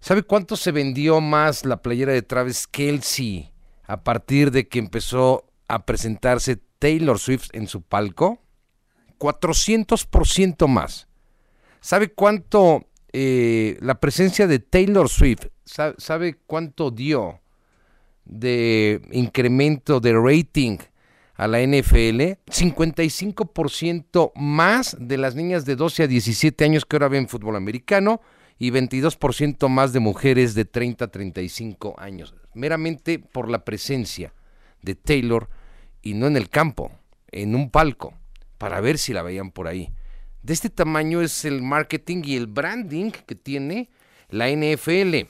¿Sabe 0.00 0.22
cuánto 0.22 0.54
se 0.54 0.70
vendió 0.70 1.22
más 1.22 1.64
la 1.64 1.80
playera 1.80 2.12
de 2.12 2.20
Travis 2.20 2.66
Kelsey 2.66 3.50
a 3.86 4.02
partir 4.02 4.50
de 4.50 4.68
que 4.68 4.78
empezó 4.78 5.46
a 5.68 5.86
presentarse 5.86 6.60
Taylor 6.78 7.18
Swift 7.18 7.48
en 7.54 7.66
su 7.66 7.80
palco? 7.80 8.42
400% 9.18 10.68
más. 10.68 11.08
¿Sabe 11.84 12.08
cuánto 12.08 12.86
eh, 13.12 13.76
la 13.82 14.00
presencia 14.00 14.46
de 14.46 14.58
Taylor 14.58 15.06
Swift, 15.10 15.48
sabe, 15.66 16.38
cuánto 16.46 16.90
dio 16.90 17.42
de 18.24 19.02
incremento 19.12 20.00
de 20.00 20.14
rating 20.14 20.78
a 21.34 21.46
la 21.46 21.60
NFL? 21.60 22.38
55% 22.46 24.32
más 24.34 24.96
de 24.98 25.18
las 25.18 25.34
niñas 25.34 25.66
de 25.66 25.76
12 25.76 26.04
a 26.04 26.06
17 26.06 26.64
años 26.64 26.86
que 26.86 26.96
ahora 26.96 27.08
ven 27.08 27.28
fútbol 27.28 27.54
americano 27.54 28.22
y 28.58 28.70
22% 28.70 29.68
más 29.68 29.92
de 29.92 30.00
mujeres 30.00 30.54
de 30.54 30.64
30 30.64 31.04
a 31.04 31.08
35 31.08 31.96
años, 31.98 32.34
meramente 32.54 33.18
por 33.18 33.50
la 33.50 33.62
presencia 33.62 34.32
de 34.80 34.94
Taylor 34.94 35.50
y 36.00 36.14
no 36.14 36.28
en 36.28 36.38
el 36.38 36.48
campo, 36.48 36.92
en 37.30 37.54
un 37.54 37.68
palco, 37.68 38.14
para 38.56 38.80
ver 38.80 38.96
si 38.96 39.12
la 39.12 39.20
veían 39.20 39.50
por 39.50 39.68
ahí. 39.68 39.92
De 40.44 40.52
este 40.52 40.68
tamaño 40.68 41.22
es 41.22 41.46
el 41.46 41.62
marketing 41.62 42.20
y 42.26 42.36
el 42.36 42.46
branding 42.46 43.12
que 43.12 43.34
tiene 43.34 43.88
la 44.28 44.50
NFL. 44.50 45.26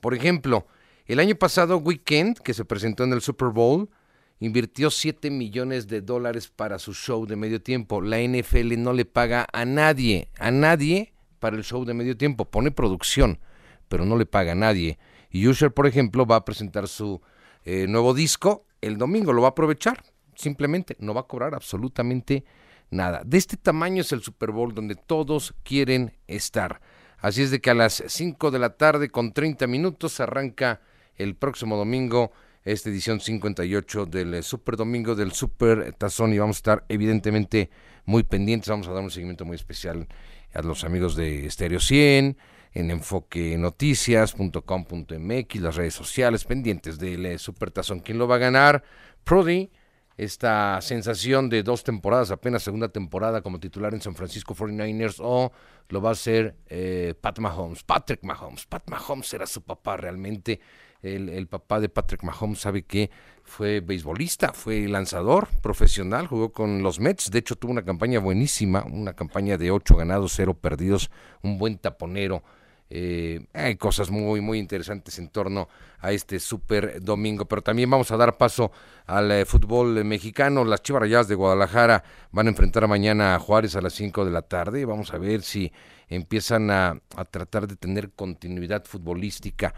Por 0.00 0.14
ejemplo, 0.14 0.68
el 1.06 1.18
año 1.18 1.34
pasado 1.34 1.78
Weekend, 1.78 2.38
que 2.38 2.54
se 2.54 2.64
presentó 2.64 3.02
en 3.02 3.12
el 3.12 3.22
Super 3.22 3.48
Bowl, 3.48 3.90
invirtió 4.38 4.92
7 4.92 5.32
millones 5.32 5.88
de 5.88 6.00
dólares 6.00 6.46
para 6.46 6.78
su 6.78 6.94
show 6.94 7.26
de 7.26 7.34
medio 7.34 7.60
tiempo. 7.60 8.00
La 8.00 8.20
NFL 8.20 8.78
no 8.78 8.92
le 8.92 9.04
paga 9.04 9.48
a 9.52 9.64
nadie, 9.64 10.28
a 10.38 10.52
nadie 10.52 11.12
para 11.40 11.56
el 11.56 11.64
show 11.64 11.84
de 11.84 11.94
medio 11.94 12.16
tiempo. 12.16 12.44
Pone 12.44 12.70
producción, 12.70 13.40
pero 13.88 14.04
no 14.04 14.16
le 14.16 14.26
paga 14.26 14.52
a 14.52 14.54
nadie. 14.54 14.96
Y 15.28 15.48
Usher, 15.48 15.74
por 15.74 15.88
ejemplo, 15.88 16.24
va 16.24 16.36
a 16.36 16.44
presentar 16.44 16.86
su 16.86 17.20
eh, 17.64 17.88
nuevo 17.88 18.14
disco 18.14 18.64
el 18.80 18.96
domingo. 18.96 19.32
Lo 19.32 19.42
va 19.42 19.48
a 19.48 19.50
aprovechar, 19.50 20.04
simplemente. 20.36 20.96
No 21.00 21.14
va 21.14 21.22
a 21.22 21.26
cobrar 21.26 21.52
absolutamente 21.52 22.44
nada. 22.44 22.65
De 22.90 23.38
este 23.38 23.56
tamaño 23.56 24.02
es 24.02 24.12
el 24.12 24.22
Super 24.22 24.52
Bowl 24.52 24.74
donde 24.74 24.94
todos 24.94 25.54
quieren 25.64 26.14
estar. 26.26 26.80
Así 27.18 27.42
es 27.42 27.50
de 27.50 27.60
que 27.60 27.70
a 27.70 27.74
las 27.74 28.02
5 28.06 28.50
de 28.50 28.58
la 28.58 28.76
tarde 28.76 29.10
con 29.10 29.32
30 29.32 29.66
minutos 29.66 30.20
arranca 30.20 30.80
el 31.16 31.34
próximo 31.34 31.76
domingo 31.76 32.32
esta 32.66 32.90
edición 32.90 33.20
58 33.20 34.04
del 34.06 34.34
eh, 34.34 34.42
Super 34.42 34.76
Domingo 34.76 35.14
del 35.14 35.30
Super 35.32 35.92
Tazón 35.92 36.34
y 36.34 36.38
vamos 36.38 36.56
a 36.56 36.58
estar 36.58 36.84
evidentemente 36.88 37.70
muy 38.04 38.24
pendientes, 38.24 38.68
vamos 38.68 38.88
a 38.88 38.92
dar 38.92 39.04
un 39.04 39.10
seguimiento 39.10 39.44
muy 39.44 39.54
especial 39.54 40.08
a 40.52 40.62
los 40.62 40.82
amigos 40.82 41.14
de 41.14 41.48
Stereo 41.48 41.78
100, 41.78 42.36
en 42.72 42.90
enfoquenoticias.com.mx, 42.90 45.60
las 45.60 45.76
redes 45.76 45.94
sociales 45.94 46.44
pendientes 46.44 46.98
del 46.98 47.26
eh, 47.26 47.38
Super 47.38 47.70
Tazón. 47.70 48.00
¿Quién 48.00 48.18
lo 48.18 48.26
va 48.26 48.34
a 48.34 48.38
ganar? 48.38 48.82
Prodi, 49.22 49.70
esta 50.16 50.80
sensación 50.80 51.48
de 51.48 51.62
dos 51.62 51.84
temporadas, 51.84 52.30
apenas 52.30 52.62
segunda 52.62 52.88
temporada 52.88 53.42
como 53.42 53.60
titular 53.60 53.94
en 53.94 54.00
San 54.00 54.14
Francisco 54.14 54.54
49ers, 54.54 55.16
o 55.20 55.52
lo 55.88 56.00
va 56.00 56.10
a 56.10 56.12
hacer 56.12 56.56
eh, 56.68 57.14
Pat 57.20 57.38
Mahomes, 57.38 57.82
Patrick 57.82 58.22
Mahomes. 58.22 58.66
Pat 58.66 58.88
Mahomes 58.88 59.32
era 59.34 59.46
su 59.46 59.62
papá 59.62 59.96
realmente 59.96 60.60
el, 61.02 61.46
papá 61.46 61.80
de 61.80 61.88
Patrick 61.88 62.22
Mahomes 62.22 62.60
sabe 62.60 62.82
que 62.82 63.10
fue 63.44 63.80
beisbolista, 63.80 64.52
fue 64.52 64.88
lanzador 64.88 65.48
profesional, 65.62 66.26
jugó 66.26 66.52
con 66.52 66.82
los 66.82 67.00
Mets, 67.00 67.30
de 67.30 67.38
hecho 67.38 67.56
tuvo 67.56 67.72
una 67.72 67.84
campaña 67.84 68.18
buenísima, 68.18 68.84
una 68.84 69.14
campaña 69.14 69.56
de 69.56 69.70
ocho 69.70 69.96
ganados, 69.96 70.32
cero 70.34 70.54
perdidos, 70.54 71.10
un 71.42 71.58
buen 71.58 71.78
taponero. 71.78 72.42
Eh, 72.88 73.46
hay 73.52 73.76
cosas 73.76 74.10
muy, 74.10 74.40
muy 74.40 74.58
interesantes 74.58 75.18
en 75.18 75.28
torno 75.28 75.68
a 75.98 76.12
este 76.12 76.38
super 76.38 77.02
domingo, 77.02 77.46
pero 77.46 77.62
también 77.62 77.90
vamos 77.90 78.10
a 78.12 78.16
dar 78.16 78.36
paso 78.36 78.70
al 79.06 79.30
eh, 79.32 79.44
fútbol 79.44 80.04
mexicano. 80.04 80.64
Las 80.64 80.82
Chivas 80.82 81.02
Rayadas 81.02 81.28
de 81.28 81.34
Guadalajara 81.34 82.04
van 82.30 82.46
a 82.46 82.50
enfrentar 82.50 82.86
mañana 82.86 83.34
a 83.34 83.38
Juárez 83.38 83.74
a 83.76 83.80
las 83.80 83.94
5 83.94 84.24
de 84.24 84.30
la 84.30 84.42
tarde. 84.42 84.84
Vamos 84.84 85.12
a 85.12 85.18
ver 85.18 85.42
si 85.42 85.72
empiezan 86.08 86.70
a, 86.70 87.00
a 87.16 87.24
tratar 87.24 87.66
de 87.66 87.76
tener 87.76 88.12
continuidad 88.12 88.84
futbolística 88.84 89.74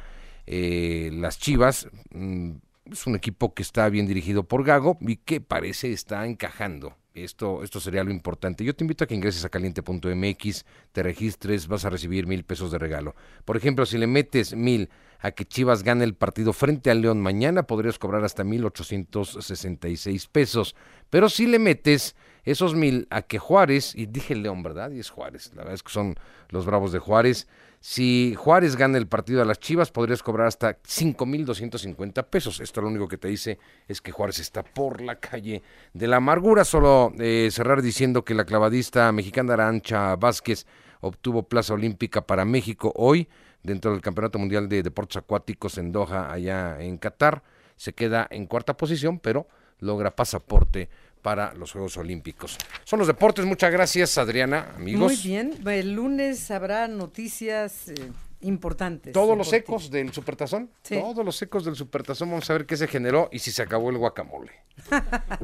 eh, 0.50 1.10
las 1.12 1.38
Chivas. 1.38 1.88
Mm, 2.10 2.52
es 2.90 3.06
un 3.06 3.16
equipo 3.16 3.52
que 3.52 3.62
está 3.62 3.88
bien 3.90 4.06
dirigido 4.06 4.44
por 4.44 4.64
Gago 4.64 4.96
y 5.00 5.16
que 5.16 5.40
parece 5.42 5.92
está 5.92 6.26
encajando. 6.26 6.96
Esto, 7.24 7.62
esto 7.62 7.80
sería 7.80 8.04
lo 8.04 8.10
importante. 8.10 8.64
Yo 8.64 8.74
te 8.74 8.84
invito 8.84 9.04
a 9.04 9.06
que 9.06 9.14
ingreses 9.14 9.44
a 9.44 9.48
caliente.mx, 9.48 10.64
te 10.92 11.02
registres, 11.02 11.68
vas 11.68 11.84
a 11.84 11.90
recibir 11.90 12.26
mil 12.26 12.44
pesos 12.44 12.70
de 12.70 12.78
regalo. 12.78 13.14
Por 13.44 13.56
ejemplo, 13.56 13.86
si 13.86 13.98
le 13.98 14.06
metes 14.06 14.54
mil 14.54 14.88
a 15.20 15.32
que 15.32 15.44
Chivas 15.44 15.82
gane 15.82 16.04
el 16.04 16.14
partido 16.14 16.52
frente 16.52 16.90
al 16.90 17.00
León 17.00 17.20
mañana, 17.20 17.64
podrías 17.64 17.98
cobrar 17.98 18.24
hasta 18.24 18.44
mil 18.44 18.64
ochocientos 18.64 19.36
sesenta 19.40 19.88
y 19.88 19.96
seis 19.96 20.26
pesos. 20.26 20.76
Pero 21.10 21.28
si 21.28 21.46
le 21.46 21.58
metes 21.58 22.14
esos 22.44 22.74
mil 22.74 23.06
a 23.10 23.22
que 23.22 23.38
Juárez, 23.38 23.94
y 23.94 24.06
dije 24.06 24.34
León, 24.34 24.62
¿verdad? 24.62 24.90
Y 24.90 25.00
es 25.00 25.10
Juárez, 25.10 25.50
la 25.54 25.62
verdad 25.62 25.74
es 25.74 25.82
que 25.82 25.90
son 25.90 26.14
los 26.50 26.66
bravos 26.66 26.92
de 26.92 26.98
Juárez, 26.98 27.48
si 27.80 28.34
Juárez 28.36 28.74
gana 28.74 28.98
el 28.98 29.06
partido 29.06 29.40
a 29.40 29.44
las 29.44 29.60
Chivas, 29.60 29.92
podrías 29.92 30.22
cobrar 30.22 30.48
hasta 30.48 30.82
5.250 30.82 32.24
pesos. 32.24 32.60
Esto 32.60 32.80
lo 32.80 32.88
único 32.88 33.06
que 33.06 33.18
te 33.18 33.28
dice 33.28 33.58
es 33.86 34.00
que 34.00 34.10
Juárez 34.10 34.40
está 34.40 34.64
por 34.64 35.00
la 35.00 35.20
calle 35.20 35.62
de 35.92 36.06
la 36.08 36.16
amargura. 36.16 36.64
Solo 36.64 37.12
eh, 37.18 37.48
cerrar 37.52 37.80
diciendo 37.80 38.24
que 38.24 38.34
la 38.34 38.44
clavadista 38.44 39.10
mexicana 39.12 39.54
Arancha 39.54 40.16
Vázquez 40.16 40.66
obtuvo 41.00 41.44
plaza 41.44 41.74
olímpica 41.74 42.26
para 42.26 42.44
México 42.44 42.92
hoy 42.96 43.28
dentro 43.62 43.92
del 43.92 44.00
Campeonato 44.00 44.40
Mundial 44.40 44.68
de 44.68 44.82
Deportes 44.82 45.18
Acuáticos 45.18 45.78
en 45.78 45.92
Doha, 45.92 46.32
allá 46.32 46.80
en 46.80 46.98
Qatar. 46.98 47.44
Se 47.76 47.92
queda 47.92 48.26
en 48.30 48.46
cuarta 48.46 48.76
posición, 48.76 49.20
pero 49.20 49.46
logra 49.78 50.16
pasaporte 50.16 50.88
para 51.22 51.54
los 51.54 51.72
Juegos 51.72 51.96
Olímpicos. 51.96 52.56
Son 52.84 52.98
los 52.98 53.08
deportes. 53.08 53.44
Muchas 53.44 53.72
gracias, 53.72 54.18
Adriana, 54.18 54.72
amigos. 54.76 55.12
Muy 55.12 55.16
bien. 55.16 55.54
El 55.66 55.92
lunes 55.92 56.50
habrá 56.50 56.88
noticias. 56.88 57.88
Eh, 57.88 58.10
importantes. 58.40 59.12
Todos 59.12 59.36
los 59.36 59.52
ecos 59.52 59.90
del 59.90 60.12
supertazón, 60.12 60.70
todos 60.88 61.24
los 61.24 61.40
ecos 61.42 61.64
del 61.64 61.74
supertazón, 61.74 62.30
vamos 62.30 62.48
a 62.50 62.52
ver 62.52 62.66
qué 62.66 62.76
se 62.76 62.86
generó 62.86 63.28
y 63.32 63.40
si 63.40 63.50
se 63.50 63.62
acabó 63.62 63.90
el 63.90 63.98
guacamole. 63.98 64.52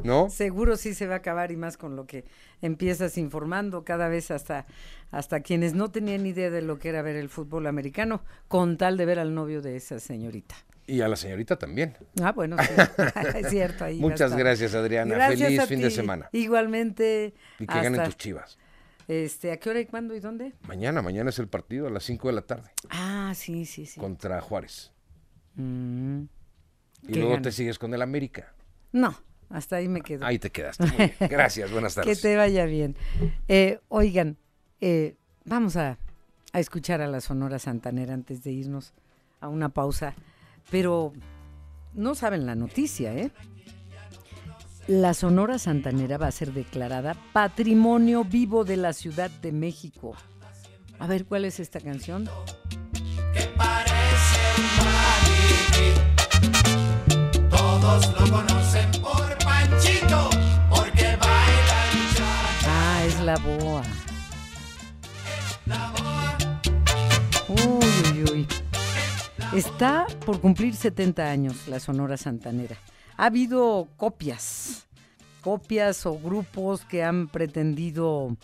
¿No? 0.03 0.29
Seguro 0.31 0.77
sí 0.77 0.95
se 0.95 1.07
va 1.07 1.15
a 1.15 1.19
acabar 1.19 1.51
y 1.51 1.57
más 1.57 1.77
con 1.77 1.97
lo 1.97 2.07
que 2.07 2.25
empiezas 2.63 3.19
informando 3.19 3.85
cada 3.85 4.09
vez 4.09 4.31
hasta 4.31 4.67
hasta 5.11 5.41
quienes 5.41 5.75
no 5.75 5.91
tenían 5.91 6.27
idea 6.27 6.51
de 6.51 6.63
lo 6.63 6.79
que 6.79 6.89
era 6.89 7.03
ver 7.03 7.17
el 7.17 7.29
fútbol 7.29 7.67
americano 7.67 8.23
con 8.49 8.77
tal 8.77 8.97
de 8.97 9.07
ver 9.07 9.19
al 9.19 9.35
novio 9.35 9.63
de 9.63 9.77
esa 9.77 10.01
señorita. 10.01 10.57
Y 10.87 11.01
a 11.01 11.09
la 11.09 11.17
señorita 11.17 11.57
también. 11.57 11.97
Ah, 12.23 12.33
bueno, 12.33 12.57
sí. 12.59 12.75
es 13.37 13.49
cierto. 13.49 13.85
Ahí 13.85 13.99
Muchas 13.99 14.37
gracias, 14.37 14.75
Adriana. 14.75 15.29
Feliz 15.29 15.63
fin 15.67 15.81
de 15.81 15.91
semana. 15.91 16.29
Igualmente. 16.33 17.35
Y 17.59 17.67
que 17.67 17.75
ganen 17.75 18.05
tus 18.05 18.17
chivas. 18.17 18.59
Este, 19.09 19.53
¿A 19.53 19.59
qué 19.59 19.71
hora 19.71 19.81
y 19.81 19.87
cuándo 19.87 20.15
y 20.15 20.21
dónde? 20.21 20.55
Mañana, 20.67 21.03
mañana 21.03 21.31
es 21.31 21.39
el 21.39 21.49
partido 21.49 21.87
a 21.87 21.91
las 21.91 22.05
5 22.05 22.29
de 22.29 22.35
la 22.35 22.43
tarde. 22.43 22.71
Ah, 22.91 23.33
sí, 23.35 23.67
sí, 23.67 23.87
sí. 23.87 24.01
Contra 24.01 24.41
Juárez. 24.41 24.93
Mm. 25.57 26.23
y 27.07 27.15
luego 27.15 27.41
te 27.41 27.53
sigues 27.53 27.79
con 27.79 27.95
el 27.95 28.03
América. 28.03 28.53
No, 28.93 29.15
hasta 29.51 29.77
ahí 29.77 29.89
me 29.89 30.01
quedo. 30.01 30.25
Ahí 30.25 30.39
te 30.39 30.51
quedaste. 30.51 31.15
Gracias, 31.29 31.71
buenas 31.71 31.95
tardes. 31.95 32.17
que 32.17 32.23
te 32.29 32.37
vaya 32.37 32.65
bien. 32.65 32.97
Eh, 33.47 33.79
oigan, 33.89 34.37
eh, 34.81 35.17
vamos 35.45 35.77
a, 35.77 35.99
a 36.53 36.61
escuchar 36.61 37.01
a 37.03 37.07
la 37.07 37.21
Sonora 37.21 37.59
Santanera 37.59 38.15
antes 38.15 38.43
de 38.43 38.53
irnos 38.53 38.95
a 39.41 39.49
una 39.49 39.69
pausa. 39.69 40.15
Pero 40.71 41.13
no 41.93 42.15
saben 42.15 42.47
la 42.47 42.55
noticia, 42.55 43.15
¿eh? 43.15 43.31
La 44.87 45.15
Sonora 45.15 45.59
Santanera 45.59 46.19
va 46.19 46.27
a 46.27 46.31
ser 46.31 46.53
declarada 46.53 47.17
Patrimonio 47.33 48.23
Vivo 48.23 48.65
de 48.65 48.77
la 48.77 48.93
Ciudad 48.93 49.31
de 49.31 49.51
México. 49.51 50.15
A 50.99 51.07
ver, 51.07 51.25
¿cuál 51.25 51.47
es 51.47 51.59
esta 51.59 51.81
canción? 51.81 52.29
Que 53.33 53.47
parece 53.57 54.41
un 57.17 57.49
Todos 57.49 58.13
lo 58.21 58.31
conocen 58.31 58.91
por 59.01 59.39
Panchito, 59.39 60.29
porque 60.69 61.17
baila 61.17 61.79
el 61.93 62.69
Ah, 62.69 63.05
es 63.07 63.21
la 63.21 63.37
boa. 63.39 63.83
la 65.65 65.93
boa. 65.93 66.37
Uy, 67.49 68.13
uy, 68.13 68.25
uy. 68.33 68.47
Está 69.55 70.07
por 70.27 70.41
cumplir 70.43 70.75
70 70.77 71.23
años 71.25 71.69
la 71.69 71.81
Sonora 71.81 72.19
Santanera. 72.19 72.77
Ha 73.17 73.27
habido 73.27 73.89
copias, 73.97 74.87
copias 75.41 76.05
o 76.07 76.19
grupos 76.19 76.85
que 76.85 77.03
han 77.03 77.29
pretendido, 77.29 78.37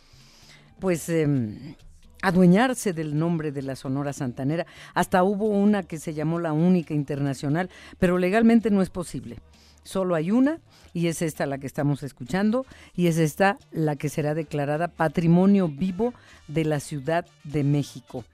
pues, 0.78 1.08
em, 1.08 1.74
adueñarse 2.22 2.92
del 2.92 3.18
nombre 3.18 3.52
de 3.52 3.62
la 3.62 3.76
Sonora 3.76 4.12
Santanera. 4.12 4.66
Hasta 4.94 5.24
hubo 5.24 5.46
una 5.48 5.82
que 5.82 5.98
se 5.98 6.14
llamó 6.14 6.38
la 6.38 6.52
única 6.52 6.94
internacional, 6.94 7.70
pero 7.98 8.18
legalmente 8.18 8.70
no 8.70 8.82
es 8.82 8.90
posible. 8.90 9.38
Solo 9.82 10.14
hay 10.14 10.30
una 10.30 10.60
y 10.92 11.06
es 11.06 11.22
esta 11.22 11.46
la 11.46 11.58
que 11.58 11.66
estamos 11.66 12.02
escuchando 12.02 12.66
y 12.94 13.06
es 13.06 13.16
esta 13.16 13.56
la 13.70 13.96
que 13.96 14.10
será 14.10 14.34
declarada 14.34 14.88
Patrimonio 14.88 15.68
Vivo 15.68 16.12
de 16.48 16.64
la 16.66 16.80
Ciudad 16.80 17.26
de 17.44 17.64
México 17.64 18.24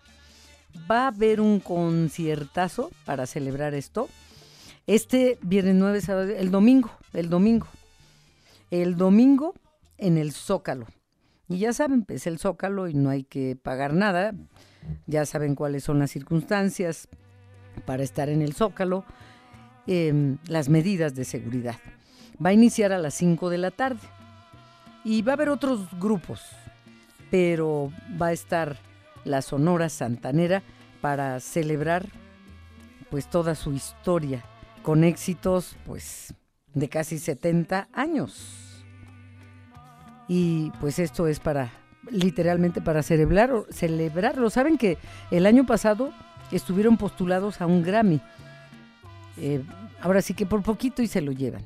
va 0.90 1.04
a 1.04 1.08
haber 1.08 1.40
un 1.40 1.60
conciertazo 1.60 2.90
para 3.04 3.26
celebrar 3.26 3.74
esto. 3.74 4.08
Este 4.86 5.36
viernes 5.42 5.74
9, 5.74 6.00
sábado, 6.00 6.30
el 6.30 6.52
domingo, 6.52 6.92
el 7.12 7.28
domingo. 7.28 7.66
El 8.70 8.96
domingo 8.96 9.52
en 9.98 10.16
el 10.16 10.30
Zócalo. 10.30 10.86
Y 11.48 11.58
ya 11.58 11.72
saben, 11.72 12.04
es 12.06 12.28
el 12.28 12.38
Zócalo 12.38 12.86
y 12.86 12.94
no 12.94 13.10
hay 13.10 13.24
que 13.24 13.56
pagar 13.60 13.94
nada. 13.94 14.32
Ya 15.08 15.26
saben 15.26 15.56
cuáles 15.56 15.82
son 15.82 15.98
las 15.98 16.12
circunstancias 16.12 17.08
para 17.84 18.04
estar 18.04 18.28
en 18.28 18.42
el 18.42 18.54
Zócalo. 18.54 19.04
Em, 19.88 20.38
las 20.46 20.68
medidas 20.68 21.16
de 21.16 21.24
seguridad. 21.24 21.76
Va 22.44 22.50
a 22.50 22.52
iniciar 22.52 22.92
a 22.92 22.98
las 22.98 23.14
5 23.14 23.50
de 23.50 23.58
la 23.58 23.72
tarde. 23.72 24.06
Y 25.02 25.22
va 25.22 25.32
a 25.32 25.34
haber 25.34 25.48
otros 25.48 25.88
grupos, 25.98 26.42
pero 27.28 27.92
va 28.22 28.28
a 28.28 28.32
estar 28.32 28.76
la 29.24 29.42
Sonora 29.42 29.88
Santanera 29.88 30.62
para 31.00 31.40
celebrar 31.40 32.06
pues 33.10 33.28
toda 33.28 33.56
su 33.56 33.72
historia 33.72 34.44
con 34.86 35.02
éxitos 35.02 35.74
pues 35.84 36.32
de 36.72 36.88
casi 36.88 37.18
70 37.18 37.88
años. 37.92 38.84
Y 40.28 40.70
pues 40.80 41.00
esto 41.00 41.26
es 41.26 41.40
para 41.40 41.72
literalmente 42.08 42.80
para 42.80 43.02
celebrar, 43.02 43.64
celebrarlo. 43.70 44.48
Saben 44.48 44.78
que 44.78 44.96
el 45.32 45.46
año 45.46 45.66
pasado 45.66 46.12
estuvieron 46.52 46.98
postulados 46.98 47.60
a 47.60 47.66
un 47.66 47.82
Grammy. 47.82 48.20
Eh, 49.38 49.60
ahora 50.02 50.22
sí 50.22 50.34
que 50.34 50.46
por 50.46 50.62
poquito 50.62 51.02
y 51.02 51.08
se 51.08 51.20
lo 51.20 51.32
llevan. 51.32 51.64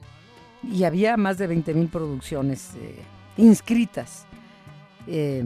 Y 0.62 0.84
había 0.84 1.18
más 1.18 1.36
de 1.36 1.46
20 1.46 1.74
mil 1.74 1.88
producciones 1.88 2.70
eh, 2.76 3.02
inscritas. 3.36 4.24
Eh, 5.06 5.44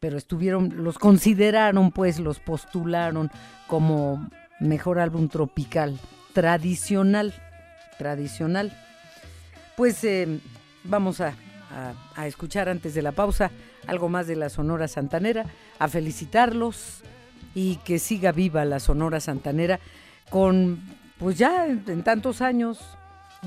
pero 0.00 0.18
estuvieron, 0.18 0.72
los 0.82 0.98
consideraron, 0.98 1.92
pues, 1.92 2.18
los 2.18 2.40
postularon 2.40 3.30
como 3.68 4.28
mejor 4.58 4.98
álbum 4.98 5.28
tropical, 5.28 6.00
tradicional, 6.32 7.34
tradicional. 7.98 8.72
Pues 9.76 10.06
vamos 10.84 11.20
a 11.20 11.34
escuchar 12.26 12.68
antes 12.68 12.94
de 12.94 13.02
la 13.02 13.12
pausa 13.12 13.50
algo 13.86 14.08
más 14.08 14.26
de 14.26 14.36
la 14.36 14.48
Sonora 14.48 14.88
Santanera, 14.88 15.46
a 15.78 15.88
felicitarlos 15.88 17.02
y 17.54 17.76
que 17.76 17.98
siga 17.98 18.32
viva 18.32 18.64
la 18.64 18.80
Sonora 18.80 19.20
Santanera 19.20 19.80
con, 20.30 20.80
pues 21.18 21.38
ya 21.38 21.66
en, 21.66 22.02
tantos 22.02 22.40
años, 22.40 22.80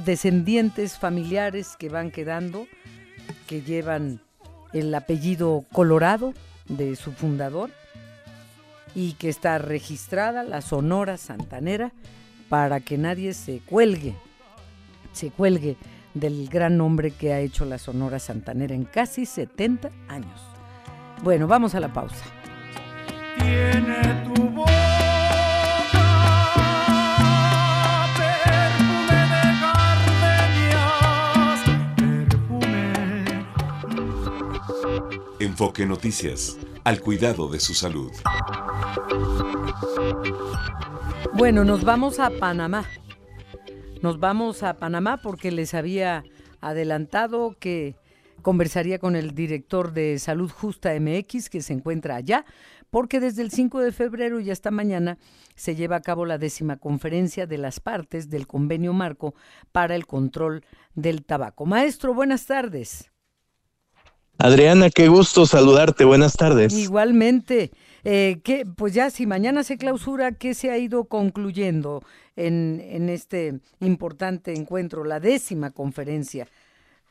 descendientes 0.03 0.97
familiares 0.97 1.75
que 1.77 1.89
van 1.89 2.11
quedando, 2.11 2.67
que 3.47 3.61
llevan 3.61 4.21
el 4.73 4.93
apellido 4.93 5.65
Colorado 5.71 6.33
de 6.67 6.95
su 6.95 7.11
fundador 7.11 7.71
y 8.93 9.13
que 9.13 9.29
está 9.29 9.57
registrada 9.57 10.43
la 10.43 10.61
Sonora 10.61 11.17
Santanera 11.17 11.91
para 12.49 12.79
que 12.79 12.97
nadie 12.97 13.33
se 13.33 13.59
cuelgue, 13.59 14.15
se 15.13 15.31
cuelgue 15.31 15.77
del 16.13 16.47
gran 16.49 16.77
nombre 16.77 17.11
que 17.11 17.33
ha 17.33 17.39
hecho 17.39 17.65
la 17.65 17.77
Sonora 17.77 18.19
Santanera 18.19 18.73
en 18.73 18.85
casi 18.85 19.25
70 19.25 19.91
años. 20.07 20.41
Bueno, 21.23 21.47
vamos 21.47 21.75
a 21.75 21.79
la 21.79 21.91
pausa. 21.91 22.25
Tiene 23.37 24.23
tu 24.23 24.33
perfume. 24.33 24.85
Enfoque 35.39 35.85
Noticias, 35.85 36.57
al 36.83 37.01
cuidado 37.01 37.49
de 37.49 37.59
su 37.59 37.73
salud. 37.73 38.11
Bueno, 41.37 41.65
nos 41.65 41.83
vamos 41.83 42.19
a 42.19 42.29
Panamá. 42.29 42.85
Nos 44.01 44.21
vamos 44.21 44.63
a 44.63 44.77
Panamá 44.77 45.17
porque 45.21 45.51
les 45.51 45.73
había 45.73 46.23
adelantado 46.61 47.57
que 47.59 47.95
conversaría 48.41 48.99
con 48.99 49.17
el 49.17 49.35
director 49.35 49.91
de 49.91 50.17
Salud 50.17 50.49
Justa 50.49 50.97
MX 50.97 51.49
que 51.49 51.61
se 51.61 51.73
encuentra 51.73 52.15
allá, 52.15 52.45
porque 52.89 53.19
desde 53.19 53.41
el 53.41 53.51
5 53.51 53.81
de 53.81 53.91
febrero 53.91 54.39
y 54.39 54.49
hasta 54.49 54.71
mañana 54.71 55.17
se 55.55 55.75
lleva 55.75 55.97
a 55.97 56.01
cabo 56.01 56.25
la 56.25 56.37
décima 56.37 56.77
conferencia 56.77 57.45
de 57.45 57.57
las 57.57 57.81
partes 57.81 58.29
del 58.29 58.47
convenio 58.47 58.93
marco 58.93 59.35
para 59.73 59.95
el 59.95 60.05
control 60.07 60.63
del 60.93 61.25
tabaco. 61.25 61.65
Maestro, 61.65 62.13
buenas 62.13 62.45
tardes. 62.45 63.11
Adriana, 64.37 64.89
qué 64.89 65.09
gusto 65.09 65.45
saludarte. 65.45 66.05
Buenas 66.05 66.33
tardes. 66.33 66.73
Igualmente. 66.73 67.71
Eh, 68.07 68.39
pues 68.77 68.93
ya 68.93 69.09
si 69.09 69.25
mañana 69.25 69.63
se 69.63 69.79
clausura, 69.79 70.31
¿qué 70.31 70.53
se 70.53 70.69
ha 70.69 70.77
ido 70.77 71.05
concluyendo 71.05 72.03
en, 72.35 72.79
en 72.79 73.09
este 73.09 73.59
importante 73.79 74.53
encuentro, 74.53 75.03
la 75.03 75.19
décima 75.19 75.71
conferencia 75.71 76.47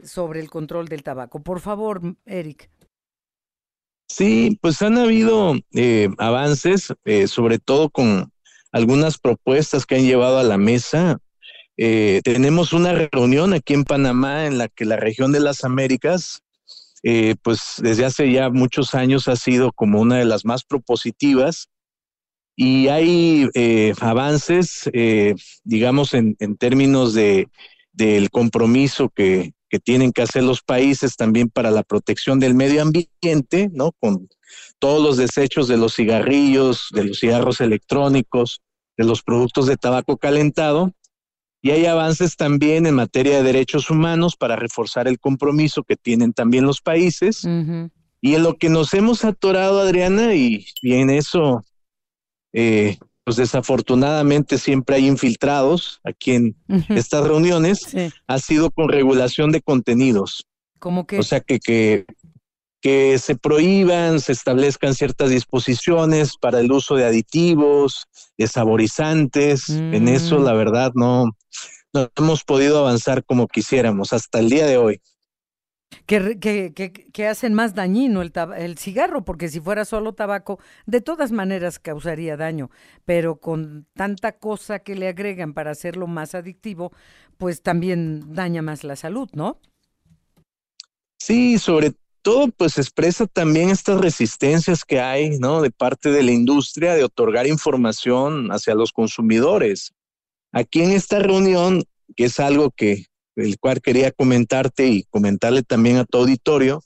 sobre 0.00 0.38
el 0.38 0.48
control 0.48 0.86
del 0.86 1.02
tabaco? 1.02 1.42
Por 1.42 1.58
favor, 1.58 2.00
Eric. 2.26 2.70
Sí, 4.08 4.56
pues 4.60 4.80
han 4.82 4.96
habido 4.96 5.56
eh, 5.72 6.10
avances, 6.18 6.94
eh, 7.04 7.26
sobre 7.26 7.58
todo 7.58 7.90
con 7.90 8.30
algunas 8.70 9.18
propuestas 9.18 9.86
que 9.86 9.96
han 9.96 10.04
llevado 10.04 10.38
a 10.38 10.44
la 10.44 10.58
mesa. 10.58 11.18
tenemos 11.76 12.72
una 12.72 12.92
reunión 12.92 13.52
aquí 13.52 13.74
en 13.74 13.82
Panamá 13.82 14.46
en 14.46 14.58
la 14.58 14.68
que 14.68 14.84
la 14.84 14.94
región 14.94 15.32
de 15.32 15.40
las 15.40 15.64
Américas 15.64 16.43
eh, 17.06 17.34
pues 17.42 17.74
desde 17.78 18.06
hace 18.06 18.32
ya 18.32 18.48
muchos 18.48 18.94
años 18.94 19.28
ha 19.28 19.36
sido 19.36 19.72
como 19.72 20.00
una 20.00 20.16
de 20.16 20.24
las 20.24 20.46
más 20.46 20.64
propositivas 20.64 21.68
y 22.56 22.88
hay 22.88 23.48
eh, 23.52 23.92
avances, 24.00 24.88
eh, 24.94 25.34
digamos, 25.64 26.14
en, 26.14 26.36
términos 26.56 27.12
de, 27.12 27.48
del 27.92 28.30
compromiso 28.30 29.10
que, 29.10 29.52
que, 29.68 29.80
tienen 29.80 30.12
que 30.12 30.22
hacer 30.22 30.44
los 30.44 30.62
países 30.62 31.16
también 31.16 31.50
para 31.50 31.70
la 31.70 31.82
protección 31.82 32.40
del 32.40 32.54
medio 32.54 32.80
ambiente, 32.80 33.68
¿no? 33.72 33.92
Con 34.00 34.28
todos 34.78 35.02
los 35.02 35.18
desechos 35.18 35.68
de 35.68 35.76
los 35.76 35.94
cigarrillos, 35.96 36.86
de 36.92 37.04
los 37.04 37.18
cigarros 37.18 37.60
electrónicos, 37.60 38.62
de 38.96 39.04
los 39.04 39.22
productos 39.22 39.66
de 39.66 39.76
tabaco 39.76 40.16
calentado, 40.16 40.92
y 41.64 41.70
hay 41.70 41.86
avances 41.86 42.36
también 42.36 42.84
en 42.84 42.94
materia 42.94 43.38
de 43.38 43.42
derechos 43.42 43.88
humanos 43.88 44.36
para 44.36 44.54
reforzar 44.54 45.08
el 45.08 45.18
compromiso 45.18 45.82
que 45.82 45.96
tienen 45.96 46.34
también 46.34 46.66
los 46.66 46.82
países. 46.82 47.42
Y 48.20 48.34
en 48.34 48.42
lo 48.42 48.58
que 48.58 48.68
nos 48.68 48.92
hemos 48.92 49.24
atorado, 49.24 49.80
Adriana, 49.80 50.34
y, 50.34 50.66
en 50.82 51.08
eso, 51.08 51.64
eh, 52.52 52.98
pues 53.24 53.38
desafortunadamente 53.38 54.58
siempre 54.58 54.96
hay 54.96 55.06
infiltrados 55.06 56.02
aquí 56.04 56.32
en 56.32 56.56
estas 56.90 57.26
reuniones, 57.26 57.96
ha 58.26 58.38
sido 58.40 58.70
con 58.70 58.90
regulación 58.90 59.50
de 59.50 59.62
contenidos. 59.62 60.46
¿Cómo 60.80 61.06
que? 61.06 61.18
O 61.18 61.22
sea, 61.22 61.40
que, 61.40 61.60
que, 61.60 62.04
que 62.84 63.18
se 63.18 63.34
prohíban, 63.34 64.20
se 64.20 64.32
establezcan 64.32 64.94
ciertas 64.94 65.30
disposiciones 65.30 66.36
para 66.36 66.60
el 66.60 66.70
uso 66.70 66.96
de 66.96 67.06
aditivos, 67.06 68.04
de 68.36 68.46
saborizantes. 68.46 69.70
En 69.70 70.06
eso, 70.06 70.38
mm. 70.38 70.44
la 70.44 70.52
verdad, 70.52 70.92
no, 70.94 71.30
no 71.94 72.10
hemos 72.14 72.44
podido 72.44 72.80
avanzar 72.80 73.24
como 73.24 73.48
quisiéramos 73.48 74.12
hasta 74.12 74.38
el 74.38 74.50
día 74.50 74.66
de 74.66 74.76
hoy. 74.76 75.00
Que, 76.04 76.38
que, 76.38 76.74
que, 76.92 77.26
hacen 77.26 77.54
más 77.54 77.74
dañino 77.74 78.20
el, 78.20 78.34
el, 78.58 78.76
cigarro, 78.76 79.24
porque 79.24 79.48
si 79.48 79.60
fuera 79.60 79.86
solo 79.86 80.12
tabaco, 80.12 80.58
de 80.84 81.00
todas 81.00 81.32
maneras 81.32 81.78
causaría 81.78 82.36
daño, 82.36 82.70
pero 83.06 83.36
con 83.36 83.86
tanta 83.94 84.32
cosa 84.32 84.80
que 84.80 84.94
le 84.94 85.08
agregan 85.08 85.54
para 85.54 85.70
hacerlo 85.70 86.06
más 86.06 86.34
adictivo, 86.34 86.92
pues 87.38 87.62
también 87.62 88.34
daña 88.34 88.60
más 88.60 88.84
la 88.84 88.96
salud, 88.96 89.30
¿no? 89.32 89.58
Sí, 91.18 91.58
sobre 91.58 91.94
todo 92.24 92.48
pues 92.48 92.78
expresa 92.78 93.26
también 93.26 93.68
estas 93.68 94.00
resistencias 94.00 94.82
que 94.86 94.98
hay, 94.98 95.38
¿no? 95.38 95.60
De 95.60 95.70
parte 95.70 96.10
de 96.10 96.22
la 96.22 96.32
industria 96.32 96.94
de 96.94 97.04
otorgar 97.04 97.46
información 97.46 98.48
hacia 98.50 98.74
los 98.74 98.92
consumidores. 98.92 99.92
Aquí 100.50 100.80
en 100.80 100.92
esta 100.92 101.18
reunión, 101.18 101.84
que 102.16 102.24
es 102.24 102.40
algo 102.40 102.70
que 102.70 103.04
el 103.36 103.58
cual 103.58 103.82
quería 103.82 104.10
comentarte 104.10 104.86
y 104.86 105.02
comentarle 105.04 105.62
también 105.62 105.98
a 105.98 106.06
tu 106.06 106.16
auditorio, 106.16 106.82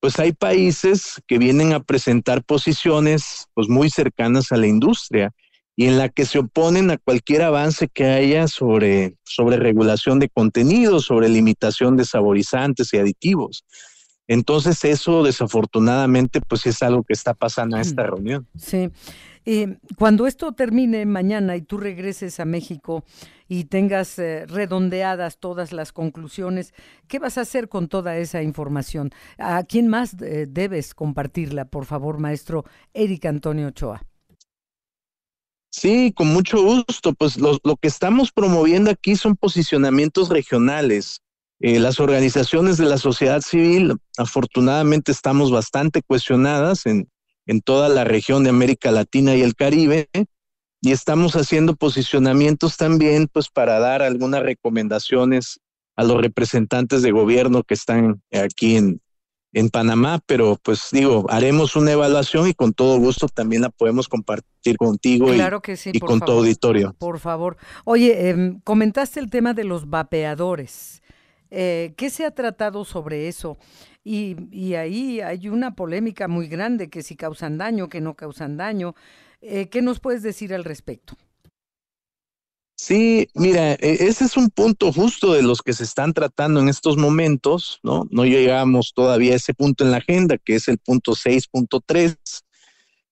pues 0.00 0.18
hay 0.18 0.32
países 0.32 1.20
que 1.26 1.36
vienen 1.36 1.74
a 1.74 1.80
presentar 1.80 2.42
posiciones 2.42 3.48
pues 3.52 3.68
muy 3.68 3.90
cercanas 3.90 4.52
a 4.52 4.56
la 4.56 4.68
industria 4.68 5.34
y 5.76 5.84
en 5.84 5.98
la 5.98 6.08
que 6.08 6.24
se 6.24 6.38
oponen 6.38 6.90
a 6.90 6.96
cualquier 6.96 7.42
avance 7.42 7.88
que 7.88 8.06
haya 8.06 8.48
sobre, 8.48 9.16
sobre 9.24 9.58
regulación 9.58 10.18
de 10.18 10.30
contenidos, 10.30 11.04
sobre 11.04 11.28
limitación 11.28 11.98
de 11.98 12.06
saborizantes 12.06 12.94
y 12.94 12.96
aditivos. 12.96 13.64
Entonces 14.32 14.84
eso 14.84 15.22
desafortunadamente 15.22 16.40
pues 16.40 16.66
es 16.66 16.82
algo 16.82 17.02
que 17.02 17.12
está 17.12 17.34
pasando 17.34 17.76
en 17.76 17.82
esta 17.82 18.04
reunión. 18.04 18.46
Sí. 18.56 18.90
Eh, 19.44 19.76
cuando 19.98 20.26
esto 20.26 20.52
termine 20.52 21.04
mañana 21.04 21.56
y 21.56 21.62
tú 21.62 21.76
regreses 21.76 22.38
a 22.40 22.44
México 22.44 23.04
y 23.48 23.64
tengas 23.64 24.18
eh, 24.18 24.46
redondeadas 24.46 25.38
todas 25.38 25.72
las 25.72 25.92
conclusiones, 25.92 26.72
¿qué 27.08 27.18
vas 27.18 27.36
a 27.38 27.42
hacer 27.42 27.68
con 27.68 27.88
toda 27.88 28.16
esa 28.16 28.42
información? 28.42 29.10
¿A 29.36 29.64
quién 29.64 29.88
más 29.88 30.14
eh, 30.22 30.46
debes 30.48 30.94
compartirla, 30.94 31.66
por 31.66 31.84
favor, 31.84 32.18
maestro 32.18 32.64
Eric 32.94 33.26
Antonio 33.26 33.68
Ochoa? 33.68 34.02
Sí, 35.72 36.12
con 36.14 36.28
mucho 36.28 36.62
gusto. 36.62 37.14
Pues 37.14 37.36
lo, 37.38 37.58
que 37.80 37.88
estamos 37.88 38.30
promoviendo 38.30 38.90
aquí 38.90 39.16
son 39.16 39.36
posicionamientos 39.36 40.28
regionales. 40.28 41.22
Las 41.62 42.00
organizaciones 42.00 42.76
de 42.76 42.86
la 42.86 42.98
sociedad 42.98 43.40
civil, 43.40 43.94
afortunadamente, 44.18 45.12
estamos 45.12 45.50
bastante 45.50 46.02
cuestionadas 46.02 46.86
en, 46.86 47.08
en 47.46 47.60
toda 47.60 47.88
la 47.88 48.04
región 48.04 48.42
de 48.42 48.50
América 48.50 48.90
Latina 48.90 49.36
y 49.36 49.42
el 49.42 49.54
Caribe. 49.54 50.08
Y 50.80 50.90
estamos 50.90 51.36
haciendo 51.36 51.76
posicionamientos 51.76 52.76
también, 52.76 53.28
pues, 53.32 53.48
para 53.48 53.78
dar 53.78 54.02
algunas 54.02 54.42
recomendaciones 54.42 55.60
a 55.94 56.02
los 56.02 56.20
representantes 56.20 57.02
de 57.02 57.12
gobierno 57.12 57.62
que 57.62 57.74
están 57.74 58.20
aquí 58.32 58.76
en, 58.76 59.00
en 59.52 59.68
Panamá, 59.68 60.20
pero 60.26 60.58
pues 60.62 60.88
digo, 60.92 61.26
haremos 61.28 61.76
una 61.76 61.92
evaluación 61.92 62.48
y 62.48 62.54
con 62.54 62.72
todo 62.72 62.98
gusto 62.98 63.28
también 63.28 63.62
la 63.62 63.68
podemos 63.68 64.08
compartir 64.08 64.76
contigo 64.78 65.32
y, 65.32 66.00
con 66.00 66.20
tu 66.20 66.32
auditorio. 66.32 66.94
Por 66.98 67.18
favor. 67.18 67.58
Oye, 67.84 68.30
em, 68.30 68.60
comentaste 68.64 69.20
el 69.20 69.30
tema 69.30 69.52
de 69.52 69.64
los 69.64 69.90
vapeadores. 69.90 71.01
Eh, 71.54 71.92
¿Qué 71.98 72.08
se 72.08 72.24
ha 72.24 72.30
tratado 72.30 72.82
sobre 72.86 73.28
eso? 73.28 73.58
Y, 74.02 74.74
ahí 74.74 75.20
hay 75.20 75.48
una 75.48 75.74
polémica 75.74 76.26
muy 76.26 76.48
grande, 76.48 76.88
que 76.88 77.02
si 77.02 77.14
causan 77.14 77.58
daño, 77.58 77.90
que 77.90 78.00
no 78.00 78.14
causan 78.14 78.56
daño. 78.56 78.94
Eh, 79.42 79.68
¿Qué 79.68 79.82
nos 79.82 80.00
puedes 80.00 80.22
decir 80.22 80.54
al 80.54 80.64
respecto? 80.64 81.14
Sí, 82.74 83.28
mira, 83.34 83.74
e, 83.74 84.06
ese 84.08 84.24
es 84.24 84.36
un 84.38 84.48
punto 84.48 84.92
justo 84.94 85.34
de 85.34 85.42
los 85.42 85.60
que 85.60 85.74
se 85.74 85.84
están 85.84 86.14
tratando 86.14 86.58
en 86.58 86.70
estos 86.70 86.96
momentos, 86.96 87.78
¿no? 87.82 88.08
No 88.10 88.24
llegamos 88.24 88.92
todavía 88.94 89.34
a 89.34 89.36
ese 89.36 89.52
punto 89.52 89.84
en 89.84 89.90
la 89.90 89.98
agenda, 89.98 90.38
que 90.38 90.54
es 90.54 90.68
el 90.68 90.78
punto 90.78 91.12
6.3, 91.12 92.16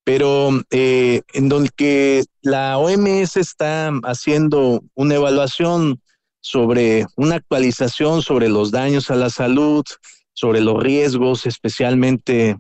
pero 0.03 0.51
eh, 0.71 1.21
en 1.35 1.51
donde 1.51 2.25
la 2.41 2.79
OMS 2.79 3.37
está 3.37 3.93
haciendo 4.03 4.83
una 4.95 5.17
evaluación 5.17 6.01
sobre 6.41 7.07
una 7.17 7.37
actualización 7.37 8.23
sobre 8.23 8.49
los 8.49 8.71
daños 8.71 9.11
a 9.11 9.17
la 9.17 9.31
salud, 9.31 9.85
sobre 10.33 10.61
los 10.61 10.83
riesgos, 10.83 11.47
especialmente 11.47 12.57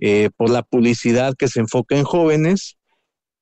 eh, 0.00 0.30
por 0.36 0.50
la 0.50 0.62
publicidad 0.62 1.34
que 1.36 1.48
se 1.48 1.60
enfoca 1.60 1.96
en 1.96 2.04
jóvenes, 2.04 2.76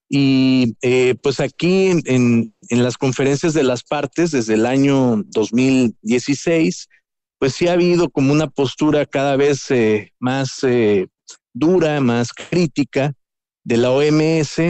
y 0.09 0.77
eh, 0.83 1.17
pues 1.23 1.41
aquí 1.41 1.91
en, 2.05 2.55
las 2.71 2.97
conferencias 2.97 3.55
de 3.55 3.63
las 3.63 3.83
partes 3.83 4.31
desde 4.31 4.55
el 4.55 4.67
año 4.67 5.23
2016, 5.27 6.89
pues 7.39 7.55
sí 7.55 7.69
ha 7.69 7.73
habido 7.73 8.09
como 8.11 8.33
una 8.33 8.49
postura 8.49 9.07
cada 9.07 9.37
vez 9.37 9.71
eh, 9.71 10.13
más 10.19 10.59
eh, 10.63 11.09
dura, 11.53 12.01
más 12.01 12.33
crítica 12.33 13.15
de 13.65 13.77
la 13.77 13.91
OMS 13.91 14.61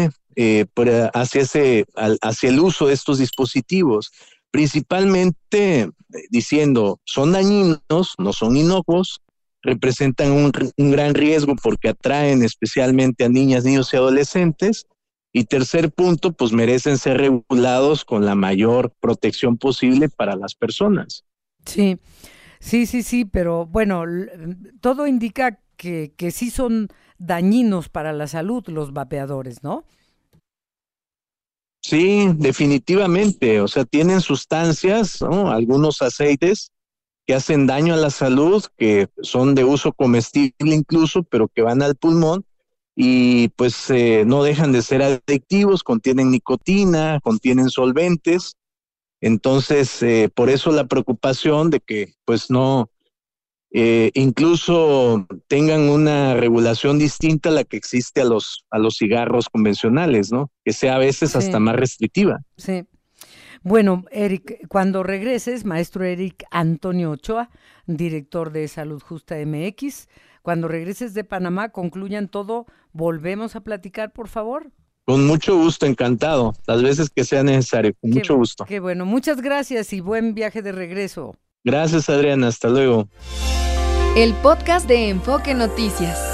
hacia, 1.13 1.43
ese, 1.43 1.85
hacia 1.95 2.49
el 2.49 2.61
uso 2.61 2.87
de 2.87 2.95
estos 2.95 3.19
dispositivos, 3.19 4.13
principalmente 4.55 5.91
diciendo 6.31 7.01
son 7.05 7.33
dañinos, 7.33 8.15
no 8.19 8.33
son 8.33 8.57
inocuos, 8.57 9.21
representan 9.63 10.31
un, 10.31 10.53
un 10.77 10.91
gran 10.93 11.13
riesgo 11.13 11.57
porque 11.61 11.89
atraen 11.89 12.45
especialmente 12.45 13.25
a 13.25 13.29
niñas, 13.29 13.65
niños 13.65 13.93
y 13.93 13.97
adolescentes 13.97 14.87
y 15.33 15.47
tercer 15.47 15.91
punto, 15.91 16.31
pues 16.31 16.53
merecen 16.53 16.99
ser 16.99 17.17
regulados 17.17 18.05
con 18.05 18.25
la 18.25 18.37
mayor 18.37 18.93
protección 19.01 19.57
posible 19.57 20.09
para 20.09 20.37
las 20.37 20.55
personas. 20.55 21.25
Sí, 21.67 21.99
sí, 22.61 22.87
sí, 22.87 23.03
sí, 23.03 23.25
pero 23.25 23.67
bueno, 23.67 24.05
todo 24.81 25.09
indica 25.09 25.59
que, 25.77 26.15
que 26.17 26.31
sí 26.31 26.53
son 26.53 26.91
dañinos 27.19 27.89
para 27.89 28.13
la 28.13 28.29
salud 28.29 28.63
los 28.69 28.93
vapeadores, 28.93 29.65
¿no? 29.65 29.85
Sí, 31.87 32.31
definitivamente. 32.37 33.61
O 33.61 33.69
sea, 33.69 33.85
tienen 33.85 34.23
sustancias, 34.23 35.21
¿no? 35.21 35.51
algunos 35.51 36.01
aceites 36.01 36.71
que 37.27 37.35
hacen 37.35 37.67
daño 37.67 37.93
a 37.93 37.99
la 37.99 38.09
salud, 38.09 38.65
que 38.79 39.09
son 39.21 39.55
de 39.55 39.65
uso 39.65 39.93
comestible 39.93 40.75
incluso, 40.75 41.25
pero 41.25 41.49
que 41.49 41.61
van 41.61 41.83
al 41.83 41.95
pulmón 41.95 42.47
y 42.97 43.49
pues 43.49 43.91
eh, 43.91 44.25
no 44.27 44.43
dejan 44.43 44.73
de 44.73 44.81
ser 44.81 45.03
adictivos, 45.03 45.83
contienen 45.83 46.31
nicotina, 46.31 47.21
contienen 47.23 47.69
solventes. 47.69 48.57
Entonces, 49.21 50.03
eh, 50.03 50.31
por 50.35 50.49
eso 50.49 50.71
la 50.73 50.87
preocupación 50.87 51.69
de 51.69 51.81
que 51.81 52.15
pues 52.25 52.51
no, 52.51 52.89
eh, 53.77 54.13
incluso 54.15 55.27
tengan 55.49 55.89
una 55.89 56.35
regulación 56.35 56.97
distinta 56.97 57.49
a 57.49 57.53
la 57.53 57.65
que 57.65 57.77
existe 57.77 58.21
a 58.21 58.25
los, 58.25 58.65
a 58.71 58.79
los 58.79 58.97
cigarros 58.99 59.49
convencionales, 59.49 60.31
¿no? 60.31 60.53
Que 60.65 60.73
sea 60.73 60.95
a 60.95 60.99
veces 60.99 61.35
hasta 61.35 61.59
más 61.59 61.75
restrictiva. 61.75 62.39
Sí. 62.57 62.85
Bueno, 63.63 64.05
Eric, 64.13 64.69
cuando 64.69 65.03
regreses, 65.03 65.65
maestro 65.65 66.05
Eric 66.05 66.45
Antonio 66.53 67.11
Ochoa, 67.11 67.51
director 67.87 68.53
de 68.53 68.69
Salud 68.69 69.03
Justa 69.03 69.35
MX, 69.45 70.09
cuando 70.43 70.69
regreses 70.69 71.13
de 71.13 71.25
Panamá, 71.25 71.71
concluyan 71.71 72.29
todo, 72.29 72.67
volvemos 72.93 73.57
a 73.57 73.63
platicar, 73.63 74.13
por 74.13 74.29
favor. 74.29 74.71
Con 75.05 75.27
mucho 75.27 75.57
gusto, 75.57 75.85
encantado. 75.85 76.53
Las 76.69 76.81
veces 76.81 77.11
que 77.11 77.25
sea 77.25 77.43
necesario, 77.43 77.93
con 78.01 78.11
mucho 78.11 78.37
gusto. 78.37 78.67
Qué 78.67 78.79
bueno, 78.79 79.05
muchas 79.05 79.43
gracias 79.43 79.93
y 79.93 80.01
buen 80.01 80.33
viaje 80.35 80.63
de 80.63 80.71
regreso. 80.71 81.35
Gracias, 81.65 82.09
Adriana. 82.11 82.49
Hasta 82.49 82.69
luego. 82.69 83.09
El 84.17 84.35
podcast 84.35 84.87
de 84.87 85.09
Enfoque 85.09 85.55
Noticias. 85.55 86.34